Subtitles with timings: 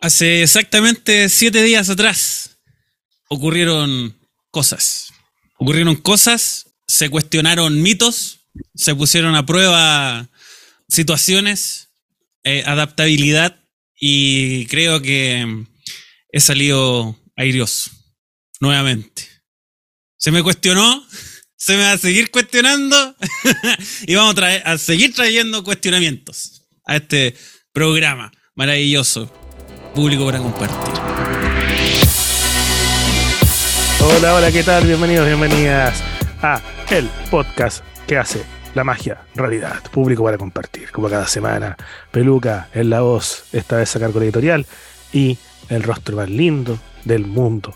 [0.00, 2.58] Hace exactamente siete días atrás
[3.28, 4.16] ocurrieron
[4.50, 5.12] cosas.
[5.56, 8.40] Ocurrieron cosas, se cuestionaron mitos,
[8.74, 10.28] se pusieron a prueba
[10.88, 11.88] situaciones,
[12.44, 13.60] eh, adaptabilidad
[14.00, 15.66] y creo que
[16.30, 17.90] he salido airioso
[18.60, 19.28] nuevamente.
[20.16, 21.04] Se me cuestionó,
[21.56, 23.16] se me va a seguir cuestionando
[24.06, 27.36] y vamos a, seguir trayendo cuestionamientos a este
[27.72, 29.30] programa maravilloso,
[29.98, 30.94] público para compartir.
[34.00, 34.84] Hola, hola, ¿qué tal?
[34.84, 36.04] Bienvenidos, bienvenidas
[36.40, 38.44] a el podcast que hace
[38.76, 41.76] la magia realidad, público para compartir, como cada semana.
[42.12, 44.66] Peluca en la voz, esta vez a cargo editorial,
[45.12, 45.36] y
[45.68, 47.74] el rostro más lindo del mundo,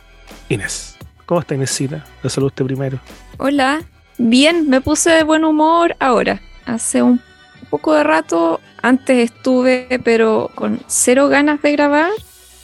[0.48, 0.96] Inés.
[1.26, 2.04] ¿Cómo está Inésita?
[2.22, 3.00] La salud usted primero.
[3.38, 3.82] Hola,
[4.16, 6.40] bien, me puse de buen humor ahora.
[6.66, 7.20] Hace un
[7.68, 12.10] poco de rato, antes estuve, pero con cero ganas de grabar.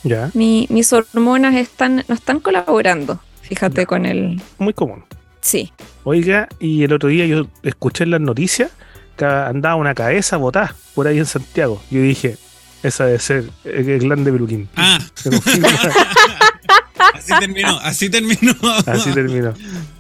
[0.05, 3.87] Ya, Mi- mis hormonas están, no están colaborando, fíjate, Ya.
[3.87, 4.41] con el...
[4.59, 5.05] muy común.
[5.41, 5.73] Sí,
[6.05, 8.70] Oiga, y el otro día yo escuché en las noticias
[9.17, 11.83] que andaba una cabeza botada por ahí en Santiago.
[11.91, 12.37] Yo dije,
[12.83, 14.69] esa debe ser el el grande peluquín.
[14.77, 14.98] Ah,
[17.14, 18.55] así terminó, así terminó.
[18.87, 19.55] Así terminó.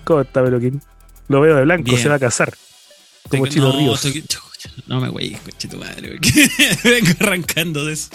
[0.04, 0.80] ¿Cómo está Peluquín?
[1.28, 1.98] Lo veo de blanco, Bien.
[1.98, 2.54] se va a casar.
[3.28, 4.04] Como Chino no, Ríos.
[4.04, 4.24] estoy-
[4.86, 6.50] no me güey, coche tu madre, porque
[6.84, 8.10] vengo arrancando de eso.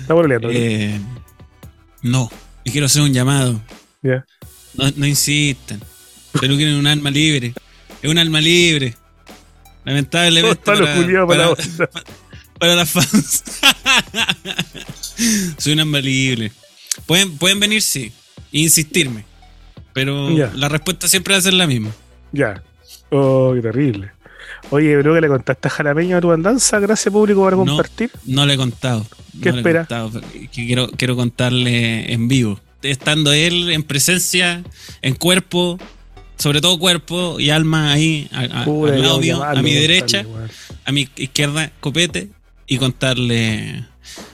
[0.00, 0.50] Está pololeando.
[0.52, 0.98] Eh,
[2.02, 2.30] no,
[2.64, 3.60] y quiero hacer un llamado.
[4.02, 4.24] Ya.
[4.74, 5.80] No, no insistan.
[6.40, 7.54] Pero quieren un alma libre.
[8.02, 8.94] Es un alma libre.
[9.84, 10.56] Lamentablemente.
[10.56, 11.90] Para la para, bolsa.
[12.58, 13.44] para las fans.
[15.58, 16.52] Soy un alma libre.
[17.06, 18.12] Pueden, pueden venir, sí.
[18.52, 19.24] E insistirme.
[19.92, 21.90] Pero la respuesta siempre va a ser la misma.
[22.32, 22.62] Ya.
[23.10, 24.12] Oh, qué terrible.
[24.70, 26.78] Oye, bro, que le contaste a Jalameño a tu andanza.
[26.78, 27.64] Gracias, público, por No.
[27.64, 28.10] compartir.
[28.26, 29.06] No le he contado.
[29.42, 29.80] ¿Qué no espera?
[29.86, 32.60] contado, que quiero, quiero contarle en vivo.
[32.82, 34.62] Estando él en presencia,
[35.00, 35.78] en cuerpo,
[36.36, 39.62] sobre todo cuerpo y alma ahí, a- a- Puta, al lado vamos mío, llamarlo, a
[39.62, 40.24] mi derecha,
[40.84, 42.28] a mi izquierda, copete,
[42.66, 43.84] y contarle.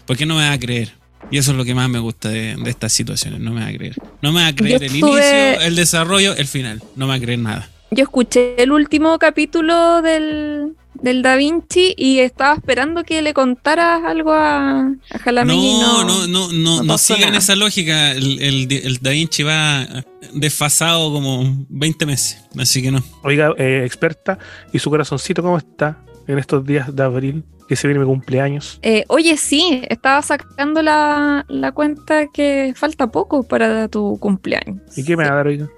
[0.06, 0.92] Porque no me va a creer.
[1.31, 3.41] Y eso es lo que más me gusta de, de estas situaciones.
[3.41, 3.94] No me va a creer.
[4.20, 5.10] No me va a creer Yo el estuve-
[5.53, 6.82] inicio, el desarrollo, el final.
[6.97, 7.70] No me va a creer nada.
[7.90, 14.02] Yo escuché el último capítulo del, del Da Vinci y estaba esperando que le contaras
[14.04, 14.80] algo a,
[15.10, 17.38] a Jalameño y No, no, no, no, no, sigan nada.
[17.38, 18.12] esa lógica.
[18.12, 19.86] El, el, el Da Vinci va
[20.32, 22.44] desfasado como 20 meses.
[22.58, 23.02] Así que no.
[23.22, 24.38] Oiga, eh, experta,
[24.72, 27.44] ¿y su corazoncito cómo está en estos días de abril?
[27.68, 28.78] Que se viene mi cumpleaños.
[28.82, 34.82] Eh, oye, sí, estaba sacando la, la cuenta que falta poco para tu cumpleaños.
[34.98, 35.70] ¿Y qué me va a dar, oiga?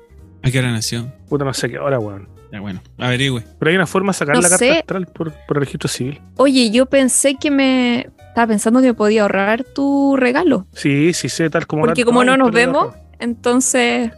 [0.46, 1.12] ¿A qué hora nació?
[1.28, 2.28] Puta, no sé qué hora, weón.
[2.52, 3.42] Ya bueno, averigüe.
[3.58, 4.78] Pero hay una forma de sacar No la carta sé.
[4.78, 6.20] astral por, por el registro civil.
[6.36, 8.08] Oye, yo pensé que me...
[8.28, 10.66] Estaba pensando que me podía ahorrar tu regalo.
[10.74, 11.84] Sí, sí, sé, tal como.
[11.86, 14.12] Porque como no nos vemos, entonces...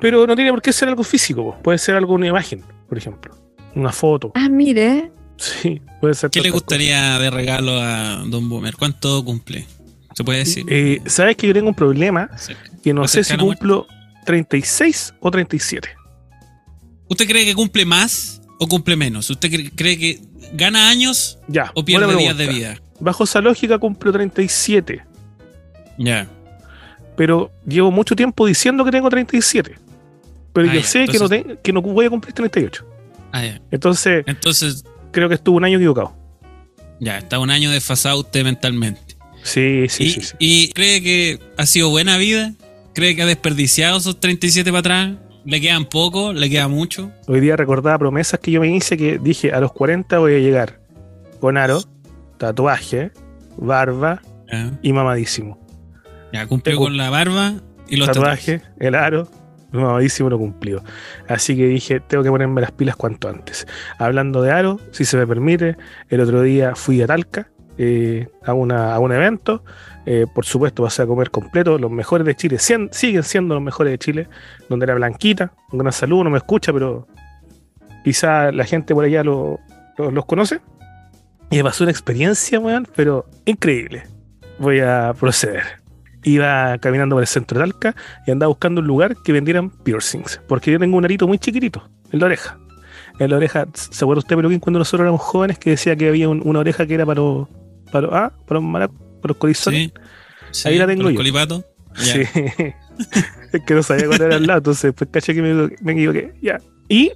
[0.00, 1.62] Pero no tiene por qué ser algo físico, po.
[1.62, 3.34] puede ser algo, una imagen, por ejemplo.
[3.74, 4.32] Una foto.
[4.34, 5.12] Ah, mire.
[5.36, 6.30] Sí, puede ser.
[6.30, 8.74] ¿Qué le gustaría de regalo a Don Boomer?
[8.76, 9.66] ¿Cuánto cumple?
[10.14, 10.64] ¿Se puede decir?
[10.68, 12.28] Eh, ¿Sabes que yo tengo un problema?
[12.82, 13.86] Que no ¿Más sé si cumplo
[14.32, 15.88] 36 o 37.
[17.08, 19.30] ¿Usted cree que cumple más o cumple menos?
[19.30, 20.20] ¿Usted cre- cree que
[20.52, 21.72] gana años Ya.
[21.74, 22.78] o pierde días de vida?
[23.00, 25.02] Bajo esa lógica cumplo 37.
[25.96, 26.28] Ya.
[27.16, 29.76] Pero llevo mucho tiempo diciendo que tengo 37.
[30.52, 32.84] Pero Ah, yo sé que, no entonces- te- que no voy a cumplir 38.
[33.32, 33.62] Ah, ya.
[33.70, 36.14] Entonces, Entonces, creo que estuve un año equivocado.
[37.00, 39.00] ya, está un año desfasado usted mentalmente.
[39.42, 40.20] Sí, sí, y, sí.
[40.20, 40.34] sí.
[40.38, 42.52] y cree que ha sido buena vida?
[42.98, 45.10] ¿Cree que ha desperdiciado esos 37 para atrás?
[45.44, 46.32] ¿Le quedan poco?
[46.32, 47.12] ¿Le queda mucho?
[47.28, 50.38] Hoy día recordaba promesas que yo me hice que dije a los 40 voy a
[50.40, 50.80] llegar
[51.38, 51.80] con aro,
[52.38, 53.12] tatuaje,
[53.56, 54.20] barba
[54.50, 55.64] Ya, y mamadísimo.
[56.32, 57.54] ya cumplió con la barba
[57.88, 58.62] y los tatuajes.
[58.62, 59.28] tatuaje, el aro,
[59.70, 60.82] mamadísimo lo cumplió.
[61.28, 63.68] Así que dije, tengo que ponerme las pilas cuanto antes.
[64.00, 65.76] Hablando de aro, si se me permite,
[66.08, 67.48] el otro día fui a Talca
[67.78, 69.62] eh, a, una, a un evento.
[70.10, 73.90] Eh, por supuesto, pasé a comer completo, los mejores de Chile, siguen siendo los mejores
[73.92, 74.28] de Chile,
[74.70, 77.06] donde era Blanquita, un gran saludo, no me escucha, pero
[78.04, 79.58] quizá la gente por allá lo-
[79.98, 80.60] lo- los conoce.
[81.50, 84.04] Y me pasó una experiencia, weón, pero increíble.
[84.58, 85.62] Voy a proceder.
[86.24, 87.94] Iba caminando por el centro de Talca
[88.26, 91.88] y andaba buscando un lugar que vendieran piercings, porque yo tengo un arito muy chiquitito
[92.12, 92.58] en la oreja.
[93.18, 96.28] En la oreja, ¿se acuerda usted, Peluquín, cuando nosotros éramos jóvenes que decía que había
[96.28, 97.20] un- una oreja que era para
[97.92, 99.84] para ah, para los, mara- para los colizones?
[99.86, 99.92] Sí.
[100.50, 101.16] Sí, Ahí la tengo yo.
[101.16, 101.64] colipato.
[101.96, 102.12] Ya.
[102.12, 102.20] Sí.
[103.52, 106.34] es que no sabía cuál era al lado, entonces pues caché que me, me equivoqué.
[106.42, 106.60] Ya.
[106.88, 107.12] Y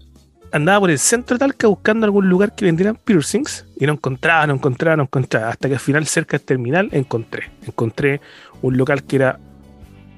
[0.52, 4.46] andaba por el centro de Talca buscando algún lugar que vendieran piercings y no encontraba,
[4.46, 5.48] no encontraba, no encontraba.
[5.50, 7.50] Hasta que al final, cerca del terminal, encontré.
[7.66, 8.20] Encontré
[8.60, 9.38] un local que era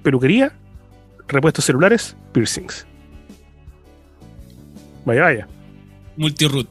[0.02, 0.52] peluquería,
[1.28, 2.86] repuestos celulares, piercings.
[5.04, 5.48] Vaya, vaya.
[6.16, 6.68] Multiroot.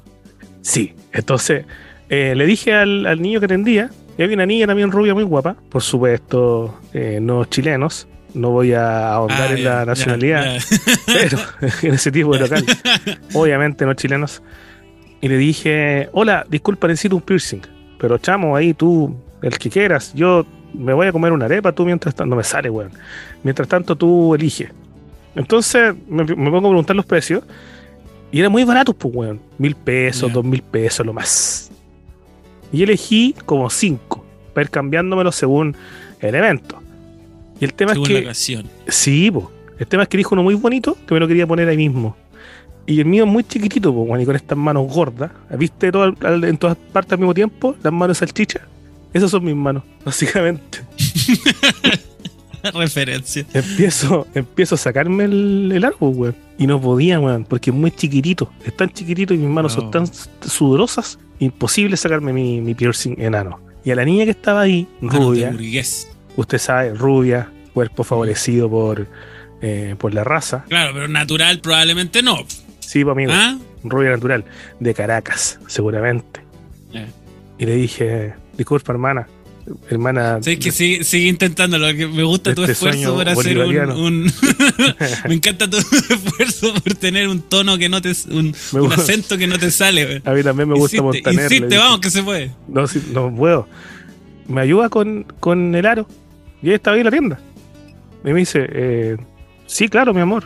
[0.62, 1.66] Sí, entonces
[2.10, 5.24] eh, le dije al, al niño que atendía, y había una niña también rubia muy
[5.24, 10.77] guapa, por supuesto, eh, no chilenos, no voy a ahondar Ah, en la nacionalidad, ya.
[11.06, 11.38] pero
[11.81, 12.65] en ese tipo de local,
[13.33, 14.42] obviamente no chilenos.
[15.21, 17.62] Y le dije, hola, disculpa, necesito un piercing,
[17.98, 21.86] pero chamo, ahí tú, el que quieras, yo me voy a comer una arepa, tú
[21.86, 22.92] mientras tanto, no me sale, weón.
[23.44, 24.69] Mientras tanto tú eliges.
[25.36, 27.44] Entonces me, me pongo a preguntar los precios
[28.31, 29.39] y eran muy baratos, pues, weón.
[29.57, 31.71] Mil pesos, dos mil pesos, lo más.
[32.74, 35.75] Y elegí como cinco, para ir cambiándomelo según
[36.20, 36.81] el evento.
[37.62, 38.66] Y el tema Según es la que ocasión.
[38.88, 39.50] Sí, po.
[39.80, 42.18] El tema es que dijo uno muy bonito que me lo quería poner ahí mismo.
[42.86, 45.31] Y el mío es muy chiquitito, po, y con estas manos gordas.
[45.58, 47.75] ¿Viste todo al- en todas partes al mismo tiempo?
[47.81, 48.62] Las manos salchicha.
[49.14, 50.80] Esas son mis manos, básicamente.
[52.74, 53.46] Referencia.
[53.54, 56.36] Empiezo, empiezo a sacarme el, el árbol, weón.
[56.57, 58.51] Y no podía, weón, porque es muy chiquitito.
[58.65, 60.05] Es tan chiquitito y mis manos son tan
[60.41, 61.19] sudorosas.
[61.39, 63.59] Imposible sacarme mi, mi piercing enano.
[63.83, 65.55] Y a la niña que estaba ahí, de rubia,
[66.38, 69.07] usted sabe, rubia, cuerpo favorecido por,
[69.61, 70.63] eh, por la raza.
[70.69, 72.38] Claro, pero natural probablemente no.
[72.79, 73.31] Sí, pues, amigo.
[73.33, 73.57] ¿Ah?
[73.83, 74.45] rubia natural,
[74.79, 76.41] de Caracas, seguramente.
[76.94, 77.07] Eh.
[77.57, 79.27] Y le dije, disculpa, hermana,
[79.89, 80.39] hermana.
[80.42, 84.25] Sí, que sigue, sigue intentándolo, me gusta tu Este esfuerzo por hacer un,
[85.27, 85.77] me encanta tu
[86.10, 89.01] esfuerzo por tener un tono que no te un, un gusta.
[89.01, 90.21] acento que no te sale.
[90.25, 91.51] a mí también me gusta insiste, Montaner.
[91.51, 92.51] insiste, vamos que se puede.
[92.68, 93.68] No, sí, no puedo.
[94.48, 96.07] Me ayuda con, con el aro.
[96.62, 97.39] Y ella estaba ahí en la tienda.
[98.25, 99.18] Y me dice, eh,
[99.65, 100.44] sí, claro, mi amor.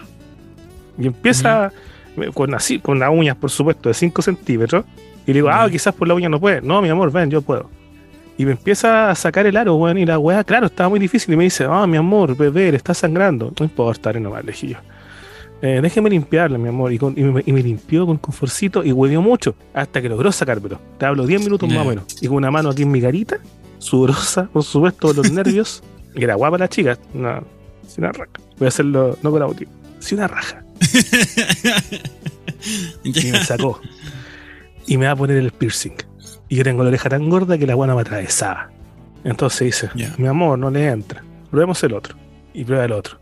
[0.99, 1.71] Y empieza
[2.33, 4.85] con así, con las uñas, por supuesto, de 5 centímetros.
[5.25, 6.61] Y le digo, ah, quizás por la uña no puede.
[6.61, 7.69] No, mi amor, ven, yo puedo.
[8.37, 9.97] Y me empieza a sacar el aro, weón.
[9.97, 11.33] Y la weá, claro, estaba muy difícil.
[11.33, 13.51] Y me dice, ah, mi amor, bebé, le está sangrando.
[13.59, 14.77] No importa, haré nomás, le dije yo.
[15.63, 16.93] Eh, déjeme limpiarla, mi amor.
[16.93, 19.55] Y, con- y me, y me limpió con conforcito y huevió mucho.
[19.73, 20.79] Hasta que logró sacármelo.
[20.99, 22.05] Te hablo 10 minutos más o menos.
[22.21, 23.37] Y con una mano aquí en mi carita,
[23.79, 25.81] sudorosa, por supuesto, los nervios.
[26.13, 26.97] Y era guapa la chica.
[27.15, 27.43] No,
[27.87, 28.29] sin una raja.
[28.59, 29.67] Voy a hacerlo, no con audio.
[29.99, 30.63] Sin una raja.
[33.03, 33.79] Y me sacó.
[34.85, 35.93] y me va a poner el piercing.
[36.49, 38.69] Y yo tengo la oreja tan gorda que la guana me atravesaba.
[39.23, 41.23] Entonces dice, mi amor, no le entra.
[41.51, 42.15] Probemos el otro.
[42.53, 43.19] Y prueba el otro.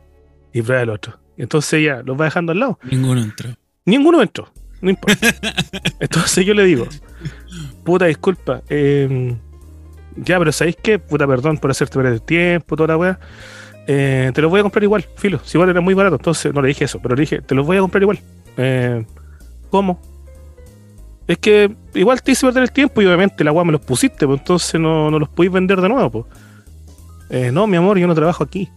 [0.53, 1.17] Y prueba el otro.
[1.37, 2.79] Y entonces ya los va dejando al lado.
[2.83, 3.49] Ninguno entró.
[3.85, 4.47] Ninguno entró.
[4.81, 5.27] No importa.
[5.99, 6.85] Entonces yo le digo,
[7.83, 8.61] puta disculpa.
[8.69, 9.35] eh,
[10.17, 10.99] ya, pero ¿sabéis qué?
[10.99, 13.19] Puta perdón por hacerte perder el tiempo, toda la weá.
[13.87, 15.39] Eh, te los voy a comprar igual, filo.
[15.43, 17.65] Si igual era muy barato, entonces no le dije eso, pero le dije, te los
[17.65, 18.19] voy a comprar igual.
[18.57, 19.05] Eh,
[19.69, 19.99] ¿Cómo?
[21.27, 24.27] Es que igual te hice perder el tiempo y obviamente la weá me los pusiste,
[24.27, 26.25] pues entonces no, no los podéis vender de nuevo, pues.
[27.31, 28.69] Eh, no, mi amor, yo no trabajo aquí.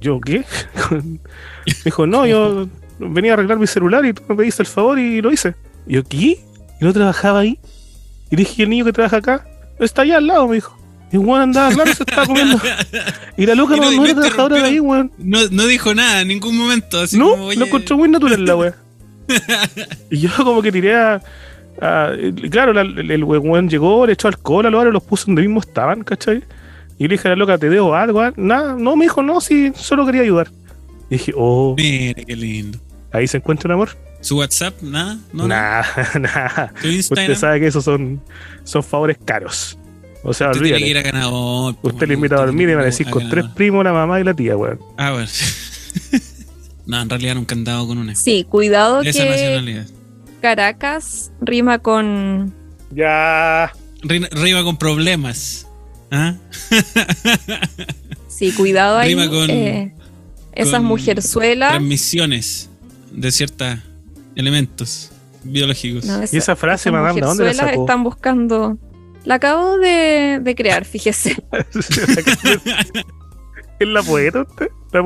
[0.00, 0.44] ¿Yo qué?
[0.90, 1.18] me
[1.84, 2.68] dijo, no, yo
[2.98, 5.54] venía a arreglar mi celular y tú me pediste el favor y lo hice.
[5.86, 6.16] Y yo, ¿qué?
[6.80, 7.58] ¿Y no trabajaba ahí?
[8.30, 9.46] Y dije, ¿y el niño que trabaja acá?
[9.78, 10.76] Está allá al lado, me dijo.
[11.10, 12.60] Y weón andaba, claro, se estaba comiendo.
[13.38, 15.10] Y la loca Y no, no- era trabajadora de ahí, weón.
[15.16, 17.00] No, no dijo nada en ningún momento.
[17.00, 18.74] Así No, como, oye, lo encontré muy natural la wea.
[20.10, 21.20] y yo como que tiré a...
[21.80, 22.12] a-
[22.50, 25.60] claro, la- el, weón llegó, le echó alcohol a los aros, los puso donde mismo
[25.60, 26.42] estaban, ¿cachai?
[26.98, 28.20] Y le dije a la loca, ¿te debo algo?
[28.20, 28.32] ah?
[28.36, 30.48] Nada, no, me dijo, no, sí, solo quería ayudar.
[31.10, 32.78] Y dije, oh, Mira, qué lindo.
[33.12, 33.90] ahí se encuentra un amor.
[34.20, 34.82] ¿Su WhatsApp?
[34.82, 35.16] ¿Nada?
[35.32, 35.46] ¿No?
[35.46, 35.86] Nada,
[36.20, 36.74] nada.
[36.82, 38.20] Usted sabe que esos son,
[38.64, 39.78] son favores caros.
[40.24, 40.90] O sea, Usted tiene que olvídate.
[40.90, 41.76] ir a ganador.
[41.82, 44.34] Usted le invita a dormir y decir ir con tres primos, la mamá y la
[44.34, 44.80] tía, weón.
[44.96, 45.28] Ah, bueno.
[46.88, 48.16] no, en realidad nunca he andado con una.
[48.16, 49.86] Sí, cuidado esa que nacionalidad.
[50.42, 52.52] Caracas rima con
[52.90, 53.72] Ya.
[54.02, 55.66] Ri- Rima con problemas.
[56.10, 56.34] ¿Ah?
[58.28, 59.10] Sí, cuidado ahí.
[59.14, 59.94] Rima con- eh,
[60.52, 61.70] esas con mujerzuelas.
[61.70, 62.70] Transmisiones
[63.12, 63.78] de ciertos
[64.36, 65.10] elementos
[65.44, 66.04] biológicos.
[66.04, 67.82] no, Y esa frase, madame, ¿de dónde la sacó?
[67.82, 68.78] están buscando.
[69.24, 71.36] La acabo de, de crear, fíjese.
[73.78, 74.68] ¿Es la poeta usted?
[74.92, 75.02] ¿La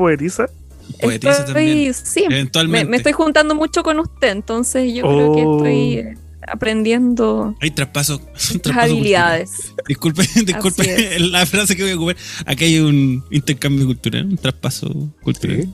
[1.01, 1.31] poetisa?
[1.33, 1.93] Poetisa también.
[1.93, 2.89] Sí, me, Eventualmente.
[2.89, 5.57] me estoy juntando mucho con usted, entonces yo creo que Oh.
[5.57, 8.21] estoy eh, aprendiendo Hay traspaso.
[8.73, 9.49] habilidades.
[9.51, 9.85] cultural.
[9.87, 12.15] Disculpe, disculpe la frase que voy a ocupar.
[12.45, 14.89] Aquí hay un intercambio cultural, un traspaso
[15.21, 15.63] cultural.
[15.63, 15.69] Sí.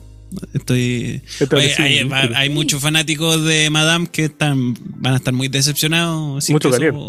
[0.54, 1.22] Estoy.
[1.52, 6.70] Oye, hay, muchos fanáticos de Madame que están, van a estar muy decepcionados si Mucho
[6.70, 7.00] caliente.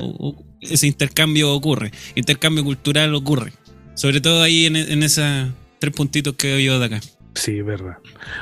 [0.62, 1.91] ese intercambio ocurre.
[2.15, 3.53] Intercambio cultural ocurre.
[3.93, 7.01] Sobre todo ahí en, en esos tres puntitos que veo yo de acá.
[7.33, 7.97] Sí, verdad.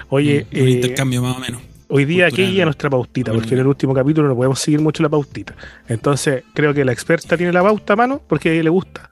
[0.09, 1.61] Oye, un eh, intercambio más o menos.
[1.91, 5.01] Hoy día aquí ya nuestra pautita, porque en el último capítulo no podemos seguir mucho
[5.01, 5.55] la pautita.
[5.87, 9.09] Entonces, creo que la experta tiene la pauta a mano porque a ella le gusta.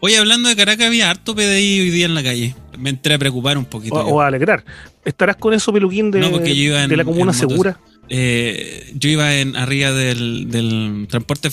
[0.00, 2.54] Oye, hablando de Caracas, había harto PDI hoy día en la calle.
[2.78, 3.96] Me entré a preocupar un poquito.
[3.96, 4.64] O, a alegrar.
[5.04, 7.78] ¿Estarás con eso, peluquín, de, No, porque yo iba en- de la comuna segura?
[8.08, 11.50] Eh, yo iba en, arriba del, del transporte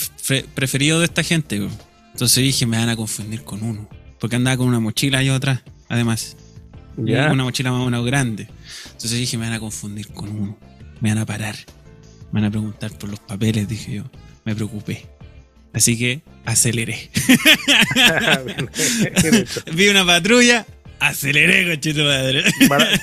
[0.54, 1.68] preferido de esta gente.
[2.14, 3.90] Entonces dije, me van a confundir con uno.
[4.20, 6.38] Porque andaba con una mochila yo atrás, además.
[6.98, 8.48] Una mochila más o menos grande.
[8.86, 10.58] Entonces dije, me van a confundir con uno.
[11.02, 11.56] Me van a parar.
[12.32, 14.04] Me van a preguntar por los papeles, dije yo.
[14.46, 15.06] Me preocupé.
[15.74, 17.10] Así que aceleré.
[19.74, 20.66] Vi una patrulla,
[21.00, 22.44] aceleré, cochito madre.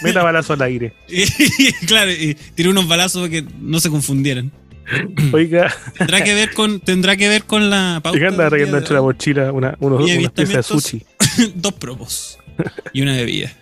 [0.03, 0.95] Meta balazo al aire.
[1.09, 4.51] y, claro, y tiré unos balazos para que no se confundieran.
[5.33, 8.19] Oiga, Tendrá que ver con, tendrá que ver con la pauta.
[8.19, 11.03] ¿qué anda de la mochila una, unos, unas piezas de sushi?
[11.55, 12.39] Dos propos
[12.93, 13.53] y una bebida.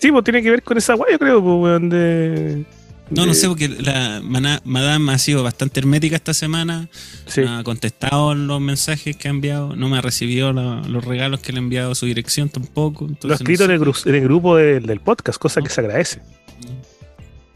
[0.00, 2.64] Sí, pues tiene que ver con esa guay, yo creo, pues, weón, de...
[3.10, 6.88] No, no sé, porque la mana- madame ha sido bastante hermética esta semana.
[7.26, 7.40] Sí.
[7.40, 9.74] No ha contestado los mensajes que ha enviado.
[9.74, 13.08] No me ha recibido la- los regalos que le ha enviado a su dirección tampoco.
[13.22, 15.60] Lo ha escrito no en, el sé, gru- en el grupo del- del podcast, cosa
[15.60, 16.20] que se agradece.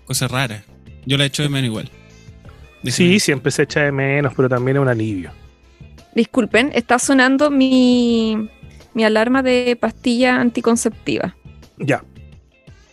[0.06, 0.64] Cosa rara.
[1.06, 1.90] Yo la echo de menos igual.
[2.84, 5.30] Sí, siempre se echa de menos, pero también es un alivio.
[6.14, 8.48] Disculpen, está sonando mi,
[8.94, 11.36] mi alarma de pastilla anticonceptiva.
[11.78, 12.02] Ya.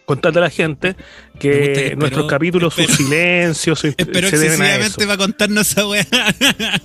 [0.05, 0.96] Contadle a la gente
[1.39, 4.86] que nuestros capítulos, sus esperó- silencios, su- Espero se deben a eso.
[4.88, 6.05] excesivamente para contarnos esa weá.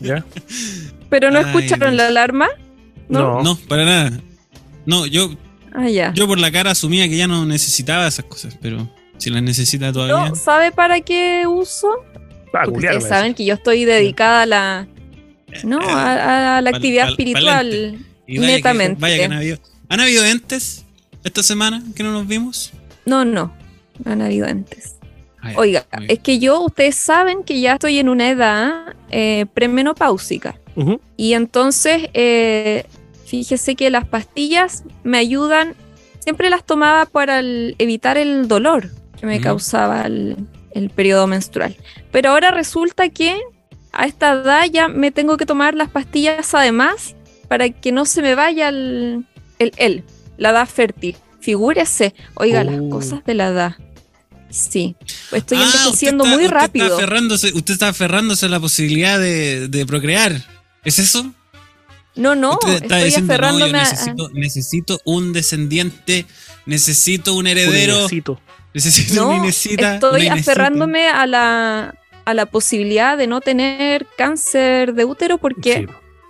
[0.01, 0.25] ¿ya?
[1.09, 1.97] ¿Pero no Ay, escucharon Dios.
[2.03, 2.49] la alarma?
[3.09, 3.43] No.
[3.43, 4.13] No, para nada.
[4.85, 5.31] No, yo,
[5.73, 6.13] Ah, ya.
[6.15, 9.93] yo por la cara asumía que ya no necesitaba esas cosas, pero si las necesita
[9.93, 10.29] todavía.
[10.31, 11.89] No, ¿sabe para qué uso?
[12.53, 14.87] Ah, Porque culiar, ustedes saben que yo estoy dedicada a la...
[15.65, 17.99] No, a, a la Pal- actividad pal- espiritual.
[18.27, 19.01] Y vaya que- netamente.
[19.01, 19.59] vaya que han habido.
[19.89, 20.85] ¿Han habido entes
[21.25, 22.73] esta semana que no nos vimos?
[23.05, 23.53] No, no,
[24.05, 24.97] no han habido antes.
[25.41, 29.47] Ah, ya, Oiga, es que yo, ustedes saben que ya estoy en una edad eh,
[29.55, 30.59] premenopáusica.
[31.17, 32.85] Y entonces, eh,
[33.25, 35.75] fíjese que las pastillas me ayudan,
[36.19, 39.45] siempre las tomaba para el- evitar el dolor que me Ujú.
[39.45, 40.37] causaba el,
[40.73, 41.77] el periodo menstrual.
[42.13, 43.41] Pero ahora resulta que
[43.93, 47.16] a esta edad ya me tengo que tomar las pastillas además
[47.49, 49.27] para que no se me vaya el,
[49.59, 50.05] el, el,
[50.37, 51.17] la edad fértil.
[51.41, 52.89] Figúrese, oiga, las Oh.
[52.91, 53.77] cosas de la edad.
[54.51, 54.97] Sí,
[55.33, 56.85] estoy Ah, usted envejeciendo está- muy usted rápido.
[56.87, 60.41] Está aferrándose, usted está aferrándose a la posibilidad de, de procrear.
[60.85, 61.33] ¿Es eso?
[62.15, 66.25] No, no, Usted está estoy diciendo, no, aferrándome a- necesito, necesito un descendiente,
[66.65, 68.41] necesito un heredero, Unecito.
[68.73, 74.95] necesito No, una Inesita, estoy aferrándome a la, a la posibilidad de no tener cáncer
[74.95, 75.87] de útero porque Sí.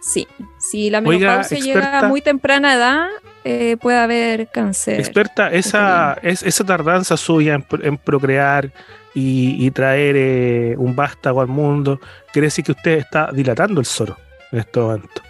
[0.07, 0.27] Sí,
[0.59, 2.07] si la Oiga, menopausia llega experta.
[2.07, 3.07] a muy temprana edad,
[3.45, 4.99] eh, puede haber cáncer.
[5.01, 8.71] Experta, esa, es, esa tardanza suya en, pro- en procrear
[9.15, 12.01] y, y traer eh, un vástago al mundo,
[12.33, 14.17] quiere decir que usted está dilatando el soro
[14.53, 15.23] en este momento.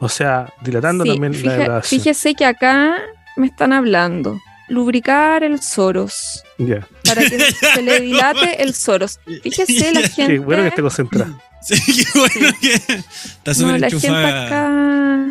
[0.00, 2.96] O sea, dilatando Sí, también fija- la fíjese que acá
[3.36, 4.38] me están hablando.
[4.68, 6.86] Lubricar el soros Ya.
[7.04, 9.20] para que se le dilate el soros.
[9.42, 10.34] Fíjese la gente.
[10.34, 11.38] Qué bueno que esté concentrada.
[11.62, 13.02] Sí, qué bueno que está
[13.46, 15.26] no, súper la gente acá.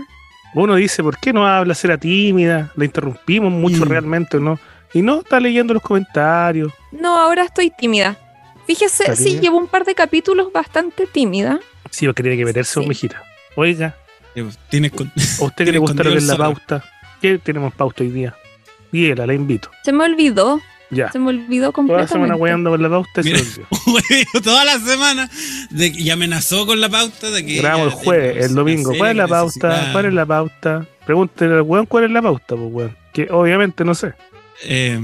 [0.55, 1.73] Uno dice, ¿por qué no habla?
[1.73, 3.89] Será tímida, la interrumpimos mucho Mm.
[3.89, 4.59] realmente, ¿no?
[4.93, 6.71] Y no está leyendo los comentarios.
[6.91, 8.17] No, ahora estoy tímida.
[8.67, 11.59] Fíjese, ¿Está sí, llevo un par de capítulos bastante tímida.
[11.89, 12.87] Sí, porque tiene que meterse, Sí.
[12.87, 13.21] mijita.
[13.55, 13.95] Oiga,
[14.95, 16.83] con- ¿a usted que Tiene le gusta es la pauta?
[17.21, 18.35] ¿Qué tenemos pauta hoy día?
[18.93, 19.69] Diela, la invito.
[19.83, 21.11] Se me olvidó, Ya.
[21.11, 22.41] se me olvidó Toda la semana completamente.
[22.41, 23.39] weando con la pauta y se Mira.
[23.39, 24.41] lo olvidó.
[24.43, 25.29] Toda la semana
[25.71, 28.93] de, y amenazó con la pauta de que Grabamos el jueves, el domingo.
[28.97, 29.89] ¿Cuál es la pauta?
[29.91, 30.85] ¿Cuál es la pauta?
[31.05, 32.97] Pregúntele al weón cuál es la pauta, pues weón.
[33.11, 34.13] Que obviamente no sé.
[34.65, 34.97] Eh,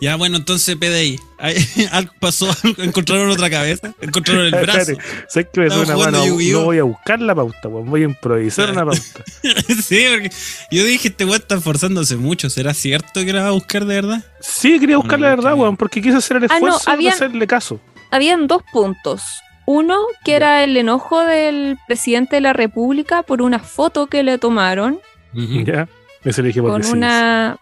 [0.00, 1.18] ya, bueno, entonces PDI.
[2.20, 4.92] Pasó, algo, encontraron otra cabeza, encontraron el brazo.
[5.28, 6.36] Sé que suena jugando mano.
[6.40, 7.90] No voy a buscar la pauta, weón.
[7.90, 9.00] Voy a improvisar una pauta.
[9.82, 10.30] sí, porque
[10.70, 12.48] yo dije, este weón está esforzándose mucho.
[12.50, 14.24] ¿Será cierto que la va a buscar de verdad?
[14.40, 16.92] Sí, quería buscar la Una verdad, weón, porque quise hacer el Ah, no, esfuerzo de
[16.92, 17.80] habían- hacerle caso.
[18.10, 19.22] Habían dos puntos.
[19.66, 24.38] Uno, que era el enojo del presidente de la República por una foto que le
[24.38, 25.00] tomaron.
[25.32, 25.88] Ya.
[26.22, 27.56] Ese le dije porque con una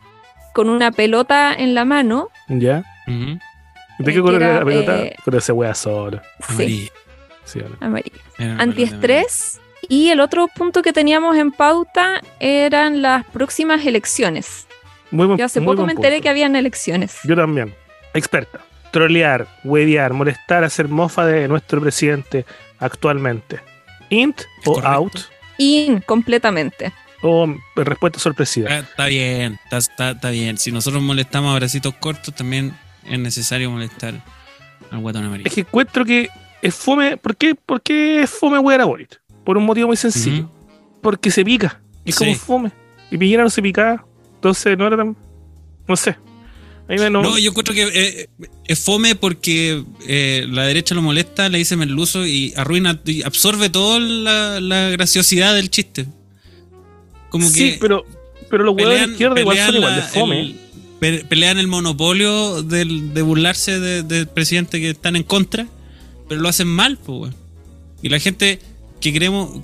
[0.53, 2.29] con una pelota en la mano.
[2.49, 2.83] Ya.
[3.07, 3.39] ¿De
[3.99, 4.99] Eh, qué color que era la pelota?
[5.01, 6.21] eh, Pero ese wea solo.
[6.57, 6.89] Sí,
[8.59, 9.61] Antiestrés.
[9.89, 14.67] Y el otro punto que teníamos en pauta eran las próximas elecciones.
[15.11, 16.23] Muy buen, Yo hace muy poco buen me enteré punto.
[16.23, 17.19] que habían elecciones.
[17.25, 17.75] Yo también.
[18.15, 18.61] Experta.
[18.93, 22.47] Trolear, huevear, molestar, hacer mofa de nuestro presidente
[22.79, 23.61] actualmente.
[24.11, 24.89] ¿Int o Correcto.
[24.97, 25.13] out?
[25.59, 26.93] In, completamente.
[27.23, 28.69] ¿O respuesta sorpresiva?
[28.71, 30.59] Ah, está bien, está, está- está bien.
[30.59, 32.75] Si nosotros molestamos a bracitos cortos, también
[33.09, 34.25] es necesario molestar
[34.91, 35.47] al guatón amarillo.
[35.49, 36.29] Es que encuentro que
[36.63, 37.17] es fome.
[37.17, 39.21] ¿Por qué, por qué es fome wear a Boric?
[39.45, 40.51] Por un motivo muy sencillo.
[41.01, 41.81] Porque se pica.
[42.05, 42.39] Es como Sí.
[42.39, 42.73] fome.
[43.11, 44.05] Y Piñera no se picaba.
[44.35, 45.17] Entonces no era tan.
[45.89, 46.17] No sé.
[46.89, 48.29] No, No, yo encuentro que eh,
[48.67, 53.71] es fome porque eh, la derecha lo molesta, le dice merluzo y arruina y absorbe
[53.71, 56.07] toda la, la graciosidad del chiste.
[57.33, 58.05] Como sí, pero,
[58.49, 60.41] pero los huevos de izquierda igual son igual de fome.
[60.41, 60.57] el-
[61.01, 65.67] pe- pelean el monopolio del- de burlarse de- del presidente que están en contra,
[66.29, 67.35] pero lo hacen mal, pues, weón.
[68.03, 68.61] Y la gente
[69.01, 69.61] que queremos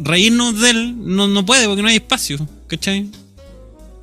[0.00, 3.08] reírnos de él no, no puede porque no hay espacio, ¿cachai?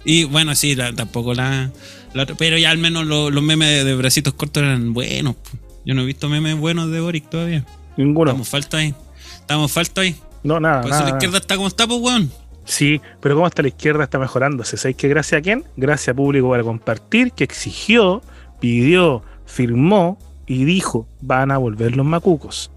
[0.06, 1.72] Y bueno, sí, la- tampoco la,
[2.14, 5.36] la Pero ya al menos lo- los memes de, de bracitos cortos eran buenos.
[5.36, 5.50] po.
[5.86, 7.66] Yo no he visto memes buenos de Boric todavía.
[7.98, 8.32] Ninguno.
[8.32, 8.94] Estamos falta ahí.
[9.40, 10.16] Estamos falta ahí.
[10.44, 10.82] No, nada.
[10.82, 12.32] Por eso nada, la izquierda está como está, pues, weón.
[12.70, 14.04] Sí, pero ¿cómo está la izquierda?
[14.04, 14.76] Está mejorándose.
[14.76, 15.64] ¿Sabéis que gracias a quién?
[15.78, 18.22] Gracias a Público para Compartir, que exigió,
[18.60, 22.70] pidió, firmó y dijo: van a volver los macucos.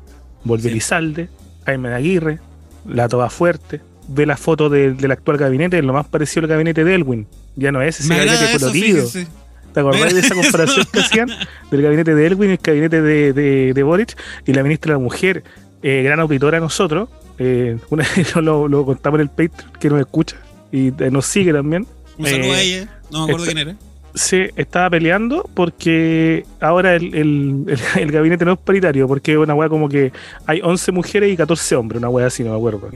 [0.45, 0.75] Volvió Sí.
[0.75, 1.29] Lizalde,
[1.67, 2.39] Jaime de Aguirre,
[2.87, 3.81] La Toba Fuerte.
[4.09, 7.27] Ve la foto de- del actual gabinete, es lo más parecido al gabinete de Elwin.
[7.57, 9.07] Ya no es ese Me gabinete colorido.
[9.07, 9.27] fíjese.
[9.75, 11.29] ¿Te acordás de esa comparación que hacían
[11.71, 14.17] del gabinete de Elwin y el gabinete de, de, de Boric?
[14.47, 15.45] Y la ministra de la Mujer,
[15.83, 17.09] eh, gran auditora de nosotros,
[17.41, 20.37] eh, una vez lo, lo contamos en el Patreon, que nos escucha
[20.71, 21.87] y eh, nos sigue también.
[22.19, 22.89] Un saludo Eh, a ella.
[23.11, 23.79] No me acuerdo esta- quién era.
[24.13, 29.39] Se estaba peleando porque ahora el, el- el- el gabinete no es paritario, porque es
[29.39, 30.13] una weá como que
[30.47, 32.89] hay 11 mujeres y 14 hombres, una weá así, no me acuerdo.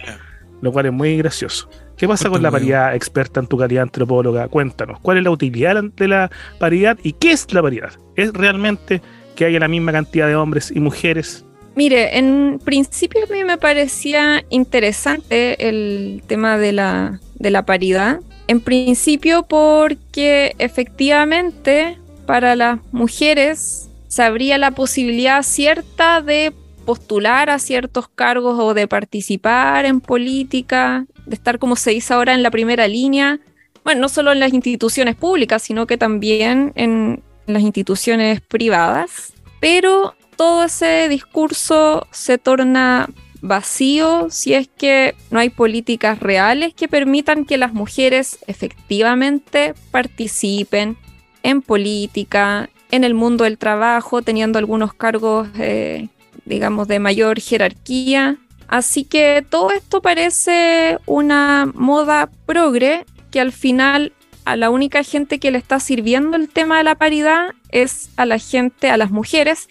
[0.61, 1.69] Lo cual es muy gracioso.
[1.97, 4.49] ¿Qué pasa con la paridad experta en tu calidad antropóloga?
[4.49, 7.93] Cuéntanos, ¿cuál es la utilidad de la paridad y qué es la paridad?
[8.17, 9.01] ¿Es realmente
[9.37, 11.45] que haya la misma cantidad de hombres y mujeres?
[11.77, 18.21] Mire, en principio a mí me parecía interesante el tema de la, de la paridad.
[18.47, 26.53] En principio porque efectivamente para las mujeres se abría la posibilidad cierta de
[26.85, 32.35] postular a ciertos cargos o de participar en política, de estar como se dice ahora
[32.35, 33.41] en la primera línea.
[33.83, 39.33] Bueno, no solo en las instituciones públicas, sino que también en las instituciones privadas.
[39.61, 43.09] Pero todo ese discurso se torna
[43.41, 50.97] vacío si es que no hay políticas reales que permitan que las mujeres efectivamente participen
[51.43, 56.09] en política, en el mundo del trabajo, teniendo algunos cargos, eh,
[56.47, 58.39] digamos, de mayor jerarquía.
[58.67, 64.13] Así que todo esto parece una moda progre que al final
[64.47, 68.27] a la única gente que le está sirviendo el tema de la paridad es a
[68.27, 69.69] la gente, a las mujeres,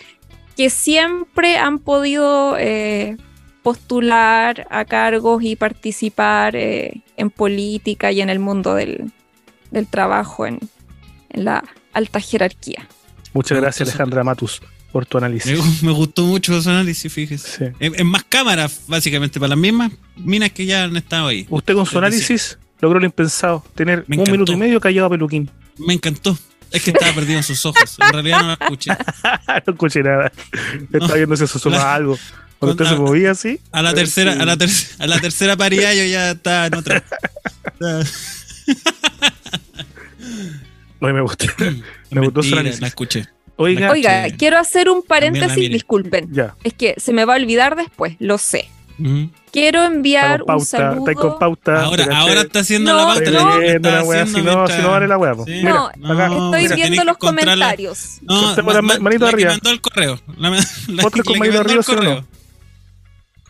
[0.56, 3.18] que siempre han podido eh,
[3.64, 9.12] postular a cargos y participar eh, en política y en el mundo del,
[9.72, 10.60] del trabajo en,
[11.30, 11.64] en la
[11.94, 12.88] alta jerarquía.
[13.34, 14.62] Muchas gracias, Alejandra Matus,
[14.92, 15.82] por tu análisis.
[15.82, 17.72] me gustó mucho su análisis, fíjese.
[17.72, 17.76] Sí.
[17.80, 21.48] En, en más cámaras, básicamente, para las mismas minas que ya han estado ahí.
[21.50, 25.50] Usted con su análisis logró lo impensado, tener un minuto y medio callado a Peluquín.
[25.78, 26.38] Me encantó.
[26.74, 27.98] Es que estaba perdido en sus ojos.
[28.00, 28.92] En realidad no la escuché.
[29.68, 30.32] no escuché nada.
[30.92, 32.18] Estaba viendo si se asoma La- algo.
[32.60, 33.60] Cuando usted se movía así.
[33.72, 34.40] A la eh, tercera, sí.
[34.42, 37.04] a la, ter- a la tercera paridad yo ya estaba en otra.
[41.02, 41.46] Oye, me gustó.
[42.12, 43.26] Me gustó Mentira, la escuché.
[43.56, 46.28] Oiga, quiero hacer un paréntesis, disculpen.
[46.32, 46.56] ya.
[46.64, 48.70] Es que se me va a olvidar después, lo sé.
[49.52, 50.66] Quiero Está enviar con un pauta.
[50.66, 51.08] saludo.
[51.10, 51.84] Está con pauta.
[51.84, 53.32] Ahora, ahora está haciendo No, la pauta.
[53.32, 53.60] No.
[53.60, 55.46] leyendo la haciendo si no, si no vale la po.
[55.46, 55.52] Sí.
[55.52, 56.26] Mira, No, acá.
[56.28, 58.18] Estoy mira, viendo los que comentarios.
[58.22, 59.52] No, Usted ma- manito la que arriba.
[59.52, 60.20] mandó el correo.
[60.38, 62.02] La, la, la Otro con que manito arriba, el sí o no.
[62.02, 62.26] correo.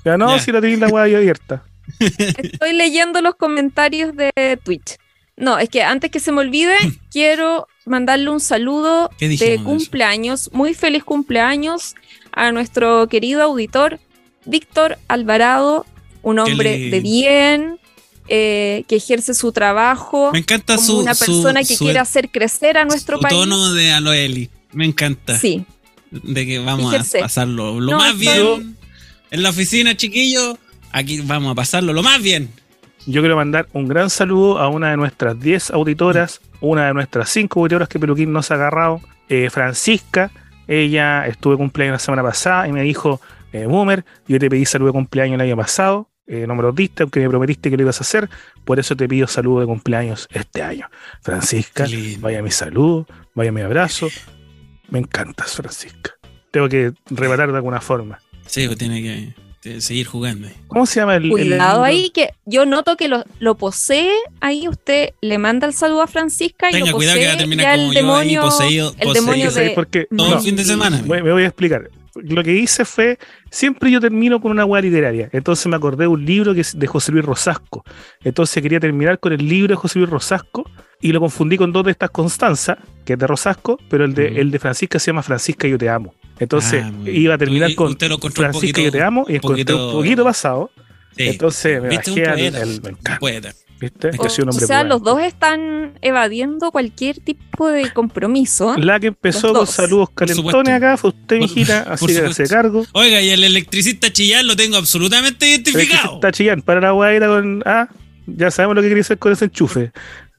[0.06, 0.41] Ya no, Ya.
[0.41, 1.63] si la tenéis la weá ahí abierta.
[1.99, 4.97] Estoy leyendo los comentarios de Twitch.
[5.36, 6.75] No, es que antes que se me olvide,
[7.12, 11.95] quiero mandarle un saludo ¿Qué dijimos de de cumpleaños, muy feliz cumpleaños
[12.32, 13.99] a nuestro querido auditor
[14.45, 15.86] Víctor Alvarado,
[16.21, 17.79] un hombre de bien,
[18.27, 21.99] eh, que ejerce su trabajo Me encanta como su, una su- persona que su- quiere
[21.99, 23.34] hacer crecer a nuestro su país.
[23.36, 24.49] tono de Aloeli.
[24.71, 25.38] Me encanta.
[25.38, 25.65] Sí,
[26.12, 28.77] De que vamos a pasarlo lo No, más bien.
[29.32, 30.58] En la oficina, chiquillo,
[30.91, 32.49] aquí vamos a pasarlo lo más bien.
[33.06, 37.29] Yo quiero mandar un gran saludo a una de nuestras 10 auditoras, una de nuestras
[37.29, 40.32] 5 auditoras que Peluquín nos ha agarrado, eh, Francisca.
[40.67, 43.19] Ella estuvo de cumpleaños la semana pasada y me dijo,
[43.54, 46.72] eh, Boomer, yo te pedí saludo de cumpleaños el año pasado, eh, no me lo
[46.72, 48.30] diste, aunque me prometiste que lo ibas a hacer,
[48.66, 50.89] por eso te pido saludo de cumpleaños este año.
[51.22, 51.86] Francisca,
[52.20, 54.10] vaya mi saludo, vaya mi abrazo.
[54.89, 56.12] Me encantas, Francisca.
[56.52, 58.20] Tengo que rebatar de alguna forma.
[58.46, 59.34] Sí, pues tiene que.
[59.70, 60.48] de seguir jugando.
[60.48, 60.54] ahí.
[60.68, 61.24] ¿Cómo se llama el.
[61.26, 61.84] el Cuidado libro?
[61.84, 64.12] ahí, que yo noto que lo, lo posee.
[64.39, 67.22] Ahí usted le manda el saludo a Francisca y Tenga lo cuidado posee.
[67.24, 69.13] que va a terminar ya como el yo ahí demonio, poseído- el poseído.
[69.13, 69.76] demonio ¿Sabes de.
[69.76, 70.08] por qué?
[70.16, 71.02] Todo No, el fin de semana.
[71.08, 71.89] me, me voy a explicar.
[72.15, 73.17] Lo que hice fue,
[73.49, 75.30] siempre yo termino con una hueá literaria.
[75.32, 77.84] Entonces me acordé de un libro que es de José Luis Rosasco.
[78.23, 80.69] Entonces quería terminar con el libro de José Luis Rosasco
[81.02, 84.39] y lo confundí con dos de estas Constanza, que es de Rosasco, pero el de,
[84.39, 86.13] el de Francisca se llama Francisca Yo Te Amo.
[86.39, 89.36] Entonces Ah, iba a terminar Y con un Francisca poquito- Yo Te Amo y un
[89.38, 90.71] encontré un poquito- poquito pasado.
[91.17, 91.23] Sí.
[91.28, 91.89] Entonces me.
[91.89, 93.54] Un bajé al, Un encanta, poeta.
[93.84, 94.10] ¿Viste?
[94.10, 98.76] Es que O, sea, los dos están evadiendo cualquier tipo de compromiso.
[98.78, 99.69] La que empezó Los con dos.
[99.72, 102.86] saludos calentones acá fue usted, mijita, así que se cargo.
[102.93, 106.15] Oiga, y el electricista chillar lo tengo absolutamente identificado.
[106.15, 107.62] Está chillán para la guaira con.
[107.65, 107.88] Ah,
[108.26, 109.91] ya sabemos lo que quería hacer con ese enchufe.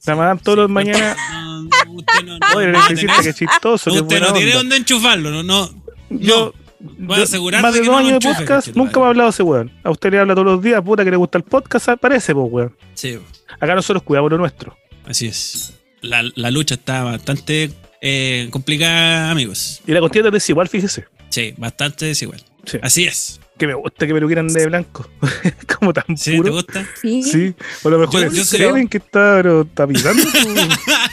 [0.07, 1.17] La madame todos los mañanas.
[1.33, 3.91] No, no, usted no, no, Oye, el no chistoso.
[3.91, 4.59] qué usted buena no tiene onda.
[4.59, 5.71] dónde enchufarlo, no, no.
[6.11, 6.53] Yo.
[6.99, 9.31] Voy a de- asegurar más de dos no años de podcast, nunca me ha hablado
[9.31, 9.73] ese weón.
[9.83, 12.35] A usted le habla todos los días, puta que le gusta el podcast, ah, parece,
[12.35, 12.77] pues, weón.
[12.95, 13.19] Sí,
[13.61, 14.77] Acá nosotros cuidamos lo nuestro.
[15.07, 15.75] así es.
[16.03, 17.71] La, la lucha está bastante
[18.03, 19.81] eh, complicada, amigos.
[19.87, 21.07] Y la contienda es desigual, fíjese.
[21.31, 22.43] Sí, bastante desigual.
[22.67, 22.79] Sí.
[22.83, 23.41] Así es.
[23.57, 25.09] Que me gusta que me lo quieran de blanco.
[25.79, 26.41] Como tan ¿Sí?
[26.43, 26.85] ¿Te gusta?
[27.01, 27.23] Sí.
[27.23, 30.23] Sí, o a lo mejor Yo- es yo creen que está, pero está pisando.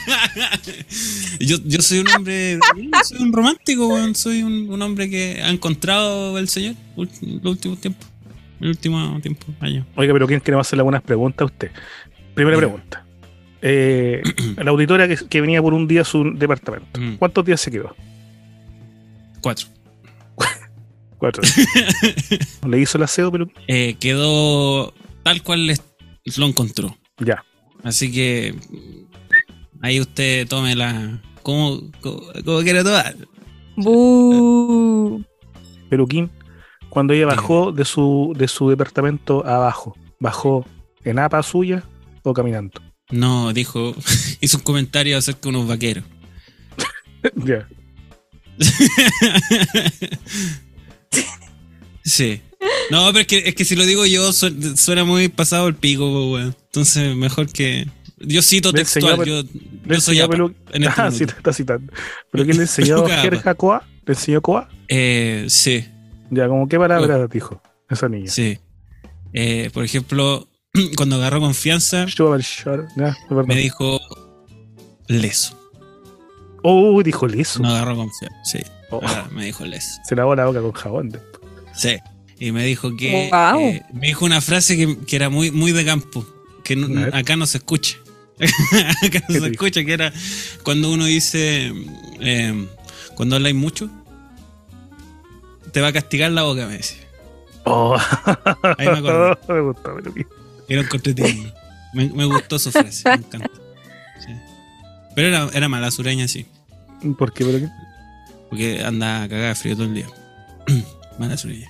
[1.40, 2.58] yo, yo soy un hombre,
[3.04, 7.08] soy un romántico, soy un, un hombre que ha encontrado el Señor los
[7.44, 8.08] últimos tiempos.
[8.60, 9.84] El último tiempo, año.
[9.96, 11.70] Oiga, pero ¿quién quiere hacerle algunas preguntas a usted?
[12.34, 13.04] Primera pregunta.
[13.60, 14.22] Eh,
[14.56, 17.00] la auditora que, que venía por un día a su departamento.
[17.00, 17.16] Mm.
[17.16, 17.94] ¿Cuántos días se quedó?
[19.40, 19.66] Cuatro.
[21.18, 21.42] Cuatro.
[22.68, 25.72] ¿Le hizo el aseo, pero Eh, quedó tal cual
[26.36, 26.96] lo encontró.
[27.18, 27.44] ya.
[27.84, 28.54] Así que
[29.82, 31.20] ahí usted tome la.
[31.42, 33.14] como, como, como quiera tomar.
[33.76, 35.22] Bu.
[35.90, 36.30] Peluquín,
[36.88, 40.64] cuando ella bajó de su, de su departamento abajo, ¿bajó
[41.04, 41.82] en apa suya
[42.22, 42.80] o caminando?
[43.10, 43.94] No, dijo,
[44.40, 46.04] hizo un comentario acerca de unos vaqueros.
[47.44, 47.68] ya.
[52.04, 52.40] sí.
[52.90, 55.74] No, pero es que, es que si lo digo yo su- suena muy pasado el
[55.74, 56.54] pico, weón.
[56.66, 57.86] Entonces, mejor que.
[58.24, 59.44] Yo cito textual, enseñó-
[59.86, 61.32] yo, soy apa Pelu- en este Ah, sí, minuto.
[61.34, 61.92] te está citando.
[62.30, 63.84] ¿Pero quién le enseñó jerga coa?
[64.06, 64.68] ¿Le enseñó coa?
[64.88, 65.84] Eh, sí,
[66.30, 68.30] Ya, como qué palabra dijo esa niña.
[68.30, 68.58] sí.
[69.34, 70.46] Eh, por ejemplo,
[70.96, 72.06] cuando agarró confianza,
[73.46, 74.00] me dijo
[75.08, 75.58] leso.
[76.62, 77.60] Oh, dijo liso.
[77.62, 78.58] No agarró confianza, sí.
[78.90, 79.88] Oh, Ah, me dijo leso.
[80.04, 81.18] se lavó la boca con jabón.
[81.74, 81.96] Sí.
[82.38, 83.28] Y me dijo que.
[83.32, 83.60] Wow.
[83.60, 86.26] eh, me dijo una frase que, que era muy, muy de campo.
[86.64, 87.96] Que no- acá no se escucha.
[89.06, 90.12] acá no ¿Qué se escucha, que era
[90.62, 91.72] cuando uno dice.
[92.20, 92.66] eh,
[93.14, 93.90] cuando habláis mucho,
[95.72, 97.02] te va a castigar la boca, me decía.
[97.64, 97.96] Oh,
[98.78, 99.00] Ahí me
[99.54, 100.26] me gustó, Peluquín.
[100.68, 101.52] Era un.
[101.94, 103.50] Me, me gustó su frase, me encanta.
[104.24, 104.32] Sí.
[105.14, 106.46] Pero era, era mala sureña, sí.
[107.18, 107.70] ¿Por qué, Peluquín?
[108.48, 110.06] Porque anda cagada de frío todo el día.
[111.18, 111.68] mala sureña.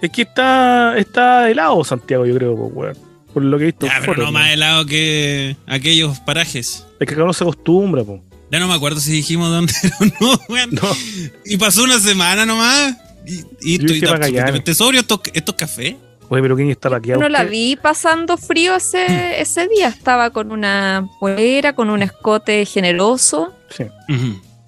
[0.00, 3.15] Es que está, está helado Santiago, yo creo, pues, weón.
[3.36, 3.84] Por lo que he visto.
[3.84, 6.86] Ya, pero fotos, no más helado que aquellos parajes.
[6.98, 8.22] Es que acá no se acostumbra, pues.
[8.50, 10.70] Ya no me acuerdo si dijimos dónde era o no, weón.
[10.70, 10.80] No,
[11.44, 12.96] Y pasó una semana nomás.
[13.26, 15.96] Y, y Yo absolutamente sobrio estos, estos cafés.
[16.30, 17.10] oye, pero ¿quién está aquí?
[17.10, 19.04] No la vi pasando frío ese,
[19.38, 19.88] ese día.
[19.88, 23.52] Estaba con una polera, con un escote generoso.
[23.68, 23.84] Sí.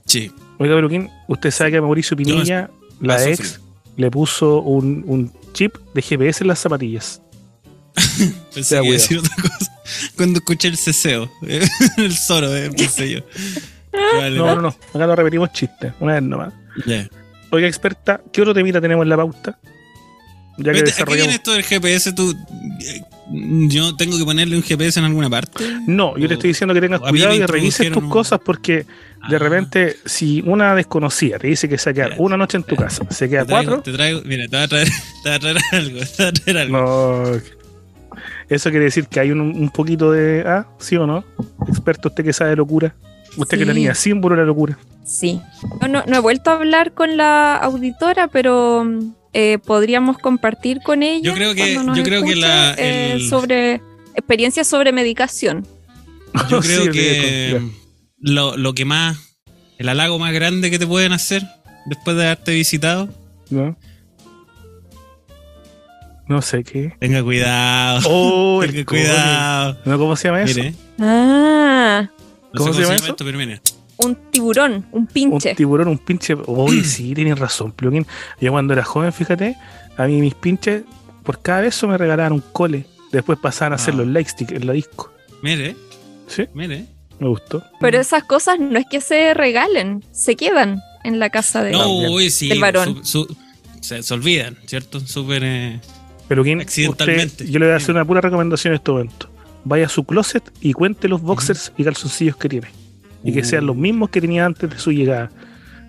[0.05, 0.33] Sí.
[0.59, 2.69] Oiga, Peluquín, usted sabe que a Mauricio Pinilla,
[3.01, 3.65] la paso ex, frío.
[3.97, 7.23] le puso un, un chip de GPS en las zapatillas.
[8.55, 8.93] Pensé que iba a cuidado.
[8.93, 9.73] decir otra cosa.
[10.17, 11.31] Cuando escuché el ceseo.
[11.97, 13.21] el soro, eh, pensé yo.
[14.19, 14.37] Vale.
[14.37, 14.69] No, no, no.
[14.69, 15.93] Acá no repetimos chistes.
[16.01, 16.53] Una vez nomás.
[16.87, 17.09] Ya.
[17.51, 19.59] Oiga, experta, ¿qué otro temita tenemos en la pauta?
[20.59, 22.13] Ya que Vete, ¿A qué viene esto del GPS?
[22.13, 22.37] ¿Tú,
[22.85, 23.01] eh,
[23.69, 25.65] ¿Yo tengo que ponerle un GPS en alguna parte?
[25.87, 28.85] No, yo te estoy diciendo que tengas O cuidado y revises tus un- cosas porque
[29.29, 29.39] de Ah.
[29.39, 32.75] repente, si una desconocida te dice que se va a quedar una noche en tu
[32.75, 34.89] casa, se queda Te traigo, cuatro, te traigo, mira, te voy a traer,
[35.23, 36.79] te voy a traer algo, te voy a traer algo.
[37.33, 37.58] no.
[38.49, 40.43] Eso quiere decir que hay un, un poquito de.
[40.47, 41.25] Ah, ¿sí o no?
[41.69, 42.95] Experto, usted que sabe de locura.
[43.37, 43.69] Usted que Sí.
[43.69, 44.79] la niña, símbolo de la locura.
[45.05, 45.41] Sí.
[45.81, 50.81] No, no, no he vuelto a hablar con la auditora, pero mm, eh, podríamos compartir
[50.83, 51.23] con ella.
[51.23, 53.81] Yo creo que- yo creo que la- eh, el- sobre
[54.15, 55.67] experiencias sobre medicación.
[56.51, 57.61] Yo creo sí, que
[58.21, 59.17] lo, lo que más,
[59.79, 61.43] el halago más grande que te pueden hacer
[61.87, 63.09] después de haberte visitado,
[63.51, 63.77] ¿No?
[66.29, 66.93] No sé qué.
[67.01, 69.75] tenga cuidado, Oh, tenga el cuidado.
[69.83, 69.83] coño.
[69.87, 70.59] ¿No, ¿Cómo se llama eso?
[70.61, 72.09] Mire, Ah,
[72.53, 73.07] no ¿Cómo se llama eso?
[73.07, 73.61] esto, pero mire.
[73.99, 75.55] un tiburón, un Un pinche.
[75.55, 76.35] tiburón, un pinche.
[76.47, 78.07] Uy, sí, tienes razón, Pluguín.
[78.41, 79.57] Yo cuando era joven, fíjate,
[79.97, 80.83] a mí mis pinches
[81.25, 82.87] por cada beso me regalaban un cole.
[83.11, 83.99] Después pasaban a hacer Ah.
[83.99, 85.11] los lightstick en la disco.
[85.43, 85.77] Mire,
[86.27, 86.85] Sí, mire.
[87.19, 87.65] me gustó.
[87.81, 91.73] Pero esas cosas no es que se regalen, se quedan en la casa de...
[91.73, 92.49] No, uy, sí.
[92.51, 93.05] Del varón.
[93.05, 93.37] su- su-
[93.81, 95.01] se, se olvidan, ¿cierto?
[95.01, 95.43] Súper.
[95.45, 95.81] eh,
[96.29, 97.27] Pero ¿quién, Accidentalmente.
[97.45, 99.31] usted- yo le voy a hacer una pura recomendación en este momento.
[99.65, 102.69] Vaya a su closet y cuente los boxers y calzoncillos que tiene.
[103.25, 103.45] Y que Uh.
[103.45, 105.31] sean los mismos que tenía antes de su llegada.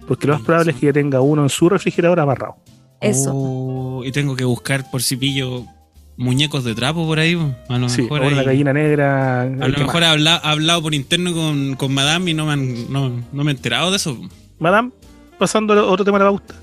[0.07, 0.75] Porque lo más probable sí.
[0.75, 2.55] es que ya tenga uno en su refrigerador amarrado.
[3.01, 3.31] Eso.
[3.33, 5.65] oh, y tengo que buscar por si pillo
[6.17, 7.37] muñecos de trapo por ahí.
[7.69, 9.43] A lo Sí, mejor, o una gallina negra.
[9.43, 13.09] a lo mejor he hablado, por interno con, con Madame y no me, han- no,
[13.31, 14.19] no me he enterado de eso.
[14.59, 14.89] Madame,
[15.37, 16.55] pasando a otro tema de la pauta.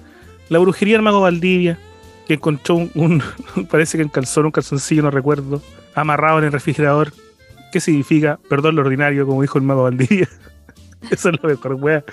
[0.51, 1.79] La brujería del mago Valdivia,
[2.27, 3.23] que encontró un, un-
[3.71, 5.63] parece que calzón, un calzoncillo, no recuerdo,
[5.95, 7.13] amarrado en el refrigerador.
[7.73, 8.39] ¿Qué significa?
[8.49, 10.29] Perdón lo ordinario, como dijo el mago Valdivia.
[11.11, 12.05] Eso es lo mejor, wea,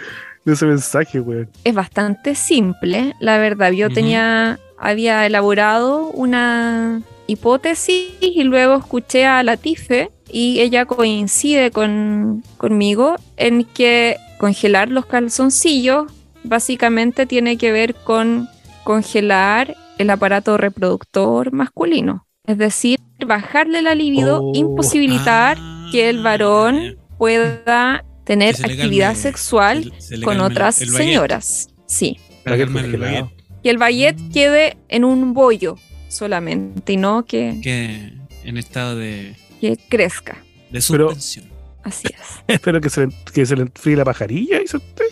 [0.45, 1.49] de ese mensaje, weón.
[1.63, 3.71] Es bastante simple, la verdad.
[3.71, 12.43] Yo tenía, había elaborado una hipótesis y luego escuché a Latife y ella coincide con,
[12.57, 16.11] conmigo en que congelar los calzoncillos
[16.43, 18.49] básicamente tiene que ver con
[18.83, 22.25] congelar el aparato reproductor masculino.
[22.45, 24.51] Es decir, bajarle la libido, Oh.
[24.55, 27.17] imposibilitar Ah, que el varón ya.
[27.17, 31.69] pueda tener se actividad calme- sexual se con otras el señoras.
[31.87, 32.17] Sí.
[32.43, 33.29] para el baguette,
[33.63, 34.31] Que el Mm.
[34.33, 35.75] quede en un bollo
[36.09, 38.11] solamente y no que, Que
[38.43, 40.43] en estado de, que crezca.
[40.69, 41.45] de Pero- suspensión.
[41.83, 42.13] Así es.
[42.47, 45.05] Espero que se, le, que se le enfríe la pajarilla, ¿hizo usted?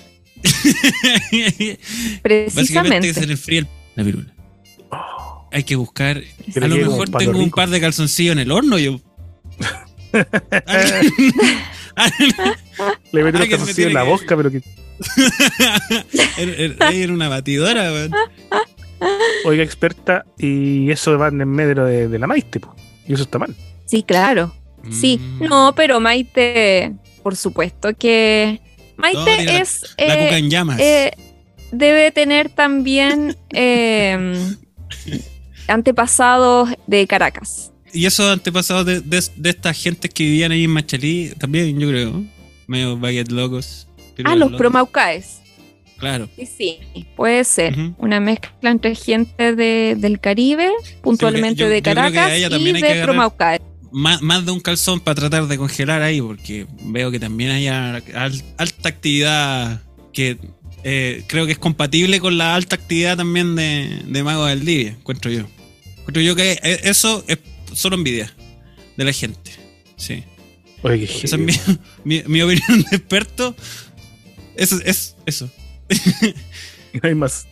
[0.44, 3.26] Básicamente que se Precisamente.
[3.26, 4.34] le enfríe el- la virula.
[5.52, 6.18] Hay que buscar.
[6.62, 8.78] A lo mejor tengo un par de calzoncillos en el horno.
[8.80, 9.00] Yo.
[13.12, 14.62] Le metí los me calzoncillos en la que- boca, pero que.
[16.38, 17.92] era, era- era una batidora.
[17.92, 18.12] weón.
[19.46, 22.76] Oiga, experta, y eso va en medio de, de la maiste, po.
[23.08, 23.56] Y eso está mal.
[23.86, 24.54] Sí, claro.
[24.92, 25.18] Sí.
[25.18, 25.44] Mm.
[25.48, 28.62] No, pero Maite, por supuesto que
[28.98, 30.80] Maite No, tiene la- es La eh, cuca en llamas.
[30.80, 31.12] eh,
[31.72, 34.54] debe tener también eh,
[35.68, 37.72] antepasados de Caracas.
[37.94, 41.90] Y esos antepasados de, de, de estas gentes que vivían ahí en Machalí, también, yo
[41.90, 42.24] creo.
[42.68, 43.88] Medio baguette locos.
[44.24, 44.58] Ah, los locos.
[44.58, 45.42] promaucaes.
[45.98, 46.30] Claro.
[46.36, 46.80] Sí, sí,
[47.16, 47.76] puede ser.
[47.98, 50.70] Una mezcla entre gente de, del Caribe,
[51.02, 53.62] puntualmente yo- de Caracas, y de Promaucaes.
[53.92, 57.68] Más, más de un calzón para tratar de congelar ahí, porque veo que también hay
[57.68, 58.02] al-
[58.58, 59.82] alta actividad
[60.14, 60.38] que
[60.84, 64.90] eh, creo que es compatible con la alta actividad también de, de Mago del Día,
[64.90, 65.48] encuentro yo.
[66.00, 67.40] Encuentro yo que eh, eso es
[67.74, 68.34] solo envidia
[68.98, 69.52] de la gente.
[69.98, 70.24] Sí.
[70.84, 71.54] Oye, qué Esa es mi,
[72.04, 73.56] mi- mi opinión de experto.
[74.56, 75.50] Eso es eso.
[76.94, 77.48] No hay más.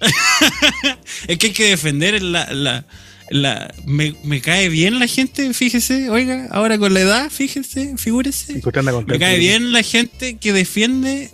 [1.28, 2.52] Es que hay que defender la.
[2.52, 2.84] la,
[3.30, 8.60] la- me, me cae bien la gente, fíjese, oiga, ahora con la edad, fíjese, figúrese.
[9.06, 11.30] Me cae bien la gente que defiende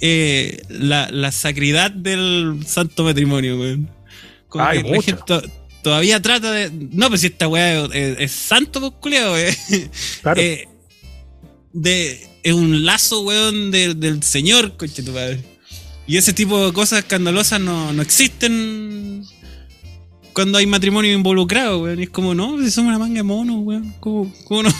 [0.00, 3.88] eh, la, la sacridad del santo matrimonio, weón.
[4.48, 5.02] Como Hay que la mucho.
[5.06, 5.42] gente to-
[5.82, 6.70] todavía trata de.
[6.92, 9.56] No, pues si esta weá es, es- es santo, pues culiao, eh.
[10.22, 10.40] Claro.
[10.40, 10.68] Eh,
[11.72, 15.40] de, es un lazo, weón, de- del Señor, coche tu padre.
[16.06, 19.24] Y ese tipo de cosas escandalosas no, no existen
[20.32, 21.98] cuando hay matrimonio involucrado, weón.
[21.98, 23.94] Y es como, no, si somos una manga de monos, weón.
[24.00, 24.70] ¿Cómo, cómo no?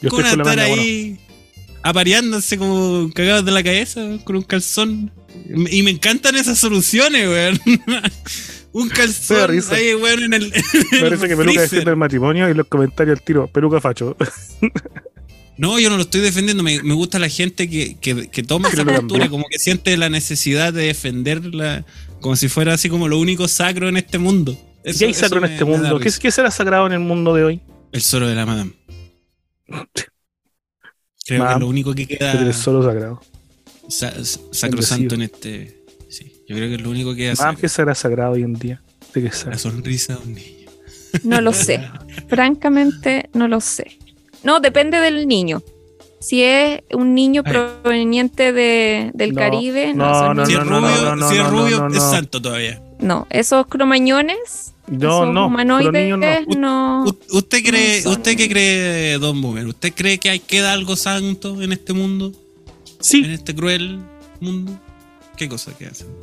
[0.00, 1.18] Yo ¿Cómo la estar ahí
[1.82, 5.12] apareándose como cagados de la cabeza con un calzón?
[5.70, 7.60] Y me encantan esas soluciones, weón.
[8.72, 9.74] un calzón risa.
[9.74, 10.44] ahí, weón, en el.
[10.44, 10.52] en
[10.92, 13.46] el parece que Peluca defiende el matrimonio y los comentarios al tiro.
[13.48, 14.16] Peluca facho.
[15.58, 16.62] No, yo no lo estoy defendiendo.
[16.62, 20.08] Me, me gusta la gente que, que, que toma esa postura, como que siente la
[20.08, 21.84] necesidad de defenderla,
[22.20, 24.58] como si fuera así como lo único sacro en este mundo.
[24.82, 25.98] Eso- ¿Qué hay sacro en este me mundo?
[25.98, 26.18] ¿Qué, risa.
[26.20, 27.60] ¿Qué será sagrado en el mundo de hoy?
[27.92, 28.72] El solo de la madame.
[31.26, 33.20] Creo que lo único que Que queda solo sagrado.
[33.88, 34.12] sa-
[34.50, 35.82] sacrosanto en este.
[36.08, 38.54] Sí, yo creo que es lo único que hace Más que será sagrado hoy en
[38.54, 38.82] día.
[39.14, 40.70] ¿De qué la sonrisa de un niño.
[41.24, 41.80] No lo sé.
[42.28, 43.98] Francamente, no lo sé.
[44.42, 45.62] No, depende del niño.
[46.20, 47.52] Si es un niño Ay.
[47.52, 51.28] proveniente de, del No, Caribe, no, no, son no, si es no, rubio, no, no,
[51.28, 52.10] si es no, rubio no, no, es no.
[52.10, 52.80] santo todavía.
[53.02, 55.46] No, esos cromañones, No, esos no.
[55.48, 56.58] humanoides, no.
[56.58, 57.04] no.
[57.04, 59.66] U- ¿Usted cree, No usted qué cree, Don Boomer?
[59.66, 62.26] ¿Usted cree que hay queda algo santo en este mundo?
[62.26, 64.00] en Sí, este cruel
[64.40, 64.78] mundo?
[65.36, 66.14] ¿Qué cosa queda santo?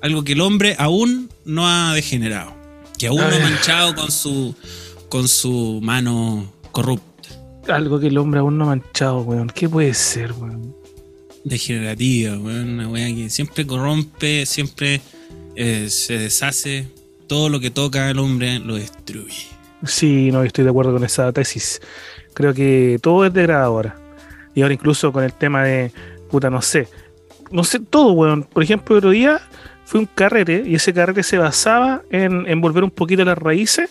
[0.00, 2.54] Algo que el hombre aún no ha degenerado,
[2.98, 4.54] que aún no ha manchado con su
[5.08, 7.28] con su mano corrupta,
[7.68, 9.48] algo que el hombre aún no ha manchado, weón.
[9.54, 10.74] ¿Qué puede ser, weón?
[11.44, 15.00] degenerativa, weón, una weá que siempre corrompe, siempre
[15.56, 16.86] eh, se deshace.
[17.26, 19.46] todo lo que toca al hombre lo destruye.
[19.84, 21.80] Sí, no, estoy de acuerdo con esa tesis.
[22.34, 23.96] Creo que todo es degradado ahora.
[24.54, 25.92] Y ahora incluso con el tema de,
[26.30, 26.88] puta, no sé.
[27.50, 28.44] No sé, todo, weón.
[28.44, 29.40] Por ejemplo, el otro día
[29.84, 33.90] fue un carrete y ese carrete se basaba en, en volver un poquito las raíces.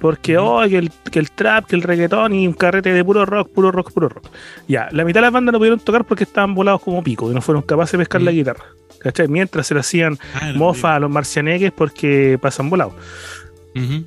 [0.00, 0.46] Porque, Ujú.
[0.46, 3.50] oh, que el, que el trap, que el reggaetón y un carrete de puro rock,
[3.52, 4.26] puro rock, puro rock.
[4.66, 7.34] Ya, la mitad de las bandas no pudieron tocar porque estaban volados como pico y
[7.34, 8.64] no fueron capaces de pescar la guitarra.
[9.02, 9.28] ¿Cachai?
[9.28, 12.94] Mientras se le hacían Ah, mofa a los marcianeques porque pasan volados.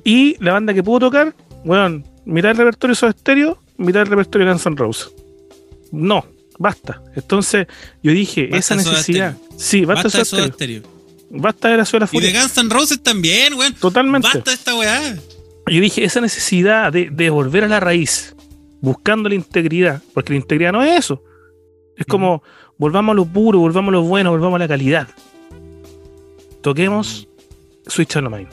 [0.04, 4.46] Y la banda que pudo tocar, bueno, mitad del repertorio Soda Stereo, mitad del repertorio
[4.48, 5.12] Guns N' Roses.
[5.92, 6.24] No,
[6.58, 7.02] basta.
[7.16, 7.66] Entonces
[8.02, 9.36] yo dije, Basta esa necesidad.
[9.56, 10.80] Sí, basta, Basta de de Soda Soda Stereo.
[10.82, 10.96] Stereo.
[11.28, 12.40] Basta de la Suela Y de Furia.
[12.42, 13.74] Guns N' Roses también, weón.
[13.74, 14.28] Totalmente.
[14.32, 15.16] Basta esta weá.
[15.68, 18.36] Yo dije, esa necesidad de, de volver a la raíz,
[18.80, 21.22] buscando la integridad, porque la integridad no es eso.
[21.96, 22.44] Es como,
[22.78, 25.08] volvamos a lo puro, volvamos a lo bueno, volvamos a la calidad.
[26.62, 27.28] Toquemos
[27.86, 28.48] Switch on the Mind.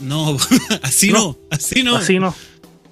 [0.00, 0.36] No,
[0.82, 1.18] así No.
[1.18, 1.96] no, así no.
[1.96, 2.34] Así no.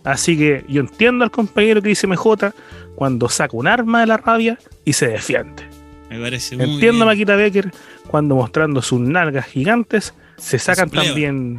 [0.05, 2.53] Así que yo entiendo al compañero que dice MJ
[2.95, 5.64] cuando saca un arma de la rabia y se defiende.
[6.09, 7.07] Me parece muy Entiendo a.
[7.07, 7.73] Maquita Becker
[8.07, 11.59] cuando mostrando sus nalgas gigantes se sacan también.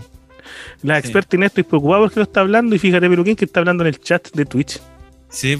[0.84, 1.00] La Sí.
[1.02, 2.74] experta en esto y preocupada porque no está hablando.
[2.76, 4.80] Y fíjate, Peluquín, que está hablando en el chat de Twitch.
[5.30, 5.58] Sí.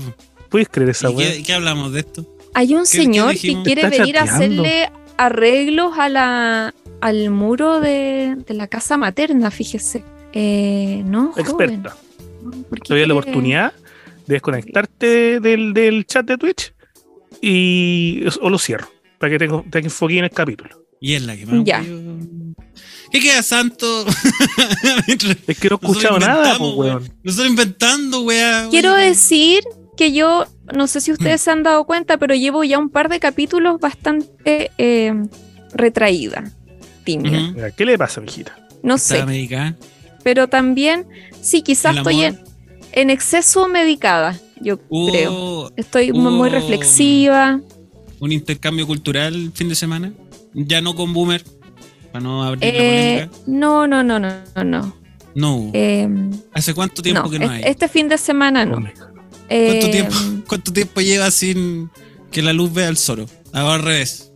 [0.52, 1.32] ¿Puedes creer esa ¿Y weá?
[1.34, 2.28] qué, qué hablamos de esto?
[2.54, 7.80] Hay un ¿Qué- qué señor que quiere venir a hacerle arreglos a la, al muro
[7.80, 10.04] de, de la casa materna, fíjese.
[10.34, 11.46] Eh, no, joven.
[11.46, 11.98] Experta.
[12.70, 13.74] ¿Por qué Te doy la oportunidad
[14.28, 16.74] de desconectarte del, del chat de Twitch
[17.42, 18.88] y o lo cierro
[19.20, 20.84] para que te, te enfoque en el capítulo.
[21.00, 21.64] Y es la que más.
[21.64, 21.80] Ya.
[21.82, 22.56] weón.
[23.12, 24.06] ¿Qué queda santo?
[25.48, 27.14] Es que no he escuchado nada, pues, weón.
[27.24, 28.68] Nosotros inventando, weá.
[28.70, 29.02] Quiero weón.
[29.10, 29.64] decir
[30.02, 33.08] que yo, no sé si ustedes se han dado cuenta, pero llevo ya un par
[33.10, 35.14] de capítulos bastante eh,
[35.74, 36.44] retraída,
[37.04, 37.52] tímida.
[37.54, 38.58] Mira, ¿Qué le pasa, mijita?
[38.82, 39.76] No sé, medicada.
[40.24, 41.06] pero también,
[41.40, 42.22] sí, quizás ¿El estoy
[42.94, 45.32] en, exceso medicada, yo creo.
[45.32, 47.60] Hubo Estoy mu- muy hubo- reflexiva.
[48.20, 50.14] un intercambio cultural el fin de semana.
[50.54, 51.44] Ya no con Boomer.
[52.12, 52.74] Para no abrir Eh,
[53.20, 53.44] la polémica.
[53.48, 54.30] no, no, no, no,
[54.66, 54.94] no,
[55.36, 55.72] no.
[55.74, 56.10] Eh,
[56.54, 57.62] ¿Hace cuánto tiempo no, que no es- hay?
[57.66, 58.84] este fin de semana no.
[59.52, 60.16] ¿Cuánto, Eh, tiempo,
[60.48, 61.90] ¿Cuánto tiempo lleva sin
[62.32, 63.26] que la luz vea el solo?
[63.54, 64.32] Ahora al revés.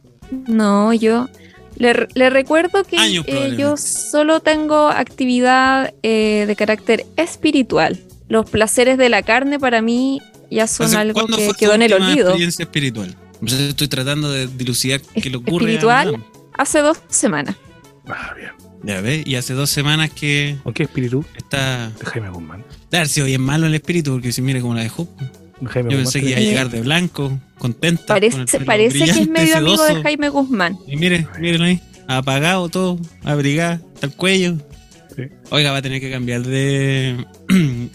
[0.47, 1.30] No, yo
[1.78, 7.99] le, le recuerdo que Años, eh, yo solo tengo actividad eh, de carácter espiritual.
[8.28, 11.93] Los placeres de la carne para mí ya son ¿Hace algo que quedó en el
[11.93, 12.28] olvido.
[12.30, 13.15] experiencia espiritual?
[13.45, 15.65] Estoy tratando de dilucidar qué le ocurre.
[15.65, 16.23] ¿Espiritual?
[16.54, 17.56] Hace dos semanas.
[18.08, 18.51] Ah, bien.
[18.84, 21.25] Ya ves, y hace dos semanas que ¿Con qué espíritu?
[21.36, 21.89] está.
[21.89, 22.63] De Jaime Guzmán.
[22.91, 25.07] Dar si hoy es malo el espíritu, porque si mire cómo la dejó.
[25.59, 26.03] De Jaime Yo Guzmán.
[26.03, 28.13] pensé que iba a llegar de blanco, contenta.
[28.13, 30.03] con el Parece, pelo parece que es medio amigo de sedoso.
[30.03, 30.77] Jaime Guzmán.
[30.87, 31.81] Y mire, mírenlo ahí.
[32.07, 34.55] Apagado todo, abrigado, hasta el cuello.
[35.15, 35.23] Sí.
[35.49, 37.25] Oiga, va a tener que cambiar de.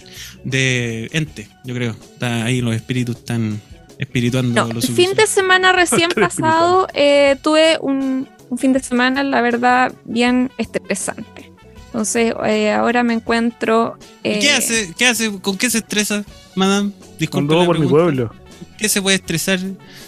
[0.44, 1.90] de ente, yo creo.
[1.92, 3.60] Está ahí los espíritus están
[3.98, 9.22] espirituando No, el fin de semana recién pasado eh, tuve un, un fin de semana,
[9.22, 11.49] la verdad, bien estresante.
[11.92, 13.98] Entonces, eh, ahora me encuentro.
[14.22, 14.94] ¿Y eh, ¿Qué hace?
[14.96, 15.40] ¿Qué hace?
[15.40, 16.24] ¿Con qué se estresa,
[16.54, 16.92] madame?
[17.18, 17.54] Disculpe.
[17.66, 18.32] Por mi pueblo.
[18.78, 19.58] ¿Qué se puede estresar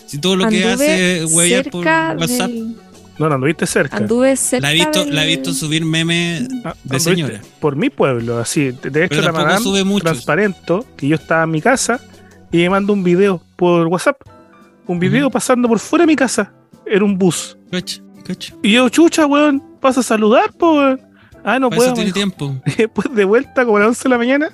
[0.06, 1.32] si todo lo que hace es
[1.68, 2.48] por WhatsApp?
[2.50, 2.76] del-
[3.18, 3.96] No, no, anduviste cerca.
[3.98, 7.40] anduve cerca La he visto, del- la he visto subir memes Ah, de señora.
[7.60, 8.70] Por mi pueblo, así.
[8.70, 10.04] De hecho, Pero la madame sube mucho.
[10.04, 12.00] transparento que yo estaba en mi casa
[12.50, 14.16] y me mandó un video por WhatsApp.
[14.86, 16.52] Un video pasando por fuera de mi casa.
[16.86, 17.56] Era un bus.
[17.70, 18.58] Cacho, cacho.
[18.62, 21.00] Y yo, chucha, weón, vas a saludar, po, weón.
[21.44, 21.92] Ah, no puedo.
[21.94, 22.55] tiene tiempo.
[22.76, 24.50] Después de vuelta, como a las 11 de la mañana,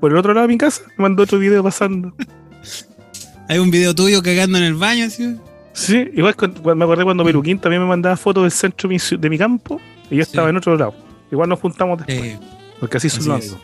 [0.00, 2.12] por el otro lado de mi casa, me mandó otro video pasando.
[3.48, 5.36] Hay un video tuyo cagando en el baño, así.
[5.72, 6.34] Sí, igual
[6.76, 10.22] me acordé cuando Peruquín también me mandaba fotos del centro de mi, campo y yo
[10.22, 10.50] estaba Sí.
[10.50, 10.94] en otro lado.
[11.30, 12.38] Igual nos juntamos después, Eh,
[12.80, 13.60] porque así son los amigos.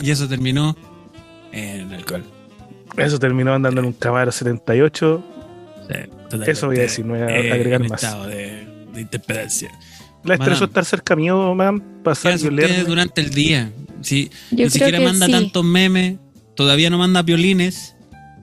[0.00, 0.76] Y eso terminó
[1.52, 2.24] en alcohol.
[2.96, 5.22] Eso terminó andando en un Camaro 78.
[5.88, 6.50] Sí, totalmente.
[6.50, 8.02] Eso voy a decir, no voy a Eh, agregar más.
[8.02, 9.70] estado de, de interpedancia.
[10.24, 10.66] La estresó Madame.
[10.66, 12.84] estar cerca mío, man, ¿Qué pasar olerme.
[12.84, 13.72] durante el día?
[14.02, 15.32] Si Yo ni siquiera manda sí.
[15.32, 16.16] tantos memes,
[16.54, 17.96] todavía no manda violines,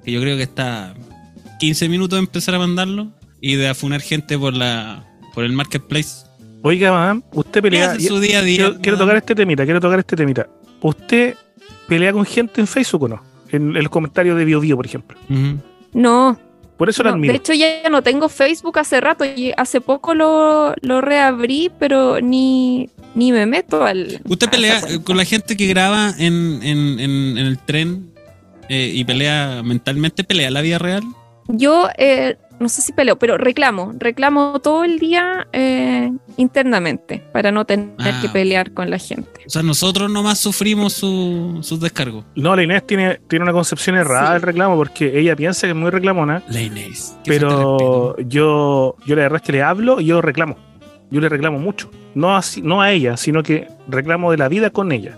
[0.04, 0.94] que yo creo que está
[1.60, 3.12] 15 minutos de empezar a mandarlo
[3.42, 6.26] y de afunar gente por la por el marketplace.
[6.64, 7.92] Oiga, man, usted ¿Qué pelea.
[7.92, 8.58] hace su día a día?
[8.58, 9.08] Quiero, quiero madame?
[9.12, 10.48] tocar este temita, quiero tocar este temita.
[10.82, 11.36] ¿Usted
[11.88, 13.24] pelea con gente en Facebook o no?
[13.50, 15.18] En, en los comentarios de BioBio, por ejemplo.
[15.30, 15.60] Ujú.
[15.94, 16.38] No,
[16.80, 17.34] Por eso no, admiro.
[17.34, 22.20] de hecho ya no tengo Facebook hace rato y hace poco lo, lo reabrí, pero
[22.22, 24.22] ni, ni me meto al.
[24.28, 28.12] ¿Usted pelea con la gente que graba en, en- en- en el tren
[28.70, 30.24] eh, y pelea mentalmente?
[30.24, 31.04] ¿Pelea la vida real?
[31.50, 37.52] Yo eh, no sé si peleo, pero reclamo, reclamo todo el día eh, internamente para
[37.52, 38.20] no tener Ah.
[38.22, 39.42] que pelear con la gente.
[39.46, 42.26] O sea, nosotros nomás sufrimos su- sus descargos.
[42.36, 44.34] No, la Inés tiene, tiene una concepción errada Sí.
[44.34, 47.16] del reclamo porque ella piensa que es muy reclamona, La Inés.
[47.26, 50.58] Pero yo, yo la verdad es que le hablo y yo reclamo.
[51.12, 51.90] Yo le reclamo mucho.
[52.14, 55.18] No, así, no a ella, sino que reclamo de la vida con ella.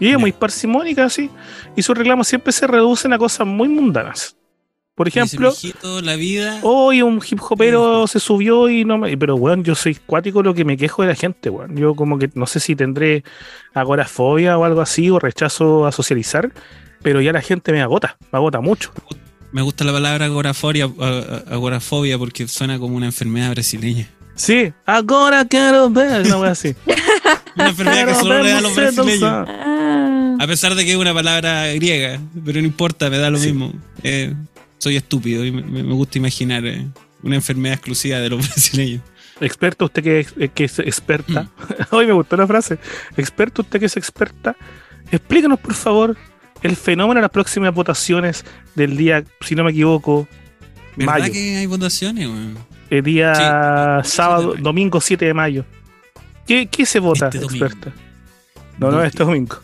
[0.00, 1.30] Y ella es muy parsimónica, así.
[1.76, 4.36] Y sus reclamos siempre se reducen a cosas muy mundanas.
[4.94, 6.60] Por ejemplo, "Mijito, la vida.
[6.62, 9.16] hoy un hip hopero se subió y no me.
[9.18, 11.76] Pero, weón, yo soy cuático lo que me quejo de la gente, weón.
[11.76, 13.24] Yo, como que no sé si tendré
[13.74, 16.52] agorafobia o algo así, o rechazo a socializar,
[17.02, 18.92] pero ya la gente me agota, me agota mucho.
[19.52, 21.04] Me gusta la palabra agoraforia, a-
[21.50, 24.08] a- agorafobia porque suena como una enfermedad brasileña.
[24.36, 26.74] Sí, ahora quiero ver, una wea así.
[27.56, 29.22] Una enfermedad que solo le da a los brasileños.
[29.22, 33.38] Ah, A pesar de que es una palabra griega, pero no importa, me da lo
[33.38, 33.46] Sí.
[33.52, 33.72] mismo.
[34.02, 34.34] Eh,
[34.84, 36.86] soy estúpido y me, gusta imaginar eh,
[37.22, 39.00] una enfermedad exclusiva de los brasileños.
[39.40, 41.44] Experto, usted que es, eh, que es experta.
[41.44, 41.48] Mm.
[41.90, 42.78] Hoy me gustó la frase.
[43.16, 44.54] Experto, usted que es experta.
[45.10, 46.16] Explícanos, por favor,
[46.62, 50.28] el fenómeno de las próximas votaciones del día, si no me equivoco,
[50.96, 51.32] ¿Verdad mayo.
[51.32, 52.58] que hay votaciones, weón?
[52.90, 53.56] El día Sí, 7
[53.96, 55.64] de sábado, domingo 7 de mayo.
[56.46, 57.90] ¿Qué, qué se vota, Este experta?
[58.78, 59.58] No, no, este domingo.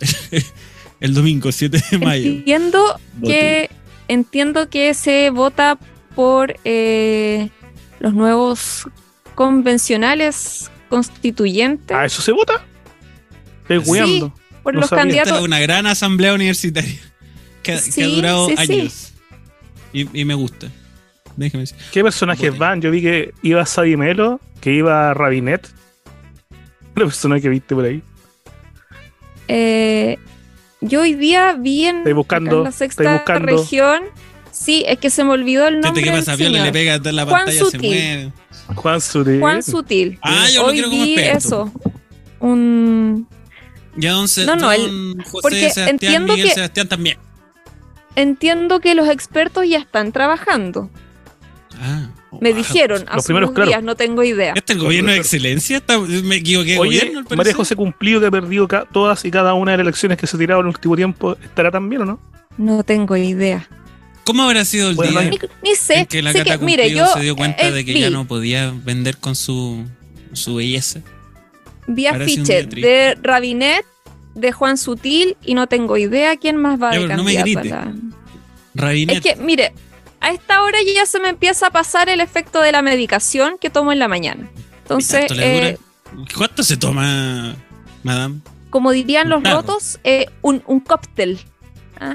[1.04, 2.30] El domingo, 7 de mayo.
[2.30, 3.70] entiendo que
[4.08, 5.78] entiendo que se vota
[6.14, 7.50] por eh,
[8.00, 8.88] los nuevos
[9.34, 12.64] convencionales constituyentes, ¿Ah, eso se vota?
[13.68, 14.30] Estoy Sí.
[14.62, 15.02] por no los sabía.
[15.04, 15.38] Esta candidatos.
[15.38, 16.98] es una gran asamblea universitaria
[17.62, 18.62] que, ha- que ha Sí, durado sí, sí.
[18.72, 19.12] años.
[19.92, 20.68] Y, y me gusta.
[21.36, 21.76] Déjeme decir.
[21.92, 22.80] ¿Qué personajes van?
[22.80, 25.68] Yo vi que iba Sadie Melo, que iba Rabinet.
[26.96, 28.02] La persona que viste por ahí.
[29.48, 30.16] Eh,
[30.88, 33.46] yo hoy día vi en, Estoy buscando, en la estoy sexta buscando.
[33.56, 34.02] región.
[34.50, 36.62] Sí, es que se me olvidó el nombre que del pasa, señor.
[36.62, 37.80] le pega en la Juan pantalla, se Sutil.
[37.90, 38.32] mueve.
[38.76, 39.40] Juan Sutil.
[39.40, 40.18] Juan Sutil.
[40.22, 41.72] Ah, yo lo Hoy quiero como vi eso.
[42.40, 43.26] Un
[43.96, 44.82] Ya don, Se- No, no, el-
[45.14, 47.18] don José porque Sebastián, entiendo Miguel que- Sebastián también.
[48.16, 50.90] entiendo que los expertos ya están trabajando.
[51.80, 52.08] Ah,
[52.40, 52.58] Me wow.
[52.58, 53.68] dijeron hace primeros, unos claro.
[53.70, 54.52] días, no tengo idea.
[54.56, 55.76] ¿Este es el gobierno de excelencia?
[55.78, 57.54] Está- me equivoqué de Oye, gobierno, María.
[57.54, 60.36] José Cumplido, que ha perdido ca- todas y cada una de las elecciones que se
[60.38, 62.20] tiraron en el último tiempo, ¿estará también o no?
[62.58, 63.68] No tengo idea.
[64.24, 66.00] ¿Cómo habrá sido el Bueno, día Ni, ni sé.
[66.00, 68.00] en que la sé Cata que, mire, yo se dio cuenta eh, de que vi,
[68.00, 69.84] ya no podía vender con su,
[70.32, 71.00] su belleza?
[71.86, 72.88] vi Habrá sido un afiche día triste.
[72.88, 73.84] de Rabinet,
[74.34, 77.36] de Juan Sutil y no tengo idea quién más va Ya, de pero no me
[77.38, 77.64] a grite.
[77.68, 77.92] la-
[78.74, 79.16] Rabinet.
[79.16, 79.72] Es que, mire,
[80.24, 83.70] a esta hora ya se me empieza a pasar el efecto de la medicación que
[83.70, 84.48] tomo en la mañana.
[84.82, 85.78] Entonces, eh,
[86.36, 87.56] ¿Cuánto se toma,
[88.02, 88.40] madame?
[88.70, 89.58] como dirían los Claro.
[89.62, 91.38] rotos, eh, un, un cóctel.
[92.00, 92.12] Ah,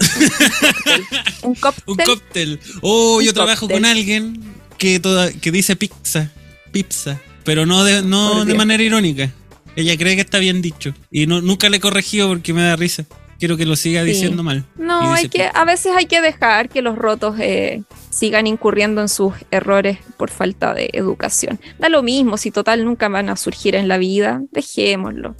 [1.43, 1.83] un cóctel.
[1.87, 2.59] Un cóctel.
[2.81, 3.77] Oh, Un yo trabajo cóctel.
[3.77, 4.43] con alguien
[4.77, 6.31] que, toda, que dice pizza.
[6.71, 7.19] Pizza.
[7.43, 9.31] Pero no de, no de manera irónica.
[9.75, 10.93] Ella cree que está bien dicho.
[11.09, 13.05] Y no, nunca le he corregido porque me da risa.
[13.39, 14.07] Quiero que lo siga Sí.
[14.09, 14.65] diciendo mal.
[14.75, 19.07] No, hay que, a veces hay que dejar que los rotos eh, sigan incurriendo en
[19.07, 21.59] sus errores por falta de educación.
[21.79, 25.35] Da lo mismo, si total nunca van a surgir en la vida, dejémoslo.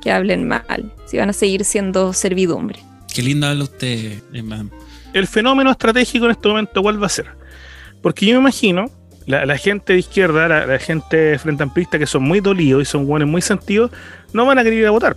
[0.00, 2.80] Que hablen mal, si van a seguir siendo servidumbre.
[3.12, 4.70] Qué lindo habla usted, madame.
[5.12, 7.26] El fenómeno estratégico en este momento, ¿cuál va a ser?
[8.02, 8.84] Porque yo me imagino,
[9.26, 12.84] la, la gente de izquierda, la, la gente frente amplista, que son muy dolidos y
[12.84, 13.90] son buenos muy sentidos,
[14.32, 15.16] no van a querer ir a votar,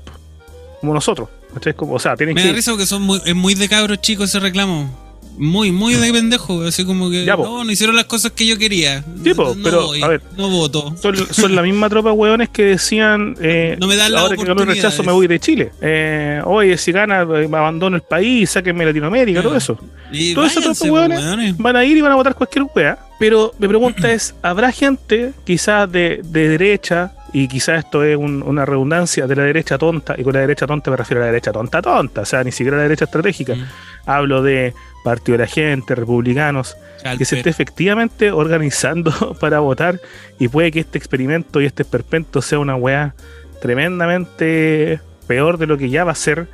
[0.79, 1.29] como nosotros.
[1.53, 1.73] ¿Cachai?
[1.73, 3.99] Como, o sea, tienen Me que da risa porque son muy, es muy de cabros
[4.01, 4.99] chicos ese reclamo.
[5.37, 6.61] Muy, muy de pendejo.
[6.63, 9.03] Así como que Ya, no, no hicieron las cosas que yo quería.
[9.23, 10.21] Sí, po, no pero, voy, a ver.
[10.37, 10.93] no voto.
[11.01, 14.35] son, son la misma tropa de hueones que decían eh, No me dan las ahora
[14.35, 15.71] que ganó el rechazo me voy de Chile.
[15.81, 19.49] Eh, Oye, si gana, eh, abandono el país, sáquenme Latinoamérica, Claro.
[19.49, 19.77] todo eso.
[20.11, 21.19] Y Todo eso, váyanse, tropa, po, weones.
[21.25, 21.57] weones.
[21.57, 22.99] van a ir y van a votar cualquier wea.
[23.17, 28.43] Pero mi pregunta es, ¿habrá gente quizás de, de derecha, y quizás esto es un-
[28.43, 31.31] una redundancia, de la derecha tonta, y con la derecha tonta me refiero a la
[31.31, 33.55] derecha tonta tonta, o sea, ni siquiera la derecha estratégica.
[33.55, 33.65] Mm.
[34.05, 34.73] Hablo de
[35.03, 36.77] Partido de la Gente, republicanos,
[37.17, 39.99] que se esté efectivamente organizando para votar
[40.39, 43.15] y puede que este experimento y este esperpento sea una weá
[43.61, 46.47] tremendamente peor de lo que ya va a ser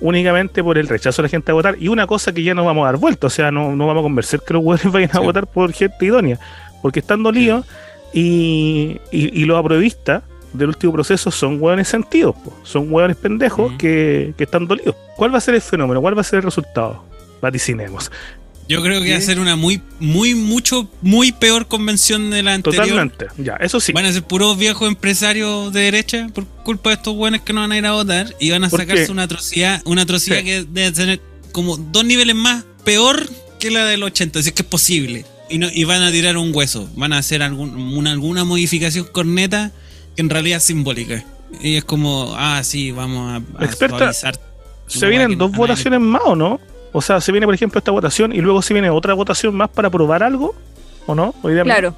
[0.00, 2.64] únicamente por el rechazo de la gente a votar y una cosa que ya no
[2.64, 5.10] vamos a dar vuelta, o sea, no, no vamos a convencer que los hueones vayan
[5.10, 5.18] a Sí.
[5.24, 6.38] votar por gente idónea,
[6.80, 7.66] porque están dolidos
[8.12, 12.52] y, y, y los apruebistas del último proceso son hueones sentidos, po.
[12.64, 14.96] son hueones pendejos que, que están dolidos.
[15.16, 16.00] ¿Cuál va a ser el fenómeno?
[16.00, 17.04] ¿Cuál va a ser el resultado?
[17.40, 18.10] Vaticinemos.
[18.68, 22.54] Yo creo que va a ser una muy, muy, mucho, muy peor convención de la
[22.54, 22.84] anterior.
[22.84, 23.26] Totalmente.
[23.36, 23.92] Ya, eso sí.
[23.92, 27.62] Van a ser puros viejos empresarios de derecha por culpa de estos buenos que no
[27.62, 29.12] van a ir a votar y van a ¿Por sacarse qué?
[29.12, 30.44] una atrocidad, una atrocidad Sí.
[30.44, 34.62] que debe tener como dos niveles más peor que la del 80, si es que
[34.62, 35.24] es posible.
[35.50, 39.06] Y, no, y van a tirar un hueso, van a hacer algún, una, alguna modificación
[39.06, 39.72] corneta
[40.14, 41.24] que en realidad es simbólica.
[41.60, 44.38] Y es como, ah, sí, vamos a, a Experta, suavizar
[44.86, 46.60] Se vienen dos votaciones más, ¿o no?
[46.92, 49.68] O sea, se viene, por ejemplo, esta votación y luego se viene otra votación más
[49.68, 50.54] para aprobar algo,
[51.06, 51.34] ¿o no?
[51.64, 51.94] Claro.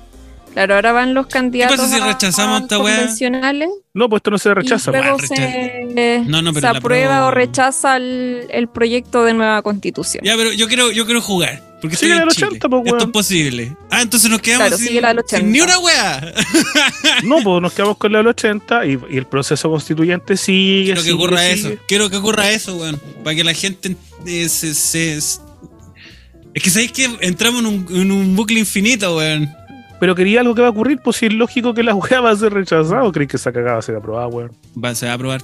[0.53, 4.39] Claro, ahora van los candidatos pasa si rechazamos a esta convencionales No, pues esto no
[4.39, 4.91] se rechaza.
[4.91, 5.03] y pues.
[5.03, 9.33] luego weá, se, No, no, pero se la aprueba o rechaza el, el proyecto de
[9.33, 10.23] nueva constitución.
[10.25, 11.72] Ya, pero yo quiero, yo quiero jugar.
[11.83, 12.47] Porque Sigue la del Chile.
[12.47, 13.09] 80, pues, Esto weón.
[13.09, 13.77] es posible.
[13.91, 15.51] Ah, entonces nos quedamos Claro, sin, sigue la del sin 80.
[15.51, 16.35] ni una wea.
[17.25, 20.85] No, pues nos quedamos con la del 80 y, y el proceso constituyente sigue.
[20.85, 21.53] Quiero que ocurra sigue.
[21.75, 21.83] eso.
[21.89, 23.01] Quiero que ocurra eso, weón.
[23.25, 28.13] Para que la gente eh, se, se- Es que sabéis que entramos en un, en
[28.13, 29.53] un bucle infinito, weón.
[29.99, 32.31] Pero quería algo que va a ocurrir, pues si es lógico que la weá va
[32.31, 34.53] a ser rechazada o crees que esa cagada va a ser aprobada, weón.
[34.83, 35.43] Va, se va a aprobar.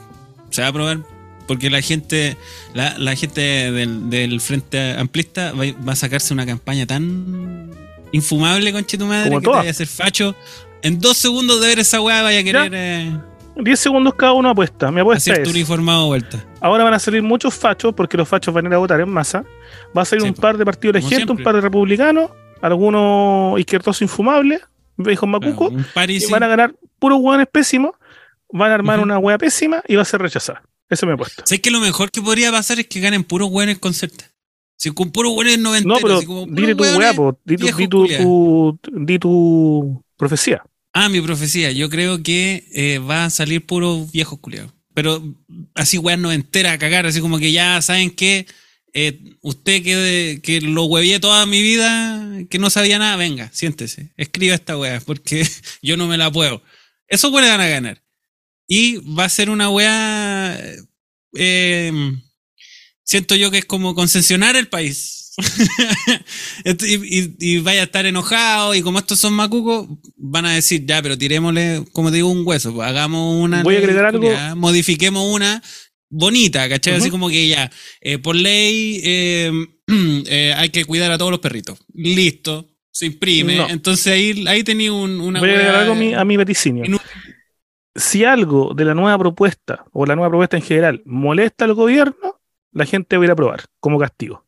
[0.50, 0.98] Se va a aprobar.
[1.48, 2.36] Porque la gente,
[2.74, 7.70] la, la gente del, del Frente Amplista va, va a sacarse una campaña tan
[8.12, 9.58] infumable, conche tu madre, Como que te todas.
[9.60, 10.36] vaya a hacer facho.
[10.82, 13.18] En dos segundos de ver esa weá vaya a querer eh,
[13.56, 14.92] 10 segundos cada uno apuesta.
[14.92, 15.48] Mi apuesta hacer es.
[15.48, 16.44] uniformado vuelta.
[16.60, 19.08] Ahora van a salir muchos fachos, porque los fachos van a ir a votar en
[19.10, 19.44] masa.
[19.96, 22.30] Va a salir Sí, un par de partidos emergentes, un par de republicanos,
[22.62, 24.60] algunos izquierdosos infumables,
[24.96, 26.26] viejos macucos, París.
[26.28, 27.92] y van a ganar puros hueones pésimos,
[28.52, 30.62] van a armar una hueá pésima y va a ser rechazada.
[30.90, 31.42] Esa es mi apuesta.
[31.46, 34.30] ¿Sabes que lo mejor que podría pasar es que ganen puros hueones con celta?
[34.76, 37.56] Si con puros hueones noventeros, No, pero como puros dile tu hueones- hueá, po, di
[37.56, 38.24] tu, di tu, culiados.
[38.24, 40.62] tu- di tu profecía.
[40.92, 41.70] Ah, mi profecía.
[41.72, 44.72] Yo creo que eh, va a salir puros viejos culiados.
[44.94, 45.22] Pero
[45.74, 48.46] así weas no entera a cagar, así como que ya saben que
[48.94, 54.10] eh, usted que, que lo huevié toda mi vida, que no sabía nada, venga, siéntese,
[54.16, 55.46] escriba esta wea, porque
[55.82, 56.62] yo no me la puedo.
[57.06, 58.02] Esos weones van a ganar.
[58.68, 60.60] Y va a ser una wea.
[61.36, 62.12] eh,
[63.02, 65.14] siento yo que es como concesionar el país.
[66.64, 70.84] Y, y- y vaya a estar enojado y como estos son macucos, van a decir,
[70.84, 73.62] ya, pero tirémosle, como te digo, un hueso, pues, hagamos una...
[73.62, 74.18] Voy a agregar algo.
[74.18, 75.62] culiada, Modifiquemos una
[76.10, 76.94] bonita, ¿cachai?
[76.94, 79.52] Así como que ya, eh, por ley eh,
[80.26, 81.78] eh, hay que cuidar a todos los perritos.
[81.94, 83.56] Listo, se imprime.
[83.56, 83.68] No.
[83.70, 85.38] Entonces ahí, ahí tenía un, una...
[85.40, 86.84] Voy a agregar algo a mi, a mi vaticinio.
[87.98, 92.40] Si algo de la nueva propuesta o la nueva propuesta en general molesta al gobierno,
[92.72, 94.44] la gente va a ir a aprobar como castigo.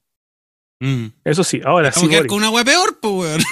[0.80, 1.06] Mm.
[1.24, 3.44] Eso sí, ahora si Vamos a quedar Boris, con una wea peor, pues,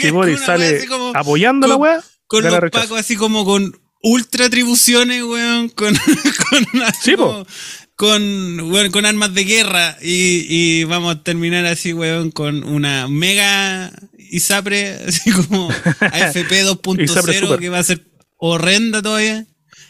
[0.00, 3.14] si con Boris wea sale como- apoyando la con- weá, con gana los pacos así
[3.16, 5.94] como con ultra atribuciones, weón, con,
[6.50, 6.66] con,
[7.00, 7.46] Sí, como-
[7.94, 13.06] con, weón, con armas de guerra y, y vamos a terminar así, weón, con una
[13.06, 15.68] mega ISAPRE, así como
[16.00, 17.58] AFP ISAPRE 2.0 super.
[17.60, 18.02] que va a ser
[18.44, 19.46] horrenda todavía.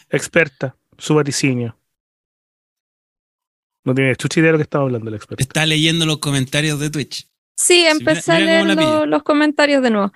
[0.09, 1.75] experta, su vaticinio.
[3.83, 5.41] No tiene chucha idea de lo que estaba hablando el experto.
[5.43, 7.27] Está leyendo los comentarios de Twitch.
[7.55, 10.13] Sí, empecé mira- mira a leer lo- los comentarios de nuevo.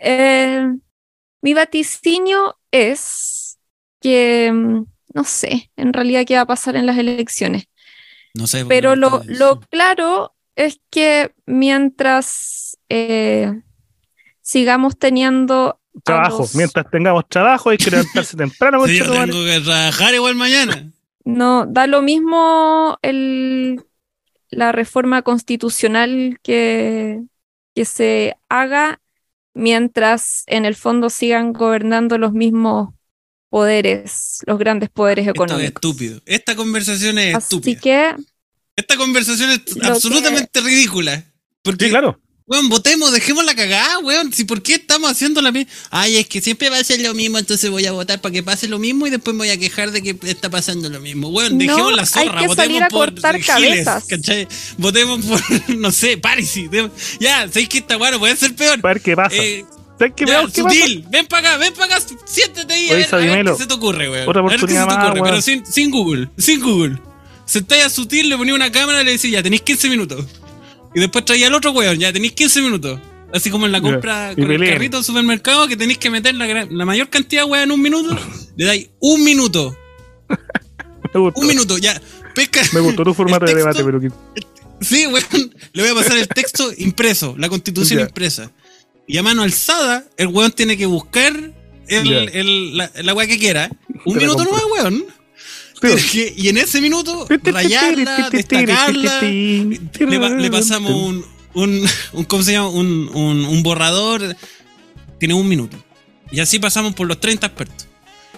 [0.00, 0.66] Eh,
[1.42, 3.58] mi vaticinio es
[4.00, 7.64] que mm, no sé en realidad qué va a pasar en las elecciones,
[8.34, 8.64] No sé.
[8.66, 13.52] pero weón, lo, lo claro es que mientras eh,
[14.40, 16.40] sigamos teniendo Trabajo.
[16.40, 18.84] los- Mientras tengamos trabajo, hay que levantarse temprano.
[18.86, 20.90] Sí, yo tengo que trabajar igual mañana.
[21.24, 23.82] No, da lo mismo el,
[24.50, 27.20] la reforma constitucional que,
[27.74, 29.00] que se haga
[29.54, 32.90] mientras en el fondo sigan gobernando los mismos
[33.48, 35.74] poderes, los grandes poderes Esto es económicos.
[35.74, 36.20] estúpido.
[36.26, 37.80] Esta conversación es Así estúpida.
[37.80, 38.14] que
[38.76, 41.24] Esta conversación es absolutamente ridícula.
[41.62, 42.20] Porque Sí, claro.
[42.48, 44.32] Weón, votemos, dejemos la cagada, weón.
[44.32, 45.68] Si por qué estamos haciendo la misma.
[45.90, 48.44] Ay, es que siempre va a ser lo mismo, entonces voy a votar para que
[48.44, 51.28] pase lo mismo y después me voy a quejar de que está pasando lo mismo.
[51.28, 54.04] Weón, No, dejemos la hay zorra, que votemos salir a por cortar Giles, cabezas.
[54.04, 54.46] ¿cachai?
[54.78, 55.40] Votemos por,
[55.76, 56.70] no sé, Parisi.
[57.18, 58.78] Ya, sabéis que esta weón no puede ser peor.
[58.80, 59.34] A ver qué pasa.
[59.34, 59.64] Eh,
[59.98, 60.54] ¿Sabes qué, ya, pasa?
[60.54, 63.66] sutil, ven para acá, ven para acá, siéntate ahí a ver, a ver qué se
[63.66, 64.28] te ocurre, weón.
[64.28, 67.00] otra a ver qué se te oportunidad más, pero sin, sin Google, sin Google.
[67.44, 70.26] Sentáis a sutil, le ponía una cámara y le decía, ya tenéis 15 minutos.
[70.96, 72.98] Y después traía al otro weón, ya tenéis 15 minutos.
[73.34, 76.66] Así como en la compra con el carrito del supermercado que tenéis que meter la,
[76.70, 78.18] la mayor cantidad de weón en un minuto.
[78.56, 79.76] le dais un minuto,
[81.12, 82.00] Me gustó, un minuto, ya.
[82.34, 82.62] Pesca.
[82.72, 84.10] me gustó tu formato de debate, pero que-
[84.80, 85.54] Sí, weón.
[85.72, 88.50] Le voy a pasar el texto impreso, la constitución impresa.
[89.06, 91.34] Y a mano alzada, el weón tiene que buscar
[91.88, 92.18] el, Ya.
[92.40, 93.70] el- la, la weá que quiera.
[94.06, 95.04] Un Te minuto no weón.
[95.80, 99.20] Que- y en ese minuto, rayarla, destacarla.
[99.22, 99.78] Le,
[100.40, 101.24] le pasamos un,
[101.54, 102.68] un, un- ¿Cómo se llama?
[102.68, 104.36] Un, un, un borrador.
[105.18, 105.76] Tiene un minuto.
[106.30, 107.86] Y así pasamos por los 30 expertos.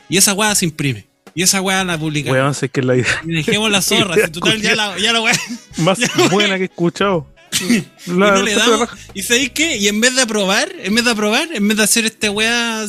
[0.08, 1.06] Y esa weá se imprime.
[1.34, 2.36] Y esa weá la publicamos.
[2.36, 4.14] Weón, sé que la idea Y dejemos la zorra.
[4.16, 5.34] si total, ya la, ya la weá.
[5.78, 7.26] más Ya, buena que he escuchado.
[7.60, 8.88] y no le damos.
[9.14, 9.76] ¿Y sabéis qué?
[9.76, 12.84] Y en vez de aprobar, en vez de aprobar, en vez de hacer este weá,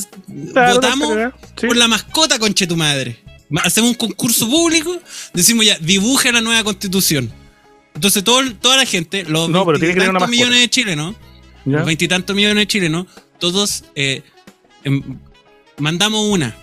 [0.52, 3.16] Claro, votamos por la mascota, conche tu madre.
[3.62, 5.00] Hacemos un concurso público,
[5.34, 7.32] decimos ya, dibuje la nueva constitución.
[7.94, 11.16] Entonces todo, toda la gente, los No, veintitantos millones de chilenos,
[11.64, 11.78] ¿Ya?
[11.78, 13.06] los veintitantos millones de chilenos,
[13.38, 14.22] todos eh,
[14.84, 15.18] em,
[15.78, 16.54] mandamos una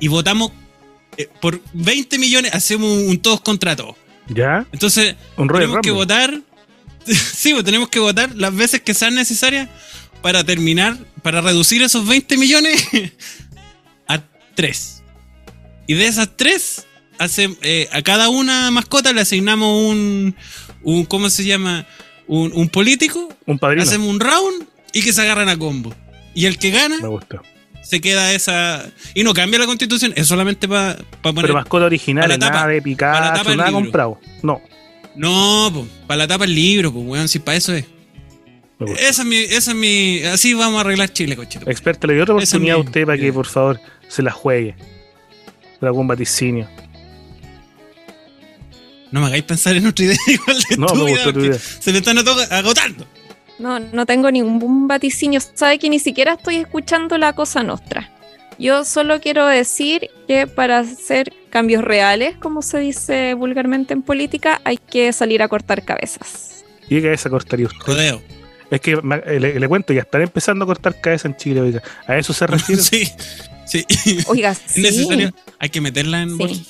[0.00, 0.52] y votamos
[1.16, 3.96] eh, por 20 millones, hacemos un, un todos contra todos.
[4.28, 4.66] ¿Ya?
[4.72, 6.40] Entonces, Un tenemos que votar.
[7.06, 9.68] sí, pues tenemos que votar las veces que sean necesarias
[10.22, 12.88] para terminar, para reducir esos 20 millones
[14.08, 14.22] a
[14.54, 15.02] 3.
[15.86, 16.86] Y de esas 3,
[17.92, 20.34] a cada una mascota le asignamos un,
[20.82, 21.86] un ¿cómo se llama?
[22.26, 23.82] Un, un político, Un padrino.
[23.82, 25.94] hacemos un round y que se agarran a combo.
[26.34, 27.42] Y el que gana Me gusta.
[27.82, 28.84] se queda esa...
[29.14, 31.42] Y no cambia la constitución, es solamente para poner...
[31.42, 32.54] Pero mascota original, la tapa.
[32.54, 33.82] nada de Para la tapa nada libro.
[33.82, 34.20] comprado.
[34.42, 34.60] No.
[35.16, 37.84] No, para la tapa el libro, pues weón, si para eso es.
[38.98, 40.22] Esa es mi, esa es mi.
[40.24, 41.70] Así vamos a arreglar Chile, cochito.
[41.70, 44.74] Experta, le doy otra oportunidad a usted para que por favor se la juegue.
[45.84, 46.66] Por algún vaticinio.
[49.10, 51.46] No me hagáis pensar en otra idea igual de No, me estúpida, gustó tu porque
[51.48, 51.58] idea.
[51.58, 52.18] Se me están
[52.50, 53.06] agotando.
[53.58, 55.40] No, no tengo ningún vaticinio.
[55.52, 58.10] Sabe que ni siquiera estoy escuchando la cosa nostra.
[58.58, 64.62] Yo solo quiero decir que para hacer cambios reales, como se dice vulgarmente en política,
[64.64, 66.64] hay que salir a cortar cabezas.
[66.88, 67.80] ¿Y qué cabeza cortaría usted?
[67.84, 68.22] Jodeo.
[68.70, 71.60] Es que me- le, le cuento, ya están empezando a cortar cabeza en Chile.
[71.60, 71.82] oiga.
[72.06, 72.80] ¿A eso se refiere?
[72.82, 73.12] sí,
[73.88, 74.18] sí.
[74.26, 74.80] Oiga, Es sí.
[74.82, 75.32] necesario.
[75.58, 76.36] Hay que meterla en Sí.
[76.36, 76.66] bolsas.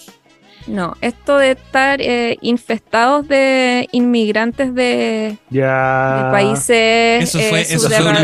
[0.67, 6.25] No, esto de estar eh, infestados de inmigrantes de, Ya.
[6.25, 8.21] de países Eso fue- eh, eso fue una-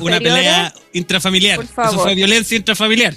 [0.00, 1.56] una pelea intrafamiliar.
[1.56, 3.14] Por Eso fue violencia intrafamiliar.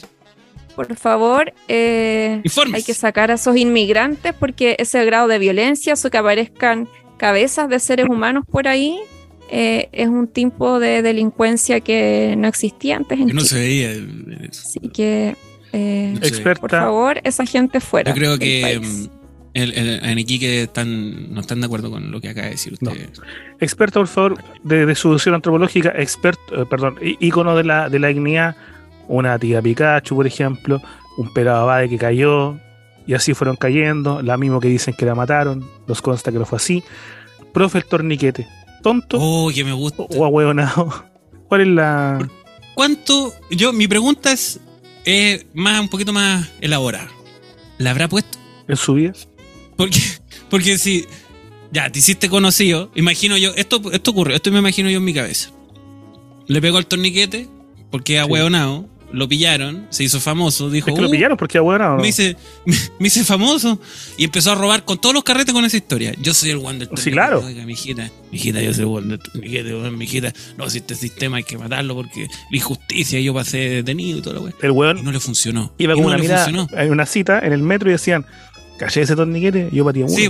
[0.76, 2.41] Por favor, eh,
[2.74, 7.70] hay que sacar a esos inmigrantes porque ese grado de violencia, eso que aparezcan cabezas
[7.70, 9.00] de seres humanos por ahí,
[9.50, 13.50] eh, es un tipo de delincuencia que no existía antes en Que no Chile.
[13.50, 13.91] se veía.
[13.93, 15.36] eh, Así que,
[15.74, 16.28] eh, No sé.
[16.28, 16.62] Experta.
[16.62, 18.12] por favor, esa gente fuera.
[18.12, 19.06] Yo creo que mm,
[19.54, 22.74] el, el- en Iquique están, no están de acuerdo con lo que acaba de decir
[22.74, 23.10] usted.
[23.60, 28.08] Experta, por favor, de, de solución antropológica, experto, eh, perdón, ícono de la, de la
[28.10, 28.56] dignidad,
[29.08, 30.82] una tía Pikachu, por ejemplo,
[31.18, 32.58] un pelado abade que cayó,
[33.08, 36.46] y así fueron cayendo, la mismo que dicen que la mataron, nos consta que no
[36.46, 36.84] fue así.
[37.54, 38.48] Profe, el torniquete,
[38.86, 40.04] tonto Oh, que me gusta.
[40.04, 40.94] o ahueonado.
[41.48, 42.30] ¿Cuál es la...?
[42.76, 43.34] ¿Cuánto?
[43.50, 44.60] Yo, mi pregunta es
[45.06, 47.10] eh, más, un poquito más elaborada.
[47.80, 48.38] ¿La habrá puesto?
[48.68, 49.14] en su vida?
[49.76, 50.00] Porque,
[50.52, 51.06] porque si
[51.72, 55.14] ya te hiciste conocido, imagino yo, esto, esto ocurre, esto me imagino yo en mi
[55.16, 55.50] cabeza.
[56.48, 57.48] Le pegó el torniquete,
[57.90, 61.58] porque a hueonado, lo pillaron, se hizo famoso, dijo, Es que lo "Uh, pillaron porque.
[61.60, 61.97] ¿no?
[61.97, 62.36] me hice,
[62.66, 63.80] me, me hice famoso
[64.18, 66.14] y empezó a robar con todos los carretes con esa historia.
[66.22, 67.43] Yo soy el Wonder Sí, claro.
[67.45, 70.34] Oiga, mi hijita, mi hijita, yo soy el Wonder Torniquete, weón, mi hijita.
[70.58, 74.34] No, si este sistema hay que matarlo porque la injusticia, yo pasé detenido y todo
[74.36, 74.56] lo weón.
[74.62, 75.74] El Y weón no le funcionó.
[75.78, 76.68] iba con no una funcionó.
[76.74, 78.26] en una cita en el metro y decían,
[78.78, 80.14] caché ese torniquete, yo patía uno.
[80.16, 80.30] Sí,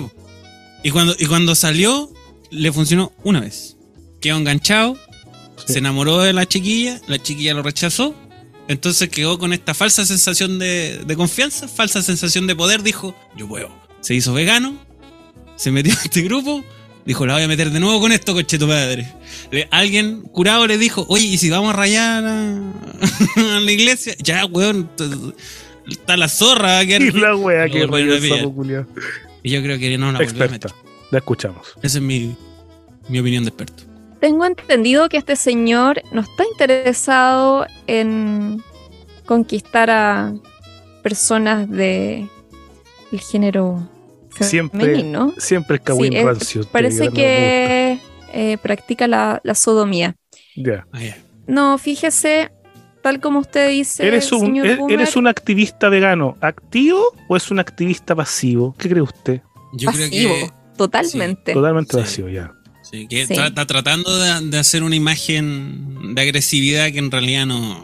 [0.84, 2.12] y cuando, y cuando salió,
[2.52, 3.78] le funcionó una vez.
[4.22, 4.98] Quedó enganchado,
[5.66, 5.74] Sí.
[5.74, 8.14] se enamoró de la chiquilla, la chiquilla lo rechazó,
[8.68, 13.48] entonces quedó con esta falsa sensación de, de confianza, falsa sensación de poder, dijo, yo
[13.48, 13.70] puedo.
[14.02, 14.78] Se hizo vegano,
[15.56, 16.64] se metió en este grupo,
[17.06, 19.12] dijo, la voy a meter de nuevo con esto, coche tu padre.
[19.52, 22.58] Le- alguien curado le dijo, oye, ¿y si vamos a rayar a,
[23.58, 24.16] a la iglesia?
[24.22, 24.90] Ya, weón,
[25.90, 28.88] está la zorra, a quedar- Y la wea que a.
[29.44, 30.72] Y yo creo que no la volvió a meter.
[30.72, 30.76] Experta,
[31.12, 31.68] la escuchamos.
[31.84, 32.36] Esa es mi,
[33.10, 33.84] mi opinión de experto.
[34.26, 38.60] Tengo entendido que este señor no está interesado en
[39.28, 40.34] conquistar a
[41.04, 42.28] personas de
[43.12, 43.88] el género
[44.40, 45.32] Siempre- femenino.
[45.38, 46.64] Siempre el Sí, es- rancio.
[46.72, 48.00] Parece que
[48.34, 50.16] eh, practica la, la sodomía.
[50.56, 50.72] gusta.
[50.72, 50.88] Ya.
[50.92, 51.18] Ah, ya.
[51.46, 52.50] No, fíjese,
[53.04, 57.00] tal como usted dice, ¿Eres un, señor e- Boomer, ¿Eres un activista vegano activo
[57.30, 58.74] o es un activista pasivo?
[58.80, 59.42] ¿Qué cree usted?
[59.74, 61.54] Yo pasivo, creo que, totalmente.
[61.54, 61.98] Totalmente Sí.
[62.00, 62.52] vacío, ya.
[62.90, 63.34] Sí, que Sí.
[63.34, 67.84] tra- está tratando de, de hacer una imagen de agresividad que en realidad no.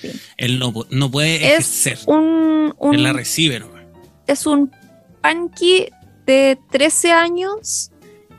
[0.00, 0.10] Sí.
[0.36, 1.98] Él no, no puede Es ejercer.
[2.06, 3.66] un, un- Él la recibe, ¿no?
[4.26, 4.70] es un
[5.20, 5.86] panqui
[6.26, 7.90] de 13 años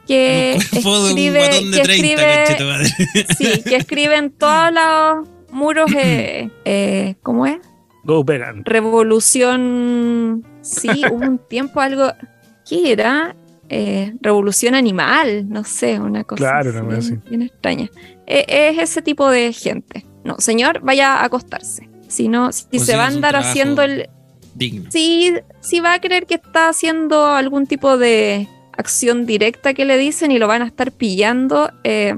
[0.07, 2.89] que de un escribe, de que 30, escribe madre.
[3.37, 7.57] Sí, que escriben todos los muros, eh, eh, ¿cómo es?
[8.05, 8.65] Go vegan.
[8.65, 12.11] Revolución, sí, hubo un tiempo algo,
[12.67, 13.35] ¿qué era?
[13.69, 17.89] Eh, revolución animal, no sé, una cosa Claro, así, una cosa bien, bien extraña.
[18.27, 20.05] Eh, es ese tipo de gente.
[20.23, 21.89] No, señor, vaya a acostarse.
[22.07, 24.09] Si no, si se va a andar haciendo el...
[24.55, 24.91] Digno.
[24.91, 28.47] Si, si va a creer que está haciendo algún tipo de
[28.77, 32.13] acción directa que le dicen y lo van a estar pillando, eh,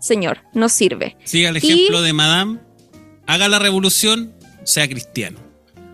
[0.00, 1.16] señor, no sirve.
[1.24, 2.58] Siga el ejemplo de Madame.
[3.26, 4.32] Haga la revolución,
[4.64, 5.38] sea cristiano.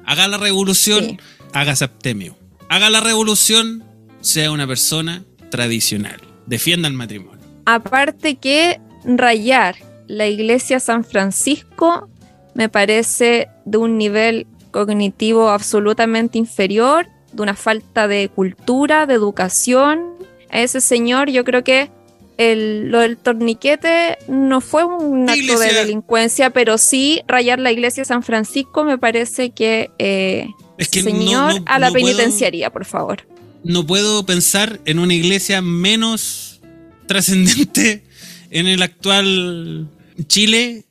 [0.05, 1.19] Haga la revolución, Sí.
[1.53, 2.37] haga septemio.
[2.69, 3.85] Haga la revolución,
[4.21, 6.21] sea una persona tradicional.
[6.47, 7.41] Defienda el matrimonio.
[7.67, 12.09] Aparte que rayar la iglesia San Francisco
[12.55, 20.15] me parece de un nivel cognitivo absolutamente inferior, de una falta de cultura, de educación.
[20.51, 21.91] A ese señor yo creo que
[22.39, 28.05] el- lo del torniquete no fue un acto de delincuencia, pero sí rayar la iglesia
[28.05, 29.91] San Francisco me parece que...
[29.99, 30.49] eh,
[30.79, 33.27] Es que señor, no- a la no puedo- penitenciaría, por favor.
[33.65, 36.61] No puedo pensar en una iglesia menos
[37.07, 38.05] trascendente
[38.51, 39.89] en el actual
[40.27, 40.85] Chile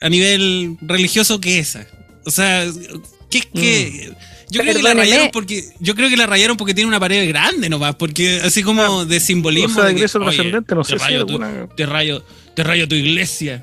[0.00, 1.86] a nivel religioso que esa.
[2.24, 2.66] O sea,
[3.30, 4.12] ¿qué, qué?
[4.50, 7.28] Yo creo que la rayaron porque yo creo que la rayaron porque tiene una pared
[7.28, 9.70] grande nomás, porque así como de simbolismo.
[9.72, 12.24] O sea, de que, iglesia trascendente, no te sé si rayo tu- alguna- te rayo,
[12.54, 13.62] te rayo tu iglesia.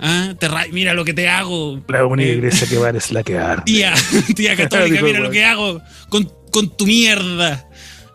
[0.00, 1.82] Ah, te rayo, mira lo que te hago.
[1.88, 3.62] La única Eh, iglesia que vale es la que arde.
[3.64, 3.94] Tía,
[4.36, 7.64] tía católica, mira lo que hago con, con tu mierda.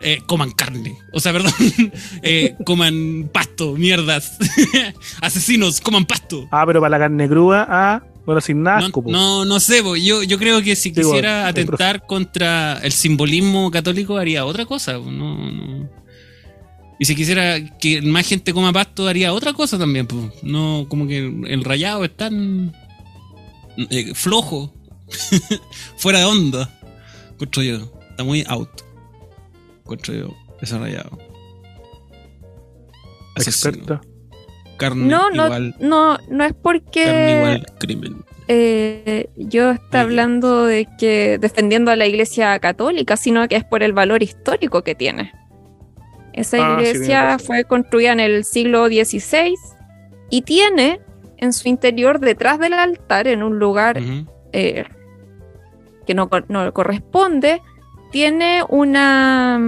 [0.00, 0.98] Eh, coman carne.
[1.12, 1.52] O sea, perdón.
[2.22, 4.36] Eh, coman pasto, mierdas.
[5.22, 6.46] Asesinos, coman pasto.
[6.50, 9.02] Ah, pero para la carne cruda, ah, bueno, sin No, asco.
[9.02, 9.10] po.
[9.10, 9.96] no, no sé, po.
[9.96, 14.94] yo, yo creo que si quisiera atentar contra el simbolismo católico haría otra cosa.
[14.94, 15.88] No, no.
[16.98, 20.06] Y si quisiera que más gente coma pasto haría otra cosa también.
[20.06, 20.30] po.
[20.42, 22.74] No, como que el rayado es tan
[23.90, 24.72] eh, flojo,
[25.96, 26.70] fuera de onda.
[27.62, 27.92] Yo.
[28.14, 28.68] Está muy out.
[29.80, 30.28] Encuentro yo
[30.60, 31.18] ese rayado.
[33.36, 33.70] Asesino.
[33.74, 34.00] Experta.
[34.76, 35.74] Carne No, no, igual.
[35.80, 38.24] no, no es Carne porque igual crimen.
[38.48, 43.82] eh, yo Muy hablando de que defendiendo a la iglesia católica, sino que es por
[43.82, 45.32] el valor histórico que tiene.
[46.32, 49.54] Esa Ah, iglesia fue construida en el siglo XVI
[50.30, 51.00] y tiene
[51.36, 54.00] en su interior, detrás del altar, en un lugar
[54.52, 54.84] eh,
[56.06, 57.60] que no, no corresponde,
[58.14, 59.60] tiene una,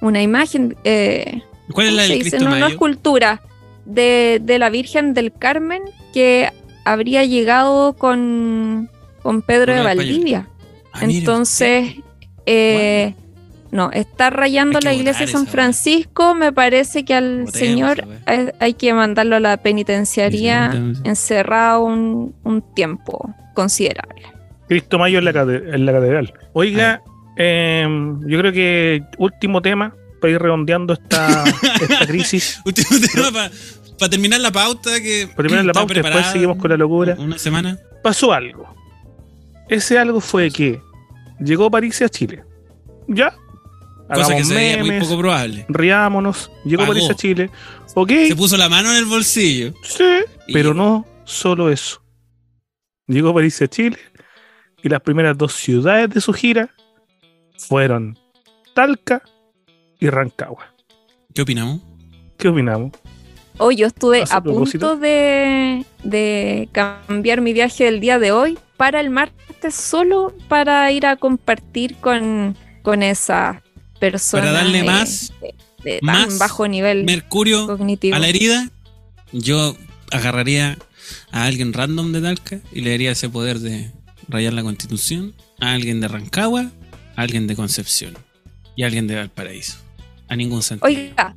[0.00, 1.42] una imagen, eh,
[1.72, 2.20] ¿Cuál es ¿cómo la del?
[2.20, 2.66] Cristo Mayo?
[2.68, 3.42] escultura,
[3.84, 5.82] de, de la Virgen del Carmen
[6.14, 6.52] que
[6.84, 8.88] habría llegado con,
[9.24, 9.82] con Pedro de.
[9.82, 10.46] Valdivia.
[10.92, 11.96] Ah, Entonces,
[12.46, 13.16] eh,
[13.72, 18.74] no, está rayando la iglesia de San Francisco, me parece que al señor hay, hay
[18.74, 20.70] que mandarlo a la penitenciaría
[21.02, 24.22] encerrado un, un tiempo considerable.
[24.70, 26.32] Cristo Mayo en la, cate- en la catedral.
[26.52, 27.02] Oiga,
[27.36, 31.42] em, yo creo que último tema para ir redondeando esta,
[31.82, 32.60] esta crisis.
[32.64, 33.50] Último tema
[33.98, 37.16] para terminar la pauta que Para terminar la pauta, después preparada seguimos con la locura.
[37.18, 37.78] Una semana.
[38.02, 38.72] Pasó algo.
[39.68, 40.80] Ese algo fue que
[41.40, 42.44] llegó París a Chile.
[43.08, 43.30] Ya.
[44.08, 45.66] Cosa que Hagamos se veía muy poco probable.
[45.68, 46.50] riámonos.
[46.64, 46.92] Llegó Pagó.
[46.92, 47.50] París a Chile.
[47.94, 48.10] Ok.
[48.28, 49.74] Se puso la mano en el bolsillo.
[49.82, 50.04] Sí,
[50.46, 52.00] Y- pero no solo eso.
[53.08, 53.98] Llegó París a Chile
[54.82, 56.70] y las primeras dos ciudades de su gira
[57.58, 58.18] fueron
[58.74, 59.22] Talca
[59.98, 60.74] y Rancagua.
[61.34, 61.80] ¿Qué opinamos?
[62.38, 62.92] ¿Qué opinamos?
[63.58, 68.58] Hoy yo estuve ¿Hace a punto de, de cambiar mi viaje del día de hoy
[68.78, 73.62] para el martes solo para ir a compartir con, con esa
[73.98, 75.54] persona Para darle más- de,
[75.84, 78.16] de tan más bajo nivel Mercurio cognitivo.
[78.16, 78.70] a la herida.
[79.32, 79.76] Yo
[80.10, 80.78] agarraría
[81.30, 83.90] a alguien random de Talca y le daría ese poder de
[84.30, 85.34] rayar la constitución.
[85.60, 86.70] A alguien de Rancagua,
[87.16, 88.16] a alguien de Concepción
[88.76, 89.76] y a alguien de Valparaíso.
[90.28, 90.86] A ningún sentido.
[90.88, 91.34] Oiga,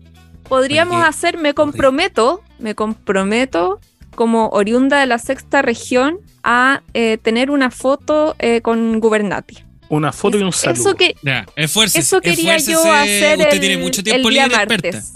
[0.47, 3.79] podríamos Porque- hacer, me comprometo, me comprometo
[4.15, 9.57] como oriunda de la sexta región a eh, tener una foto eh, con Gubernati.
[9.89, 10.81] Una foto y un saludo.
[10.81, 11.99] Eso, que, Ya, esfuércese.
[11.99, 14.91] eso quería yo hacer Usted el, tiene mucho el tiempo día libre, experta.
[14.97, 15.13] martes.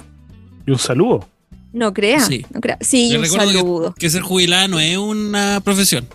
[0.65, 1.29] Y un saludo.
[1.73, 2.45] No crea, Sí.
[2.53, 2.77] no crea.
[2.81, 3.93] Sí, Le un recuerdo que- saludo.
[3.97, 6.07] Que, ser jubilada no es una profesión.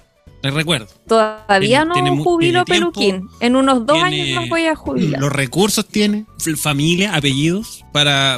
[0.43, 0.88] Le recuerdo.
[1.07, 3.28] Todavía tiene- no tiene jubilo tiene tiempo, peluquín.
[3.40, 5.20] En unos dos tiene años más voy a jubilar.
[5.20, 6.26] Los recursos tiene,
[6.57, 8.34] familia, apellidos para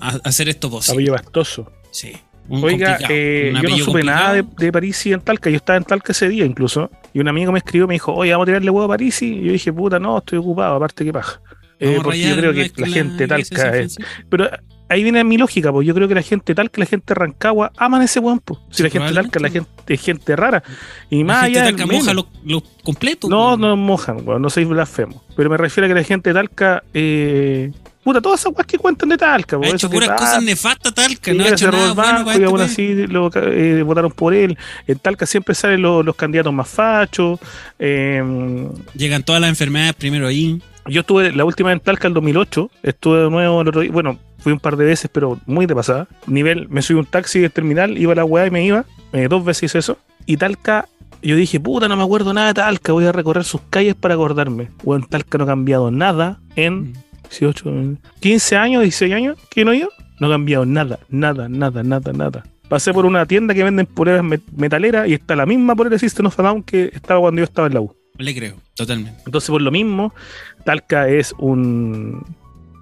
[0.00, 0.94] a- hacer esto posible.
[0.94, 1.72] Apellido bastoso.
[1.90, 2.12] Sí.
[2.50, 5.50] Oiga, eh, yo no supe nada de, de París y en Talca.
[5.50, 6.90] Yo estaba en Talca ese día incluso.
[7.12, 9.20] Y un amigo me escribió me dijo, oye, vamos a tirarle huevo a París.
[9.20, 10.76] Y yo dije, puta, no, estoy ocupado.
[10.76, 11.42] Aparte, qué paja.
[11.80, 13.96] Eh, porque yo creo que la, la gente Talca es.
[14.30, 14.48] Pero
[14.88, 17.14] ahí viene mi lógica, pues yo creo que la gente tal que la gente de
[17.14, 18.60] Rancagua aman ese buen pues.
[18.70, 20.62] Si Sí, la gente tal que la gente es gente rara.
[21.10, 23.28] Y La más gente allá Talca moja los los completos.
[23.30, 25.22] No, no mojan, weón, no soy blasfemo.
[25.36, 27.70] Pero me refiero a que la gente de Talca, eh,
[28.02, 30.18] puta, todas esas weas que cuentan de Talca, Ha pues, hecho eso que puras Tal-
[30.18, 31.32] cosas nefastas Talca.
[31.34, 34.10] No ha hecho nada el bueno banco para y este aún así lo, eh, votaron
[34.12, 34.56] por él.
[34.86, 37.38] En Talca siempre salen los, los candidatos más fachos.
[37.78, 38.22] eh,
[38.94, 40.60] Llegan todas las enfermedades primero ahí.
[40.86, 44.18] Yo estuve la última en Talca el 2008, estuve de nuevo el otro día, bueno,
[44.48, 46.08] fui un par de veces, pero muy de pasada.
[46.26, 49.28] Nivel, me subí un taxi del terminal, iba a la weá y me iba, eh,
[49.28, 49.98] dos veces hice eso.
[50.26, 50.88] Y Talca,
[51.22, 54.14] yo dije, puta, no me acuerdo nada de Talca, voy a recorrer sus calles para
[54.14, 54.68] acordarme.
[54.84, 56.94] Bueno, Talca no ha cambiado nada en
[57.30, 59.90] 18, 15 años, 16 años que no he ido.
[60.20, 62.44] No ha cambiado nada, nada, nada, nada, nada.
[62.68, 66.26] Pasé por una tienda que venden poleras met- metaleras y está la misma polera System
[66.26, 67.94] of a Down que estaba cuando yo estaba en la U.
[68.18, 69.22] Le creo, totalmente.
[69.24, 70.12] Entonces, por lo mismo,
[70.64, 72.24] Talca es un,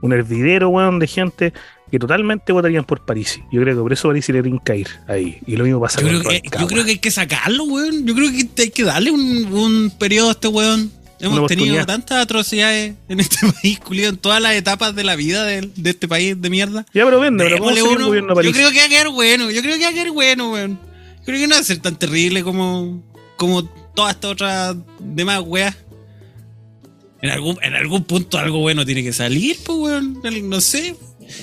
[0.02, 1.52] un hervidero, weón, de gente
[1.90, 3.40] que totalmente votarían por Parisi.
[3.52, 5.38] Yo creo que por eso Parisi le que ir ahí.
[5.46, 8.06] Y lo mismo pasa Yo con creo, que, yo creo que hay que sacarlo, weón.
[8.06, 10.90] Yo creo que hay que darle un, un periodo a este weón.
[11.18, 15.44] Hemos tenido tantas atrocidades en este país, culiado, en todas las etapas de la vida
[15.44, 16.84] de, de este país de mierda.
[16.92, 18.06] Ya, pero vende, pero ¿cómo uno.
[18.06, 18.52] gobierno Yo Parisi?
[18.52, 20.78] creo que va a quedar bueno, yo creo que va a quedar bueno, weón.
[21.18, 23.02] Yo creo que no va a ser tan terrible como,
[23.36, 25.74] como todas estas otras demás weas.
[27.22, 30.18] En algún, en algún punto algo bueno tiene que salir, pues, weón.
[30.48, 30.94] No sé.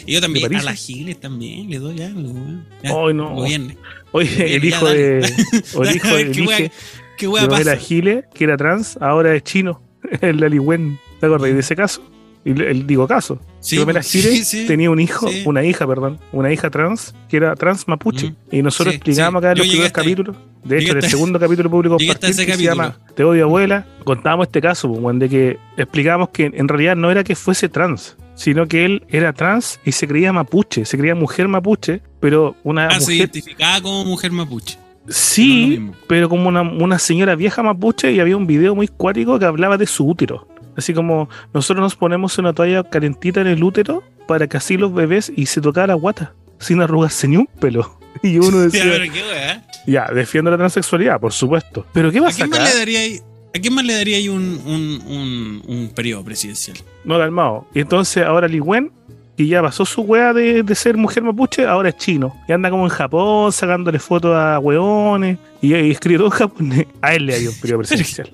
[0.06, 2.66] Y yo también, ¿De a las giles también le doy algo, weón.
[2.84, 3.34] Ya, Ay, no.
[3.36, 3.78] gobierne.
[4.12, 5.34] Oye, Bien, el hijo de.
[5.76, 6.72] O el hijo de ¿Qué wea-
[7.18, 7.76] ¿Qué wea pasa?
[7.78, 9.82] Giles, que era trans, ahora es chino.
[10.22, 11.00] El Laliwen.
[11.20, 12.04] ¿Te acordás de ese caso?
[12.46, 13.40] Y le- el digo caso.
[13.64, 14.66] Sí, sí.
[14.68, 18.32] tenía un hijo, una hija, perdón, una hija trans, que era trans mapuche.
[18.32, 18.36] Mm.
[18.52, 19.22] Y nosotros sí.
[19.22, 20.36] acá en los primeros capítulos.
[20.64, 22.98] De hecho, en el segundo capítulo público que se llama.
[23.16, 27.24] Te odio abuela, contábamos este caso, pues, de que explicábamos que en realidad no era
[27.24, 31.48] que fuese trans, sino que él era trans y se creía mapuche, se creía mujer
[31.48, 34.78] mapuche, pero una Ah, se identificaba como mujer mapuche.
[35.08, 39.46] Sí, pero como una, una señora vieja mapuche y había un video muy cuático que
[39.46, 40.48] hablaba de su útero.
[40.78, 44.94] Así como nosotros nos ponemos una toalla calentita en el útero para que así los
[44.94, 48.00] bebés y se tocara la guata sin arrugarse ni un pelo.
[48.22, 49.68] Y uno Ya, decía, pero qué wea.
[49.88, 51.86] ya, defiendo la transexualidad, por supuesto.
[51.94, 52.70] Pero ¿qué ¿A pasa quién más acá?
[52.70, 53.20] le daría ahí?
[53.56, 56.78] ¿A quién más le daría ahí un, un, un, un periodo presidencial?
[57.04, 57.68] No, calmado.
[57.74, 58.92] Y entonces ahora Li Wen,
[59.36, 62.36] que ya pasó su wea de, de ser mujer mapuche, ahora es chino.
[62.48, 66.88] Y anda como en Japón sacándole fotos a weones y, y escribe todo en japonés.
[67.02, 68.30] A él le hay un periodo presidencial.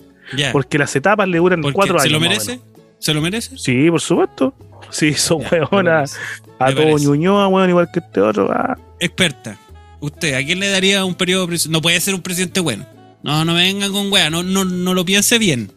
[0.52, 2.04] Porque las etapas le duran cuatro años.
[2.04, 2.60] ¿Se lo merece?
[3.00, 3.58] ¿Se lo merece?
[3.58, 4.54] Sí, por supuesto.
[4.92, 6.16] Sí, son hueonas.
[6.60, 6.98] A todo.
[6.98, 8.50] Ñuñoa, weón, igual que este otro.
[8.52, 8.78] ah.
[9.00, 9.58] Experta.
[10.02, 11.48] Usted, ¿a quién le daría un periodo?
[11.70, 12.86] No puede ser un presidente bueno.
[13.24, 14.30] No, no me vengan con wea.
[14.30, 15.72] No, no, no lo piense bien.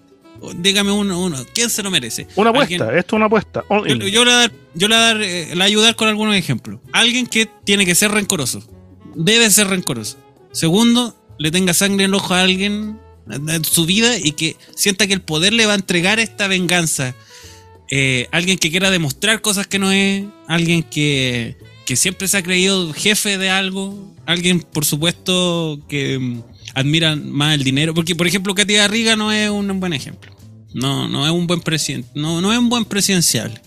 [0.57, 1.37] Dígame uno, uno.
[1.55, 2.27] ¿Quién se lo merece?
[2.35, 3.63] Una Alguien- apuesta, esto es una apuesta.
[3.71, 5.97] Yo le voy a dar, yo le voy a dar, eh, le voy a ayudar
[5.97, 6.81] con algunos ejemplos.
[6.93, 8.63] Alguien que tiene que ser rencoroso.
[9.15, 10.19] Debe ser rencoroso.
[10.51, 12.99] Segundo, le tenga sangre en el ojo a alguien
[13.31, 17.15] en su vida y que sienta que el poder le va a entregar esta venganza.
[17.91, 20.25] Eh, alguien que quiera demostrar cosas que no es.
[20.49, 24.15] Alguien que, que siempre se ha creído jefe de algo.
[24.27, 26.43] Alguien, por supuesto, que mm,
[26.75, 27.95] admira más el dinero.
[27.95, 30.35] Porque, por ejemplo, Katy Garriga no es un buen ejemplo.
[30.75, 32.09] No, no es un buen presidente.
[32.15, 33.61] No, no es un buen presidencial.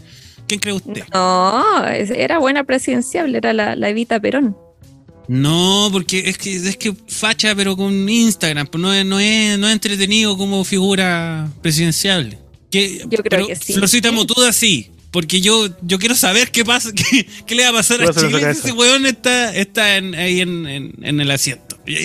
[0.48, 1.04] ¿Quién cree usted?
[1.14, 4.56] No, era buena presidencial, era la, la Evita Perón.
[5.28, 9.58] No, porque es que es que facha, pero con Instagram, pues no es, no es,
[9.60, 12.38] no es entretenido como figura presidencial.
[12.72, 13.74] Que, Yo creo pero que sí.
[13.74, 17.74] Florcita Motuda sí, porque yo, yo quiero saber qué pasa, qué, qué le va a
[17.74, 21.32] pasar ¿Qué a Chile si ese weón está, está en- ahí en, en- en el
[21.32, 21.80] asiento.
[21.88, 21.96] Y,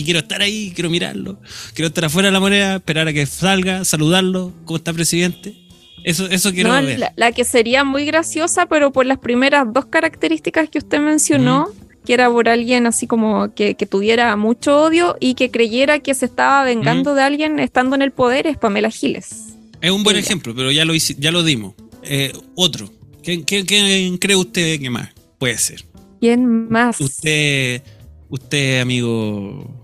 [0.00, 1.38] y quiero estar ahí, quiero mirarlo,
[1.74, 5.54] quiero estar afuera de la moneda, esperar a que salga, saludarlo, cómo está presidente.
[6.02, 6.98] Eso, eso quiero No, ver.
[6.98, 11.68] la, la que sería muy graciosa, pero por las primeras dos características que usted mencionó,
[12.04, 16.14] que era por alguien así como que, que tuviera mucho odio y que creyera que
[16.14, 19.54] se estaba vengando de alguien estando en el poder, es Pamela Giles.
[19.80, 20.24] Es un buen Ella.
[20.26, 21.74] ejemplo, pero ya lo, hici- ya lo dimos.
[22.02, 22.90] Eh, otro.
[23.22, 25.84] ¿Quién, quién- quién cree usted que más puede ser?
[26.20, 27.00] ¿Quién más?
[27.00, 27.82] Usted,
[28.28, 29.76] usted amigo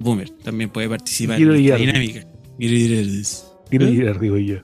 [0.00, 2.26] Boomer, también puede participar en esta dinámica.
[2.58, 3.90] Guido ¿Eh?
[3.90, 4.56] ir arriba yo.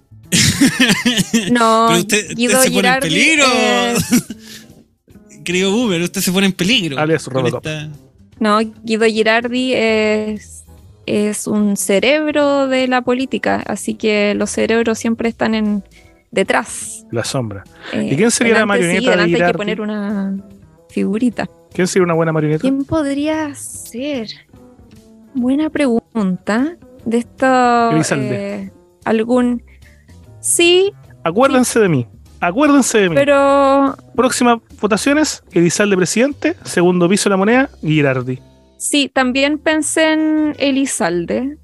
[1.53, 3.45] No, Pero usted, usted Guido se pone en Girardi, peligro.
[3.53, 3.95] eh,
[5.45, 6.99] Querido Boomer, usted se pone en peligro.
[6.99, 7.89] Alias esta-
[8.41, 10.65] no, Guido Girardi es,
[11.07, 15.85] es un cerebro de la política, así que los cerebros siempre están en
[16.33, 17.07] detrás.
[17.13, 17.63] La sombra.
[17.93, 19.57] Eh, ¿Y quién sería la marioneta sí, de delante hay que Girardi?
[19.59, 20.37] poner una
[20.91, 21.49] figurita.
[21.73, 22.61] ¿Quién sería una buena marioneta?
[22.63, 24.29] ¿Quién podría ser?
[25.35, 26.77] Buena pregunta.
[27.05, 27.47] De esto.
[28.17, 28.71] Eh,
[29.05, 29.63] algún.
[30.41, 30.93] Sí,
[31.23, 32.07] Acuérdense de mí.
[32.47, 33.17] Acuérdense de mí.
[33.17, 33.97] pero.
[34.15, 38.39] Próximas votaciones: Elizalde presidente, segundo piso de la moneda, Girardi.
[38.77, 41.57] Sí, también pensé en Elizalde.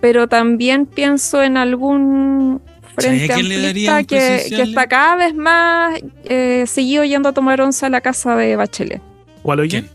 [0.00, 2.60] Pero también pienso en algún
[2.96, 7.28] frente ¿Sabe a quién le daría amplista que, está cada vez más eh, seguido yendo
[7.28, 9.00] a tomar once a la casa de Bachelet.
[9.42, 9.68] ¿Cuál oye?
[9.68, 9.90] ¿Quién?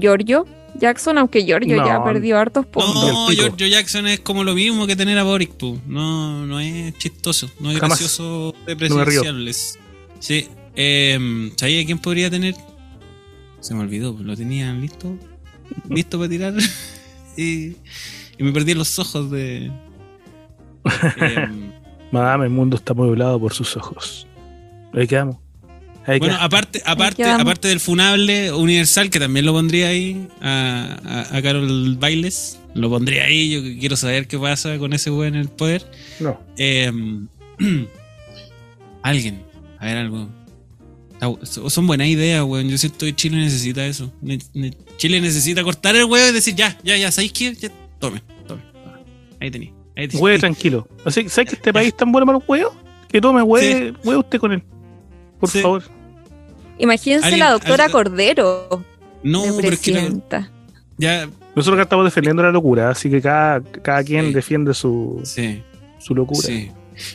[0.00, 0.46] Giorgio,
[0.76, 1.86] Jackson, aunque Giorgio No.
[1.86, 2.94] ya perdió hartos puntos.
[3.12, 3.30] No.
[3.30, 5.52] Giorgio Jackson es como lo mismo que tener a Boric.
[5.86, 7.98] No, no es chistoso, no es Jamás.
[7.98, 9.78] gracioso de No presidenciales.
[10.18, 10.48] sí.
[10.76, 12.56] Eh, ¿Sabía quién podría tener?
[13.60, 15.16] Se me olvidó, lo tenían listo.
[15.88, 16.54] Listo para tirar.
[17.36, 17.76] y,
[18.36, 19.70] y me perdí los ojos de.
[21.16, 21.72] Em,
[22.10, 24.26] Madame, el mundo está mueblado por sus ojos.
[24.92, 25.36] Ahí quedamos.
[26.06, 30.98] Ahí bueno, aparte, aparte, aparte del funable universal, que también lo pondría ahí a,
[31.32, 33.50] a, a Carol Bailes, lo pondría ahí.
[33.50, 35.90] Yo quiero saber qué pasa con ese weón en el poder.
[36.20, 36.38] No.
[36.58, 36.92] Eh,
[39.02, 39.42] alguien,
[39.78, 40.28] a ver algo.
[41.44, 42.68] Son buenas ideas, weón.
[42.68, 44.12] Yo siento que Chile necesita eso.
[44.20, 47.54] Ne- ne- Chile necesita cortar el huevo y decir, ya, ya, ya, ¿sabéis qué?
[47.54, 48.62] Ya, tome, tome.
[48.86, 48.98] Ah,
[49.40, 49.72] Ahí tení.
[49.96, 50.08] Ahí.
[50.12, 50.86] Hueve tranquilo.
[51.08, 52.74] ¿Sabes que este país es tan bueno para los huevos?
[53.08, 54.62] Que tome hueve, hueve usted con él.
[55.40, 55.60] Por Sí.
[55.60, 55.82] favor.
[56.78, 58.84] Imagínense la doctora alguien- Cordero
[59.22, 60.50] No, pero es que la-
[60.98, 64.32] ya, Nosotros acá estamos defendiendo la locura, así que cada, cada quien Sí.
[64.34, 65.62] defiende su, sí,
[66.00, 66.40] su locura.
[66.40, 66.70] sí.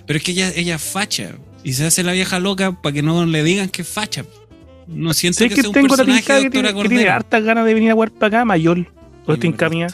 [0.06, 1.32] Pero es que ella, ella es facha.
[1.62, 4.24] Y se hace la vieja loca para que no le digan que es facha.
[4.88, 6.50] No siento que, que sea un tengo la personaje pinta de que
[6.90, 8.88] tiene, que hartas ganas de venir a jugar para acá, Mayol.
[9.26, 9.88] ¿O Sí, esta mía?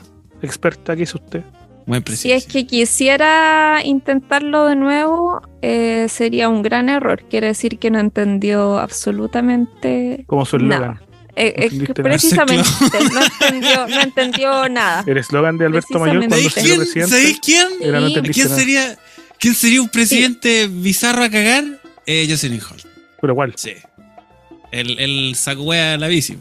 [0.43, 1.43] Experta que es usted.
[2.15, 7.23] Si es que quisiera intentarlo de nuevo, eh, sería un gran error.
[7.29, 10.75] Quiere decir que no entendió absolutamente Como su Nada.
[10.93, 11.05] eslogan.
[11.38, 12.63] Eh, eh, precisamente,
[13.13, 15.03] no entendió, no entendió nada.
[15.07, 16.77] El eslogan de Alberto Mayor cuando se ¿Sabéis hizo quién?
[16.79, 17.11] presidente.
[17.11, 17.67] ¿Sabéis quién?
[17.81, 18.13] Era no Sí.
[18.13, 18.97] entendiste ¿Quién sería,
[19.38, 21.63] ¿Quién sería un presidente bizarro a cagar?
[22.05, 22.81] Eh, Jocelyn Hall.
[23.21, 23.53] Pero ¿cuál?
[23.57, 23.73] Sí.
[24.71, 26.38] El, el saco la bici.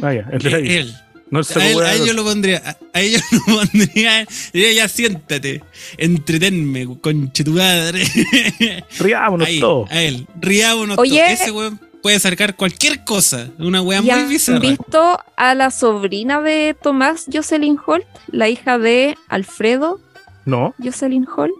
[0.00, 0.74] Ah, ya, el de la Eh, bici.
[0.76, 0.94] él.
[1.32, 2.22] No A él, hueá a él del yo otro.
[2.22, 2.76] lo pondría.
[2.92, 3.18] A, yo
[3.48, 4.26] lo pondría.
[4.52, 5.64] Diría, ya siéntate.
[5.96, 8.04] Entretenme, conche tu madre.
[9.00, 9.90] Riámonos Ahí, todos.
[9.90, 10.26] a él.
[10.40, 11.18] Riámonos Oye.
[11.24, 11.40] todos.
[11.40, 13.48] Ese weón puede sacar cualquier cosa.
[13.58, 14.58] Una wea ¿Ya muy han bizarra.
[14.60, 20.00] visto a la sobrina de Tomás Jocelyn Holt, la hija de Alfredo
[20.44, 21.54] No, Jocelyn Holt?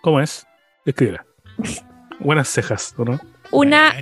[0.00, 0.46] ¿cómo es?
[0.86, 1.26] Escríbela.
[2.20, 3.20] Buenas cejas, ¿o no?
[3.50, 3.94] Una,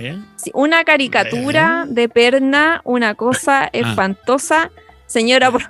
[0.53, 3.69] una caricatura de perna, una cosa Ah.
[3.73, 4.71] espantosa.
[5.07, 5.63] Señora, por,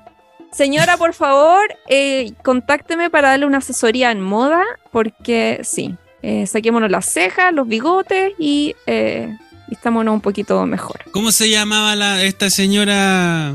[0.52, 6.90] señora, por favor, eh, contácteme para darle una asesoría en moda, porque sí, eh, saquémonos
[6.92, 9.30] las cejas, los bigotes y eh,
[9.68, 11.02] vistámonos un poquito mejor.
[11.12, 13.54] ¿Cómo se llamaba la, esta señora?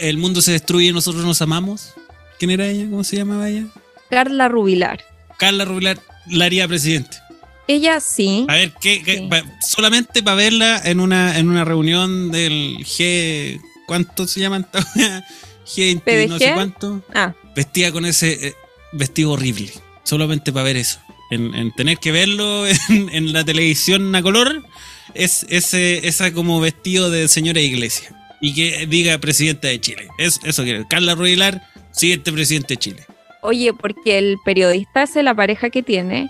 [0.00, 1.94] El mundo se destruye y nosotros nos amamos.
[2.38, 2.84] ¿Quién era ella?
[2.90, 3.64] ¿Cómo se llamaba ella?
[4.10, 5.04] Carla Rubilar.
[5.38, 7.16] Carla Rubilar la haría presidente.
[7.66, 9.26] Ella sí, A ver, ¿qué, qué- Sí.
[9.30, 13.58] pa- solamente para verla en una, en una reunión del G.
[13.86, 14.66] ¿Cuánto se llaman?
[15.66, 17.02] G20, no sé cuánto.
[17.14, 18.54] ah, Vestida con ese eh,
[18.92, 19.70] vestido horrible.
[20.02, 20.98] Solamente para ver eso.
[21.30, 24.62] En, en tener que verlo en, en la televisión a color,
[25.14, 28.14] es ese, esa como vestido de señora iglesia.
[28.40, 30.08] Y que diga presidenta de Chile.
[30.18, 30.86] Es, eso quiere.
[30.86, 31.62] Carla Rubilar,
[31.92, 33.06] siguiente presidente de Chile.
[33.40, 36.28] oye, porque el periodista es la pareja que tiene.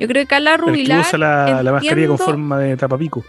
[0.00, 1.00] Yo creo que Carla El que Rubilar.
[1.00, 3.24] usa la, la mascarilla con forma de tapapico.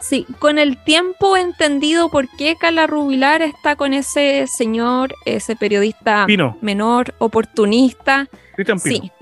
[0.00, 5.56] Sí, con el tiempo he entendido por qué Carla Rubilar está con ese señor, ese
[5.56, 8.28] periodista Pino, menor, oportunista.
[8.54, 9.02] Cristian Pino.
[9.02, 9.12] Sí.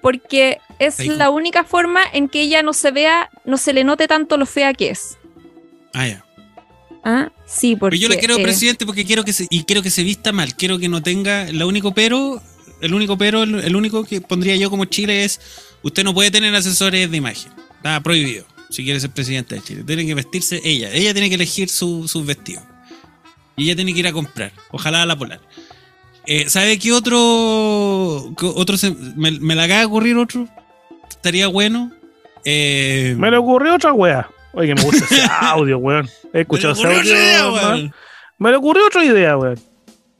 [0.00, 4.08] Porque es la única forma en que ella no se vea, no se le note
[4.08, 5.18] tanto lo fea que es.
[5.92, 6.24] Ah, ya.
[7.04, 7.30] ¿Ah?
[7.46, 7.96] Sí, porque.
[7.96, 10.32] Pero yo le quiero eh, presidente porque quiero que se, y quiero que se vista
[10.32, 12.40] mal, quiero que no tenga, lo único pero,
[12.80, 15.40] el único pero, el, el único que pondría yo como Chile es,
[15.82, 19.84] usted no puede tener asesores de imagen, está prohibido, si quiere ser presidente de Chile,
[19.86, 22.64] tiene que vestirse ella, ella tiene que elegir su- sus vestidos,
[23.56, 25.40] y ella tiene que ir a comprar, ojalá a la polar.
[26.26, 30.46] Eh, ¿Sabe qué otro, qué otro se- me, me le acaba de ocurrir otro?
[31.08, 31.90] Estaría bueno.
[32.44, 34.28] Eh, Me le ocurrió otra wea.
[34.52, 36.08] Oye, me gusta ese audio, weón.
[36.32, 37.90] He escuchado ese audio.
[38.38, 39.58] Me le ocurrió otra idea, weón.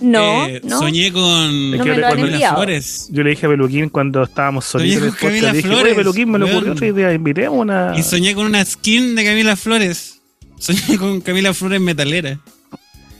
[0.00, 0.78] No, Eh, no.
[0.78, 2.56] Soñé con No lo enviado.
[2.56, 3.08] Flores.
[3.10, 5.56] Yo le dije a Peluquín cuando estábamos solitos en Soñé el con Camila podcast, le
[5.62, 7.94] dije, Flores, Peluquín, me le ocurrió otra idea, invitemos una...
[7.96, 10.20] Y soñé con una skin de Camila Flores.
[10.58, 12.38] Soñé con Camila Flores metalera.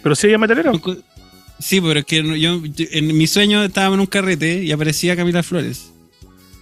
[0.02, 0.72] Pero si ella metalero.
[1.58, 5.16] Sí, pero es que yo, yo- en mi sueño estábamos en un carrete y aparecía
[5.16, 5.90] Camila Flores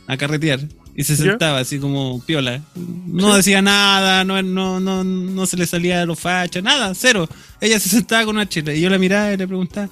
[0.07, 0.61] a carretear.
[0.99, 2.63] Y se sentaba así como piola.
[3.07, 7.29] No decía nada, no, no, no, no se le salía de los fachos, nada, cero.
[7.61, 9.91] Ella se sentaba con una chela y yo la miraba y le preguntaba,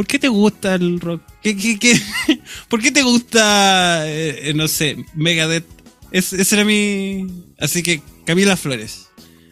[0.00, 1.20] ¿por qué te gusta el rock?
[1.42, 2.00] ¿Qué, qué, qué?
[2.68, 5.66] ¿Por qué te gusta, eh, eh, no sé, Megadeth?
[6.10, 7.26] Es, ese era mi...
[7.58, 9.08] Así que Camila Flores.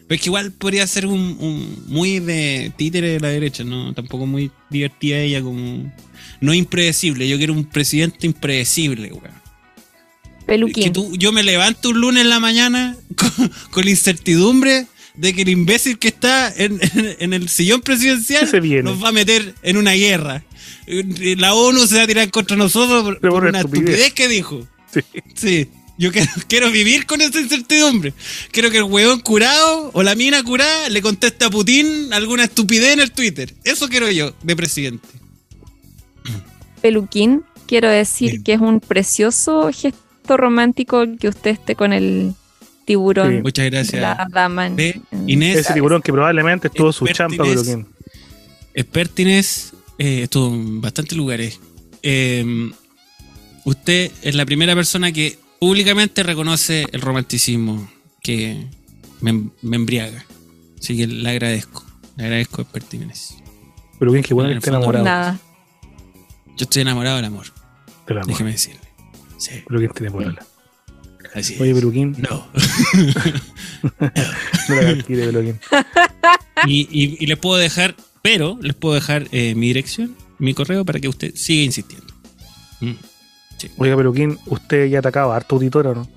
[0.07, 3.93] Pero es que igual podría ser un, un- muy de títere de la derecha, ¿no?
[3.93, 5.93] Tampoco muy divertida ella como...
[6.41, 9.23] No impredecible, yo quiero un presidente impredecible, weón.
[10.39, 10.93] Que Peluquín.
[10.93, 14.87] tú, yo me levanto un lunes en la mañana con, con la incertidumbre
[15.19, 18.83] de que el imbécil que está en, en- en el sillón presidencial ¿Qué se viene?
[18.83, 20.43] nos va a meter en una guerra.
[20.87, 23.89] Eh, La ONU se va a tirar contra nosotros por, por por una estupidez.
[23.89, 24.67] estupidez que dijo.
[24.93, 25.01] Sí.
[25.35, 25.67] Sí.
[25.97, 28.13] Yo quiero, quiero vivir con esa incertidumbre.
[28.51, 32.93] Quiero que el huevón curado o la mina curada le conteste a Putin alguna estupidez
[32.93, 33.53] en el Twitter.
[33.65, 35.05] Eso quiero yo, de presidente.
[36.81, 38.43] Peluquín, quiero decir Bien.
[38.43, 42.33] que es un precioso gesto romántico que usted esté con el
[42.93, 43.35] tiburón.
[43.37, 43.41] Sí.
[43.43, 44.01] Muchas de gracias.
[44.01, 45.57] La dama en- en- Inés.
[45.57, 47.85] Ese tiburón que probablemente estuvo su champa, pero que
[48.73, 51.59] Expertines eh, estuvo en bastantes lugares.
[52.01, 52.71] Eh,
[53.65, 57.89] usted es la primera persona que públicamente reconoce el romanticismo
[58.21, 58.65] que
[59.21, 60.25] me, me embriaga.
[60.79, 61.85] Así que le agradezco.
[62.15, 63.35] Le agradezco, Expertines.
[63.99, 65.05] pero bien que bueno En que esté enamorado.
[65.05, 65.39] Nada.
[66.57, 67.45] Yo estoy enamorado del amor,
[68.07, 68.27] Del amor.
[68.27, 68.81] déjeme decirle.
[69.37, 70.45] Sí, Pero quién tiene polola.
[71.35, 71.57] Así.
[71.59, 72.47] Oye, Peluquín, No.
[74.69, 74.81] no
[76.67, 80.85] y, y- y les puedo dejar, pero les puedo dejar eh, mi dirección, mi correo
[80.85, 82.13] para que usted siga insistiendo.
[82.81, 82.91] Mm.
[83.77, 86.07] Oiga, Peluquín, usted ya atacaba a harto auditora, ¿no?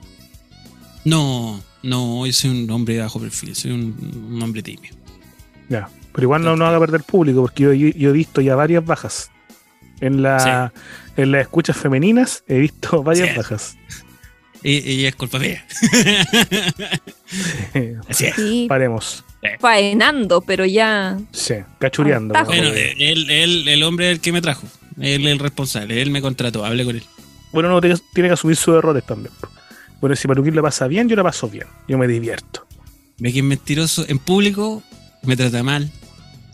[1.05, 4.95] No, no, yo soy un hombre de bajo perfil, soy un, un hombre tímido.
[5.69, 5.89] Ya.
[6.13, 8.85] Pero igual no nos haga perder público, porque yo, yo- yo he visto ya varias
[8.85, 9.31] bajas.
[10.01, 10.73] En la
[11.17, 13.37] en las escuchas femeninas he visto varias Sí.
[13.37, 13.77] bajas.
[14.65, 15.65] Y, y es culpa mía.
[18.09, 18.35] Así es.
[18.37, 19.25] Sí, Paremos.
[19.61, 21.19] faenando, pero ya.
[21.33, 22.35] Sí, cachureando.
[22.35, 22.45] ¿no?
[22.45, 24.67] Bueno, él, él, el hombre es el que me trajo.
[25.01, 27.03] Él es el responsable, él me contrató, hablé con él.
[27.53, 29.35] Bueno, uno tiene, que asumir sus errores también.
[30.01, 31.67] Bueno, si Peluquín le pasa bien, yo la paso bien.
[31.89, 32.67] Yo me divierto.
[33.19, 34.83] Ve que es mentiroso en público,
[35.23, 35.91] me trata mal,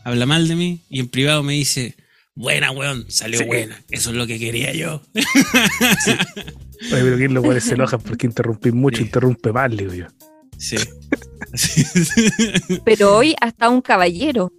[0.05, 1.97] habla mal de mí y en privado me dice,
[2.35, 3.45] buena, weón, salió Sí.
[3.47, 3.81] buena.
[3.91, 5.03] Eso es lo que quería yo.
[6.93, 9.05] Oye, Peluquín lo cual se enoja porque interrumpí mucho, Sí.
[9.05, 10.07] interrumpe mal, digo yo.
[10.59, 10.77] Sí.
[12.85, 14.53] Pero hoy hasta un caballero.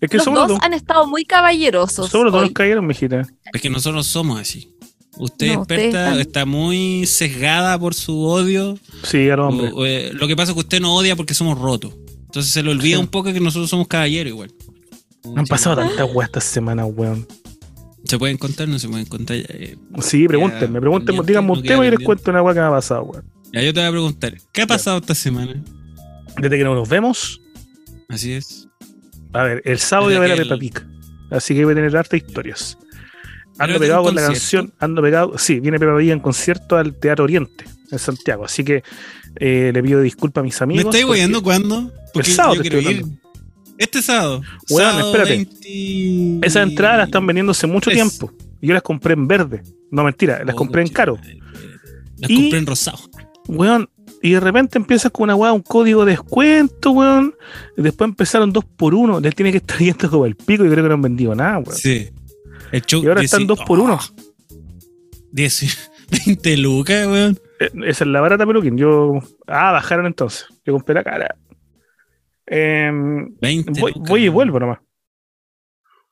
[0.00, 2.10] Es que Los somos dos los dos, han estado muy caballerosos.
[2.10, 3.26] somos los dos los cayeron, mijita.
[3.52, 4.74] es que nosotros somos así.
[5.18, 8.78] Usted, No, experta, están- está muy sesgada por su odio.
[9.04, 9.72] Sí, a los hombres.
[9.72, 11.94] O- o, eh, lo que pasa es que usted no odia porque somos rotos.
[12.20, 13.00] Entonces se le olvida Sí.
[13.02, 14.52] un poco que nosotros somos caballeros igual.
[15.36, 15.50] Han Sí.
[15.50, 17.26] pasado tantas weas esta semana, weón.
[18.04, 18.66] ¿Se pueden contar?
[18.68, 19.36] No se pueden contar.
[19.36, 22.70] Eh, Sí, pregúntenme, pregúntenme, díganme un tema y les cuento una wea que me ha
[22.70, 23.24] pasado, weón.
[23.52, 25.62] Ya yo te voy a preguntar, ¿qué ha pasado esta semana?
[26.40, 27.40] Desde que no nos vemos,
[28.08, 28.68] Así es.
[29.32, 30.74] a ver, el sábado voy a ver a Peppa el- Pig.
[31.30, 32.76] Así que voy a tener harta historias.
[33.58, 35.36] Ando Pero pegado con la canción, ando pegado.
[35.38, 38.44] Sí, viene Peppa Pig en concierto al Teatro Oriente, en Santiago.
[38.44, 38.82] Así que
[39.36, 40.84] eh, le pido disculpas a mis ¿Me amigos.
[40.86, 41.92] estáis porque- guiando cuándo?
[42.14, 43.06] Porque sábado yo te quiero.
[43.80, 44.42] Este sábado.
[44.68, 45.36] Weón, Sábado espérate.
[45.36, 47.94] 20 Esas entradas las están vendiendo hace mucho Tres.
[48.18, 48.32] tiempo.
[48.60, 49.62] Y yo las compré en verde.
[49.90, 51.16] No, mentira, las Oh, compré en caro.
[52.18, 52.98] Las Y- compré en rosado.
[53.48, 53.88] Weón,
[54.22, 57.34] y de repente empiezas con una weá, un código de descuento, weón.
[57.76, 59.18] Y después empezaron dos por uno.
[59.18, 60.62] Les tiene que estar yendo como el pico.
[60.64, 61.74] Yo creo que no han vendido nada, weón.
[61.76, 62.10] Sí.
[62.70, 63.94] El Y ahora están dos por uno.
[63.94, 64.54] Oh.
[65.32, 65.74] Dieci-
[66.26, 67.38] 20 lucas, weón.
[67.58, 68.76] Eh, Esa es la barata peluquín.
[68.76, 69.20] Yo.
[69.46, 70.44] Ah, bajaron entonces.
[70.66, 71.34] Yo compré la cara.
[72.52, 74.78] Em, 20 voy, y vuelvo nomás.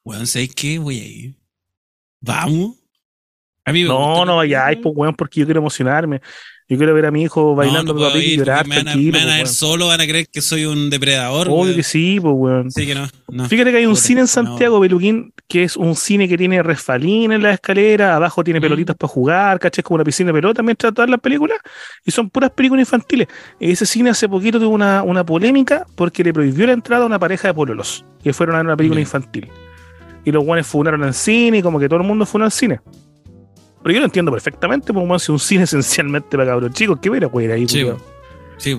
[0.04, 0.78] Weón, ¿sabes qué?
[0.78, 1.36] Voy a ir.
[2.20, 2.76] Vamos.
[3.64, 6.20] A mí me No, gusta no vayáis, pues, weón, porque yo quiero emocionarme.
[6.70, 8.96] Yo quiero ver a mi hijo bailando no, puedo Pig y llorar me van a,
[8.96, 11.48] me van a pues, ver solo, van a creer que soy un depredador.
[11.48, 11.74] Obvio weón.
[11.76, 12.66] que sí, pues, weón.
[12.66, 13.48] Así que no, no.
[13.48, 14.28] Fíjate que hay un cine en no.
[14.28, 18.62] Santiago, Peluquín, que es un cine que tiene resfalín en la escalera, abajo tiene Mm.
[18.64, 21.58] pelotitas para jugar, caché, como una piscina de pelota mientras todas las películas,
[22.04, 23.28] y son puras películas infantiles.
[23.58, 27.18] Ese cine hace poquito tuvo una, una polémica porque le prohibió la entrada a una
[27.18, 29.48] pareja de pololos, que fueron a ver una película infantil.
[30.22, 32.80] Y los guanes funaron al cine, y como que todo el mundo funó al cine.
[33.82, 37.10] Pero yo lo entiendo perfectamente, porque weón, si un cine esencialmente para cabros chicos, ¿qué
[37.10, 37.86] hubiera ir ahí, Sí?
[38.58, 38.78] Sí,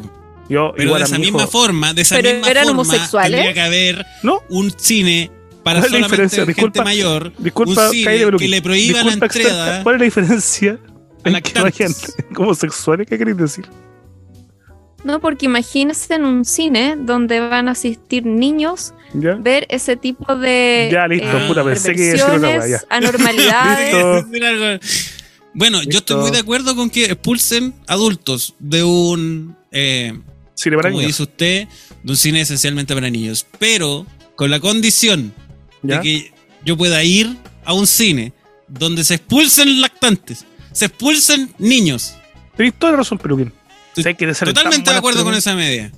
[0.50, 2.66] Yo, pero igual de a esa mi misma hijo- forma, de esa ¿Pero misma eran
[2.66, 3.32] forma, homosexuales?
[3.32, 5.32] tendría que haber No, un cine
[5.64, 6.38] para ¿Cuál es la solamente diferencia?
[6.46, 10.00] gente Disculpa, mayor, disculpa, un cine que le prohíba la disculpa, experta, entrada ¿cuál es
[10.00, 10.80] la diferencia
[11.24, 11.30] a
[11.66, 13.08] hay gente homosexuales?
[13.08, 13.68] ¿Qué queréis decir?
[15.04, 19.36] No, porque imagínense en un cine donde van a asistir niños ¿Ya?
[19.36, 22.82] ver ese tipo de Ya, listo, puta, pensé que ya.
[22.90, 23.94] anormalidades.
[24.32, 24.46] Listo.
[24.46, 24.80] Algo.
[25.54, 30.18] Bueno, yo estoy muy de acuerdo con que expulsen adultos de un, eh,
[30.54, 31.18] Cine para como niños.
[31.18, 31.68] dice usted,
[32.04, 34.06] de un cine esencialmente para niños, pero
[34.36, 35.34] con la condición
[35.82, 35.98] ¿Ya?
[35.98, 36.34] de que
[36.66, 37.36] yo pueda ir
[37.66, 38.34] a un cine
[38.68, 42.14] donde se expulsen lactantes, se expulsen niños.
[42.56, 43.54] Tenéis toda la razón, Peluquín.
[44.08, 45.92] Estoy Totalmente de acuerdo con esa medida.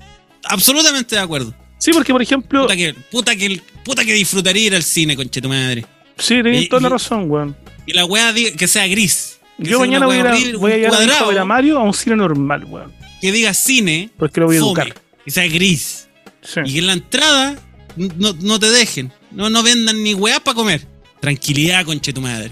[0.44, 1.54] Absolutamente de acuerdo.
[1.78, 5.40] Sí, porque por ejemplo, Puta que, puta que, puta que disfrutaría ir al cine, conche
[5.40, 5.84] tu madre.
[6.18, 7.56] sí, tenéis y- toda la razón, weón.
[7.86, 9.38] Y la weá que sea gris.
[9.58, 11.38] Que Yo sea mañana voy a, weá ir a, horrible, voy a llevar a ver
[11.38, 12.92] a Mario a un cine normal, weón.
[13.20, 15.02] que diga cine, Porque lo voy a fome, educar.
[15.24, 16.08] que sea gris.
[16.42, 16.60] Sí.
[16.64, 17.56] Y que en la entrada
[17.96, 19.12] no, no te dejen.
[19.32, 20.86] No, no vendan ni weá para comer.
[21.20, 22.50] Tranquilidad, conche tu madre.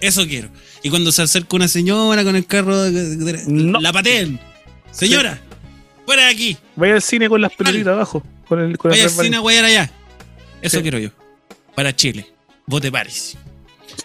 [0.00, 0.48] Eso quiero.
[0.82, 3.80] Y cuando se acerca una señora con el carro, de- de- No.
[3.80, 4.40] la pateen.
[4.90, 5.38] Señora,
[6.06, 6.56] fuera de aquí.
[6.76, 8.22] Vaya al cine con las pelotitas abajo.
[8.48, 9.90] Con el, con el Vaya al cine a guayar allá.
[10.62, 10.82] Eso Sí.
[10.82, 11.10] quiero yo.
[11.74, 12.26] Para Chile.
[12.66, 13.36] Vote París.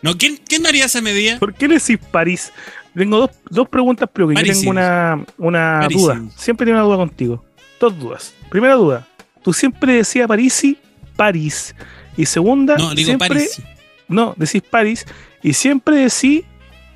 [0.02, 1.40] No, ¿quién, ¿quién haría esa medida?
[1.40, 2.52] ¿Por qué decís París?
[2.96, 6.22] Tengo dos, dos preguntas, pero que yo tengo una, una duda.
[6.38, 7.44] Siempre tengo una duda contigo.
[7.80, 8.34] Dos dudas.
[8.50, 9.08] Primera duda.
[9.44, 10.76] Tú siempre decías París
[11.16, 11.76] París.
[12.18, 13.62] Y segunda, No, digo siempre, París.
[14.08, 15.06] No, decís París.
[15.44, 16.44] Y siempre decís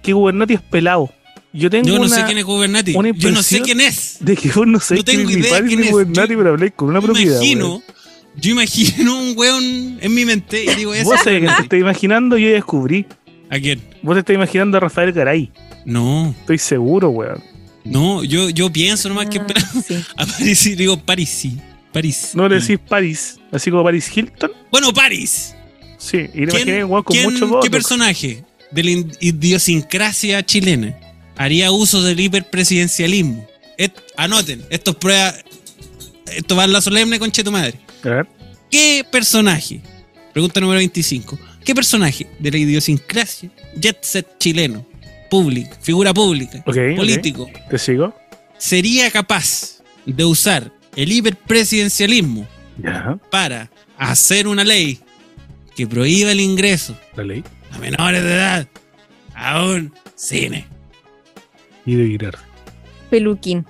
[0.01, 1.11] que Gubernati es pelado.
[1.51, 2.93] Yo tengo Yo no una, sé quién es Gubernati.
[2.95, 4.17] una Yo no sé quién es.
[4.19, 5.91] de que vos no sabés No tengo quién idea París quién ni es.
[5.91, 7.35] Gubernati, Yo- pero habláis con una Yo propiedad.
[7.41, 7.83] imagino,
[8.35, 12.37] yo imagino un weón en mi mente y digo, Vos sabés que te estás imaginando,
[12.37, 13.05] yo descubrí.
[13.49, 13.81] ¿A quién?
[14.03, 15.51] Vos te estás imaginando a Rafael Garay.
[15.85, 17.41] No, Estoy seguro, weón.
[17.83, 19.45] no, yo, yo pienso nomás que Ah,
[19.87, 19.95] sí.
[20.17, 21.57] a París y digo París, sí.
[21.91, 22.31] París.
[22.35, 22.61] No le Mm.
[22.61, 24.51] decís París, así como Paris Hilton.
[24.71, 25.55] Bueno, París.
[25.97, 27.69] Sí, y le ¿Quién- imaginé weón con quién- mucho ¿Qué votos.
[27.71, 30.95] personaje de la in- idiosincrasia chilena
[31.39, 33.47] haría uso del hiperpresidencialismo?
[33.77, 35.33] Et- anoten, esto es prueba.
[36.35, 37.79] Esto va a la solemne conche tu madre.
[38.03, 38.27] A ver,
[38.69, 39.81] ¿Qué personaje?
[40.33, 41.39] Pregunta número 25.
[41.63, 44.85] ¿Qué personaje de la idiosincrasia jet set chileno,
[45.29, 48.13] público, figura pública, político, te sigo.
[48.57, 52.47] sería capaz de usar el hiperpresidencialismo
[53.31, 54.99] para hacer una ley
[55.75, 57.43] que prohíba el ingreso la ley.
[57.71, 58.67] a menores de edad
[59.35, 60.67] a un cine?
[61.89, 62.37] Y de Girard.
[63.09, 63.65] Peluquín.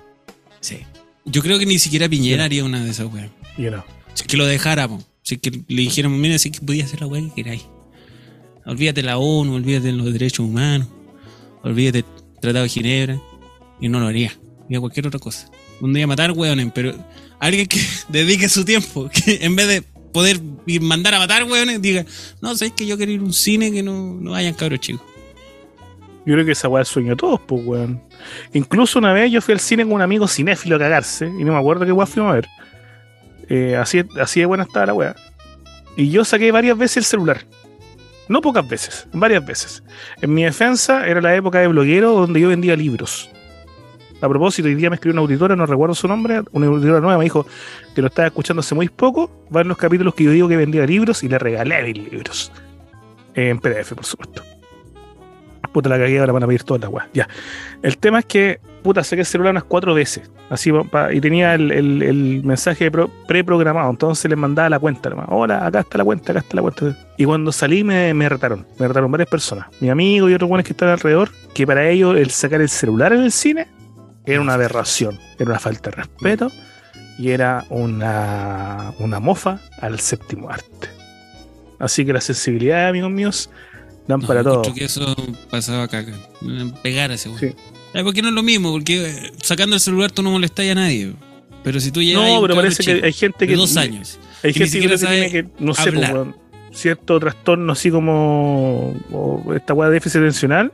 [0.60, 0.80] Sí.
[1.24, 3.30] Yo creo que ni siquiera Piñera haría una de esas weas.
[3.56, 3.82] Y no.
[4.12, 5.06] Si es que lo dejáramos.
[5.22, 7.64] Si es que le dijéramos, mira, si es que podía hacer la wea que queráis.
[8.66, 10.88] Olvídate de la ONU, olvídate de los derechos humanos,
[11.62, 13.22] olvídate del Tratado de Ginebra.
[13.80, 14.38] Y no lo haría.
[14.66, 15.50] Haría cualquier otra cosa.
[15.80, 16.92] Un día matar weones, pero
[17.38, 17.80] alguien que
[18.10, 19.80] dedique su tiempo, que en vez de
[20.12, 22.04] poder ir mandar a matar weones, diga,
[22.42, 25.06] no, sabes que yo quiero ir a un cine que no, no vayan cabros chicos.
[26.26, 28.09] Yo creo que esa weá es sueño de todos, pues, weón.
[28.52, 31.52] Incluso una vez yo fui al cine con un amigo cinéfilo a cagarse, y no
[31.52, 32.48] me acuerdo qué weá fuimos a ver.
[33.48, 35.16] Eh, así, así de buena estaba la weá.
[35.96, 37.44] Y yo saqué varias veces el celular.
[38.28, 39.82] No pocas veces, varias veces.
[40.22, 43.28] En mi defensa era la época de bloguero donde yo vendía libros.
[44.22, 47.18] A propósito, hoy día me escribió una auditora, no recuerdo su nombre, una auditora nueva,
[47.18, 47.46] me dijo
[47.94, 49.46] que lo estaba escuchando hace muy poco.
[49.54, 52.52] Va en los capítulos que yo digo que vendía libros y le regalé mis libros.
[53.34, 54.42] En PDF, por supuesto.
[55.72, 57.08] Puta la cagué, ahora van a pedir toda la weá.
[57.14, 57.28] Ya.
[57.82, 60.30] El tema es que, puta, saqué el celular unas cuatro veces.
[60.48, 60.72] Así,
[61.12, 63.88] y tenía el, el- el mensaje pro- preprogramado.
[63.88, 65.26] Entonces les mandaba la cuenta nomás.
[65.30, 66.96] Hola, acá está la cuenta, acá está la cuenta.
[67.16, 68.66] Y cuando salí me, me retaron.
[68.78, 69.66] Me retaron varias personas.
[69.80, 71.30] Mi amigo y otros buenos que estaban alrededor.
[71.54, 73.68] Que para ellos el sacar el celular en el cine
[74.26, 75.18] era una aberración.
[75.38, 76.50] Era una falta de respeto.
[77.16, 80.88] Y era una, una mofa al séptimo arte.
[81.78, 83.50] Así que la sensibilidad, amigos míos,
[84.06, 84.74] dan No, para todo.
[84.74, 85.14] que eso
[85.50, 86.12] pasaba caca.
[86.82, 87.40] Pegar a ese weón.
[87.40, 87.46] Sí.
[87.94, 90.74] Eh, Porque no es lo mismo, porque eh, sacando el celular tú no molestas a
[90.74, 91.12] nadie.
[91.64, 93.56] Pero si tú llegas No, pero parece que hay gente que.
[93.56, 94.18] dos años.
[94.42, 96.12] Hay gente que, tiene que, no sé, hablar.
[96.12, 96.36] pues, weón,
[96.72, 100.72] cierto trastorno así como o esta weá de déficit atencional,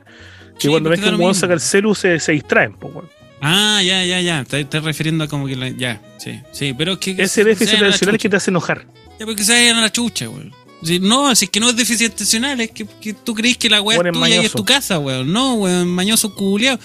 [0.57, 3.09] que cuando ves porque que un saca el celu se, se distraen, pues, weón.
[3.41, 4.43] Ah, ya, ya, ya.
[4.45, 7.43] Te estás refiriendo a como que la, ya, sí, sí, pero es que Ese se
[7.43, 8.87] déficit atencional es que te hace enojar.
[9.19, 10.53] Ya, porque se vayan a la chucha, weón.
[11.01, 13.81] No, si es que no es déficit atencional, es que, que tú crees que la
[13.81, 15.31] weá es tuya y es tu casa, weón.
[15.33, 16.79] No, weón, mañoso culiao.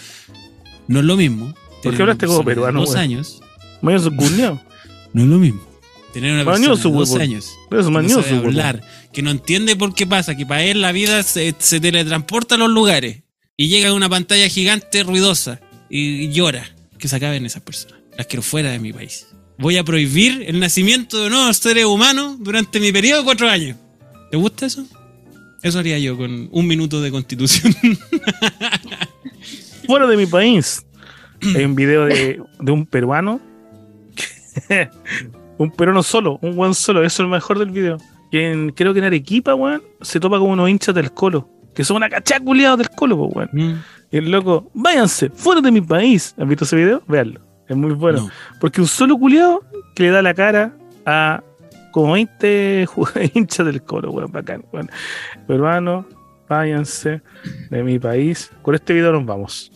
[0.89, 1.55] No es lo mismo.
[1.82, 3.01] ¿Por qué hablaste como persona peruano, Dos weón?
[3.01, 3.40] años.
[3.82, 4.62] Mañoso cuñado.
[5.12, 5.60] No es lo mismo.
[6.12, 7.23] Tener una persona Mañoso, de dos weón.
[7.23, 7.51] años.
[7.69, 8.47] Pero es que no mañoso, sabe weón.
[8.47, 8.82] hablar,
[9.12, 12.59] que no entiende por qué pasa, que para él la vida se, se teletransporta a
[12.59, 13.23] los lugares
[13.56, 15.60] y llega a una pantalla gigante ruidosa
[15.90, 16.64] y, y llora.
[16.98, 19.27] Que se acaben esas personas, las quiero fuera de mi país.
[19.59, 23.77] Voy a prohibir el nacimiento de nuevos seres humanos durante mi periodo de cuatro años.
[24.33, 24.85] ¿Te gusta eso?
[25.63, 27.73] Eso haría yo con un minuto de constitución.
[29.87, 30.85] Fuera de mi país.
[31.55, 33.41] Hay un video de, de un peruano.
[35.59, 37.03] un peruano solo, un weón solo.
[37.05, 37.99] Eso es lo mejor del video.
[38.31, 41.49] Que en- creo que en Arequipa, weón, se topa con unos hinchas del colo.
[41.75, 43.73] Que son una cachá culiados del colo, pues, weón.
[43.75, 43.83] Mm,
[44.13, 46.35] Y el loco, váyanse, fuera de mi país.
[46.39, 47.03] ¿Han visto ese video?
[47.07, 47.41] Veanlo.
[47.69, 48.23] Es muy bueno.
[48.23, 48.31] no.
[48.61, 49.63] Porque un solo culiado
[49.95, 50.75] que le da la cara
[51.07, 51.43] a
[51.93, 54.90] como 20 ju- hinchas del colo, weón, bacán, weón.
[55.47, 56.06] Peruano,
[56.48, 57.23] váyanse
[57.70, 58.51] de mi país.
[58.62, 59.70] Con este video nos vamos.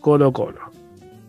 [0.00, 0.60] Colo Colo.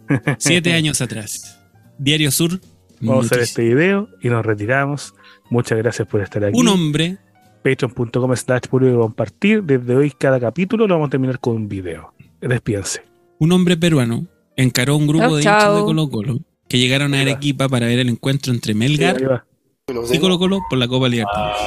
[0.37, 1.59] Siete años atrás.
[1.97, 2.59] Diario Sur.
[3.01, 5.13] Vamos a hacer este video y nos retiramos.
[5.49, 6.57] Muchas gracias por estar aquí.
[6.57, 7.17] Un hombre
[7.63, 9.63] Patreon.com slash público compartir.
[9.63, 12.13] Desde hoy cada capítulo lo vamos a terminar con un video.
[12.41, 13.03] Despídense.
[13.39, 14.25] Un hombre peruano
[14.55, 17.85] encaró a un grupo Chau, de hinchas de Colo Colo que llegaron a Arequipa para
[17.85, 19.45] ver el encuentro entre Melgar
[19.89, 20.19] y.
[20.19, 21.57] Colo Colo por la Copa Libertadores.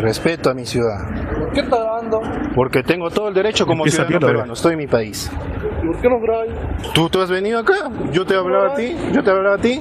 [0.00, 0.96] Respeto a mi ciudad.
[1.52, 2.22] ¿Qué está grabando?
[2.54, 4.52] Porque tengo todo el derecho como Empieza ciudadano peruano.
[4.54, 5.30] Estoy en mi país.
[5.84, 6.52] ¿Por qué no grabáis?
[6.94, 7.90] ¿Tú, ¿Tú has venido acá?
[8.12, 8.96] ¿Yo te he hablado a ti?
[9.12, 9.80] ¿Yo te he hablado a ti?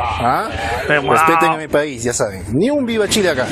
[0.00, 0.48] ¿Ah?
[0.86, 2.44] Respeten a mi país, ya saben.
[2.52, 3.48] Ni un viva Chile acá.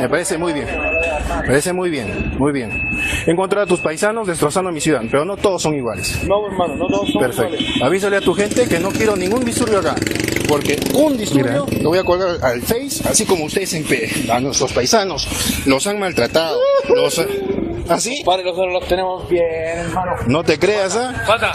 [0.00, 0.66] Me parece muy bien.
[0.66, 2.70] Me parece muy bien, muy bien.
[3.26, 6.22] Encontrado a tus paisanos destrozando mi ciudad, pero no todos son iguales.
[6.24, 7.54] No, hermano, no todos son Perfecto.
[7.54, 7.82] iguales.
[7.82, 9.94] Avísale a tu gente que no quiero ningún disturbio acá.
[10.48, 14.38] Porque un disturbio lo voy a colgar al Face, así como ustedes en P, a
[14.40, 15.26] nuestros paisanos.
[15.66, 16.58] Los han maltratado.
[16.94, 17.20] Los
[17.88, 18.22] ¿Así?
[18.24, 19.44] Padre, nosotros los tenemos bien,
[19.78, 20.12] hermano.
[20.26, 21.22] No te creas, ¿ah?
[21.26, 21.52] Pata.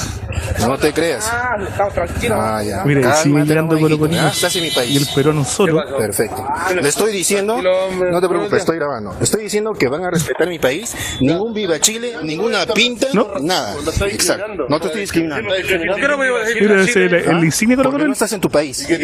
[0.62, 1.30] No te creas.
[1.30, 2.38] Ah, estamos tranquilos.
[2.40, 2.84] Ah, ya.
[2.86, 4.26] Mira, Cálmate, siguen llegando nomás, hijito, coloconinos.
[4.26, 4.32] ¿ah?
[4.34, 5.10] Estás en mi Y el país.
[5.10, 5.84] peruano solo.
[5.98, 6.46] Perfecto.
[6.82, 9.16] Le estoy diciendo, no te preocupes, estoy grabando.
[9.22, 10.96] Estoy diciendo que van a respetar mi país.
[11.20, 13.28] Ningún viva Chile, ninguna pinta, No.
[13.42, 13.76] nada.
[14.08, 14.66] Exacto.
[14.70, 15.50] No te estoy discriminando.
[15.50, 18.14] ¿Por qué no me iba a decir Mira, así ese, el, el insignia Porque no
[18.14, 18.78] estás en tu país.
[18.78, 18.98] ¿Sí?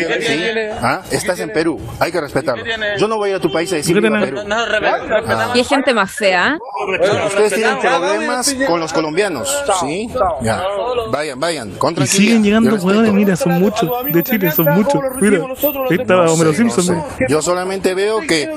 [0.81, 1.01] ¿Ah?
[1.11, 1.79] Estás en Perú.
[1.99, 2.63] Hay que respetarlo.
[2.97, 4.37] Yo no voy a ir a tu país a decir ¿Por qué viva Perú.
[4.37, 5.55] Respetamos.
[5.55, 6.57] Y hay gente más fea.
[6.57, 7.25] ¿eh?
[7.27, 10.09] Ustedes tienen problemas con los colombianos, ¿sí?
[10.41, 10.63] Ya.
[11.11, 13.89] Vayan, vayan, con Y siguen llegando hueones, mira, son muchos.
[14.11, 15.01] De Chile, son muchos.
[15.19, 15.41] Mira,
[15.89, 17.03] ahí estaba Homero Simpson.
[17.27, 18.49] Yo solamente veo que,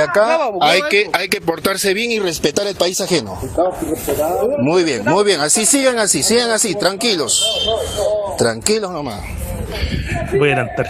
[0.00, 3.38] acá hay que, hay que portarse bien y respetar el país ajeno.
[4.58, 5.40] Muy bien, muy bien.
[5.40, 7.46] Así sigan así, sigan así, tranquilos.
[8.36, 9.20] Tranquilos nomás.
[10.32, 10.86] Voy a adelantar.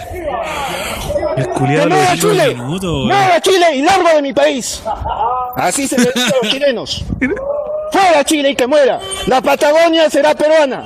[1.37, 2.29] El culiado lo ¡Mueva dejó.
[2.31, 2.55] Chile!
[2.55, 3.05] minuto, güey.
[3.07, 4.81] ¡Mueva Chile y largo de mi país!
[5.55, 7.05] Así se le dice a los chilenos.
[7.91, 8.99] ¡Fuera Chile y que muera!
[9.27, 10.83] La Patagonia será peruana.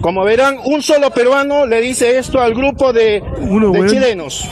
[0.00, 3.88] Como verán, un solo peruano le dice esto al grupo de, Uno, de weón.
[3.92, 4.48] chilenos.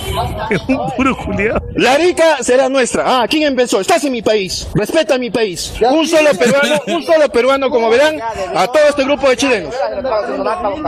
[0.51, 1.61] Es un puro culiado.
[1.75, 3.23] La rica será nuestra.
[3.23, 3.81] Ah, ¿quién empezó?
[3.81, 4.69] Estás en mi país.
[4.75, 5.73] Respeta mi país.
[5.91, 8.20] Un solo peruano, un solo peruano, como verán,
[8.55, 9.75] a todo este grupo de chilenos.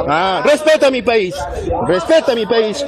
[0.08, 1.34] Ah, respeta mi país.
[1.86, 2.84] Respeta mi país.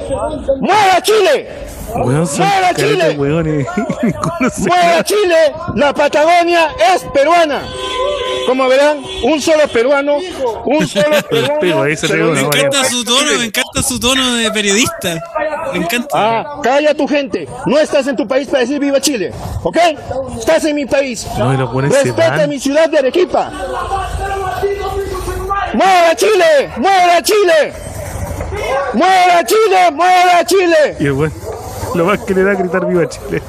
[0.59, 1.49] ¡Muera Chile!
[1.95, 3.15] ¡Muera Chile!
[4.59, 5.53] ¡Muera Chile!
[5.75, 7.61] La Patagonia es peruana.
[8.45, 10.17] Como verán, un solo peruano,
[10.65, 11.15] un solo
[11.59, 11.83] peruano.
[12.33, 15.15] Me encanta su tono, me encanta su tono de periodista.
[15.71, 16.09] Me encanta.
[16.13, 17.47] Ah, calla tu gente.
[17.65, 19.31] No estás en tu país para decir viva Chile.
[19.63, 19.77] ¿Ok?
[20.37, 21.27] Estás en mi país.
[21.37, 23.51] No, Respeta mi ciudad de Arequipa.
[25.73, 26.71] ¡Muera Chile!
[26.77, 27.73] ¡Muera Chile!
[28.93, 29.91] ¡Muera Chile!
[29.91, 30.95] ¡Muera Chile!
[30.99, 31.33] Y weón,
[31.95, 33.41] lo más que le da a gritar viva Chile.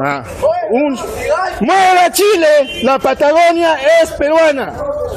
[0.00, 0.22] Ah,
[0.70, 0.98] un-
[1.60, 2.82] ¡Muera Chile!
[2.84, 4.72] La Patagonia es peruana.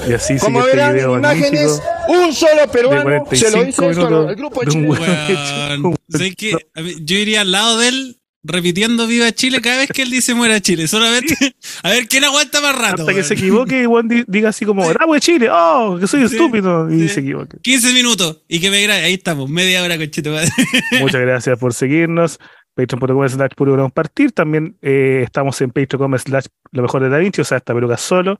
[0.08, 3.90] Y así Como este verán en video imágenes, un solo peruano se 45 lo dice
[3.90, 4.72] esto al- grupo de.
[6.76, 10.10] A mí- Yo iría al lado de él repitiendo Viva Chile cada vez que él
[10.10, 10.88] dice muera Chile.
[10.88, 11.36] Solamente
[11.84, 13.02] a ver quién aguanta más rato.
[13.04, 15.50] Hasta que se equivoque y di- diga así como, ¡Bravo de Chile!
[15.52, 15.98] ¡Oh!
[16.00, 16.92] Que soy Sí, estúpido.
[16.92, 17.10] Y sí.
[17.10, 17.58] se equivoque.
[17.62, 19.02] 15 minutos y que me grabe.
[19.04, 20.32] Ahí estamos, media hora, conchito.
[20.32, 20.50] madre.
[21.00, 22.40] Muchas gracias por seguirnos.
[22.74, 24.32] Patreon.com slash puro compartir.
[24.32, 27.98] También eh, estamos en Patreon.com slash lo mejor de Da Vinci, o sea, esta peluca
[27.98, 28.40] solo.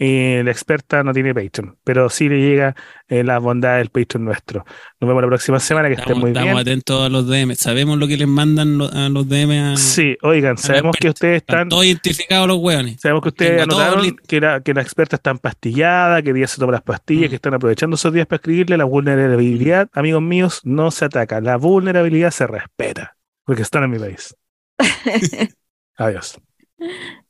[0.00, 2.76] Y la experta no tiene Patreon, pero sí le llega
[3.08, 4.64] eh, la bondad del Patreon nuestro.
[5.00, 6.58] Nos vemos la próxima semana, que estén Estamos, muy estamos bien.
[6.58, 7.56] atentos a los DM.
[7.56, 9.58] Sabemos lo que les mandan lo- a los DM.
[9.72, 13.00] A, Sí, oigan, sabemos que ustedes Están están todos identificados los hueones.
[13.00, 16.58] Sabemos que ustedes Tengo anotaron que la, que la experta está empastillada, que día se
[16.60, 17.30] toma las pastillas, Mm.
[17.30, 19.88] que están aprovechando esos días para escribirle la vulnerabilidad.
[19.94, 21.40] Amigos míos, no se ataca.
[21.40, 23.16] La vulnerabilidad se respeta.
[23.44, 24.36] Porque están en mi país.
[25.96, 26.38] Adiós.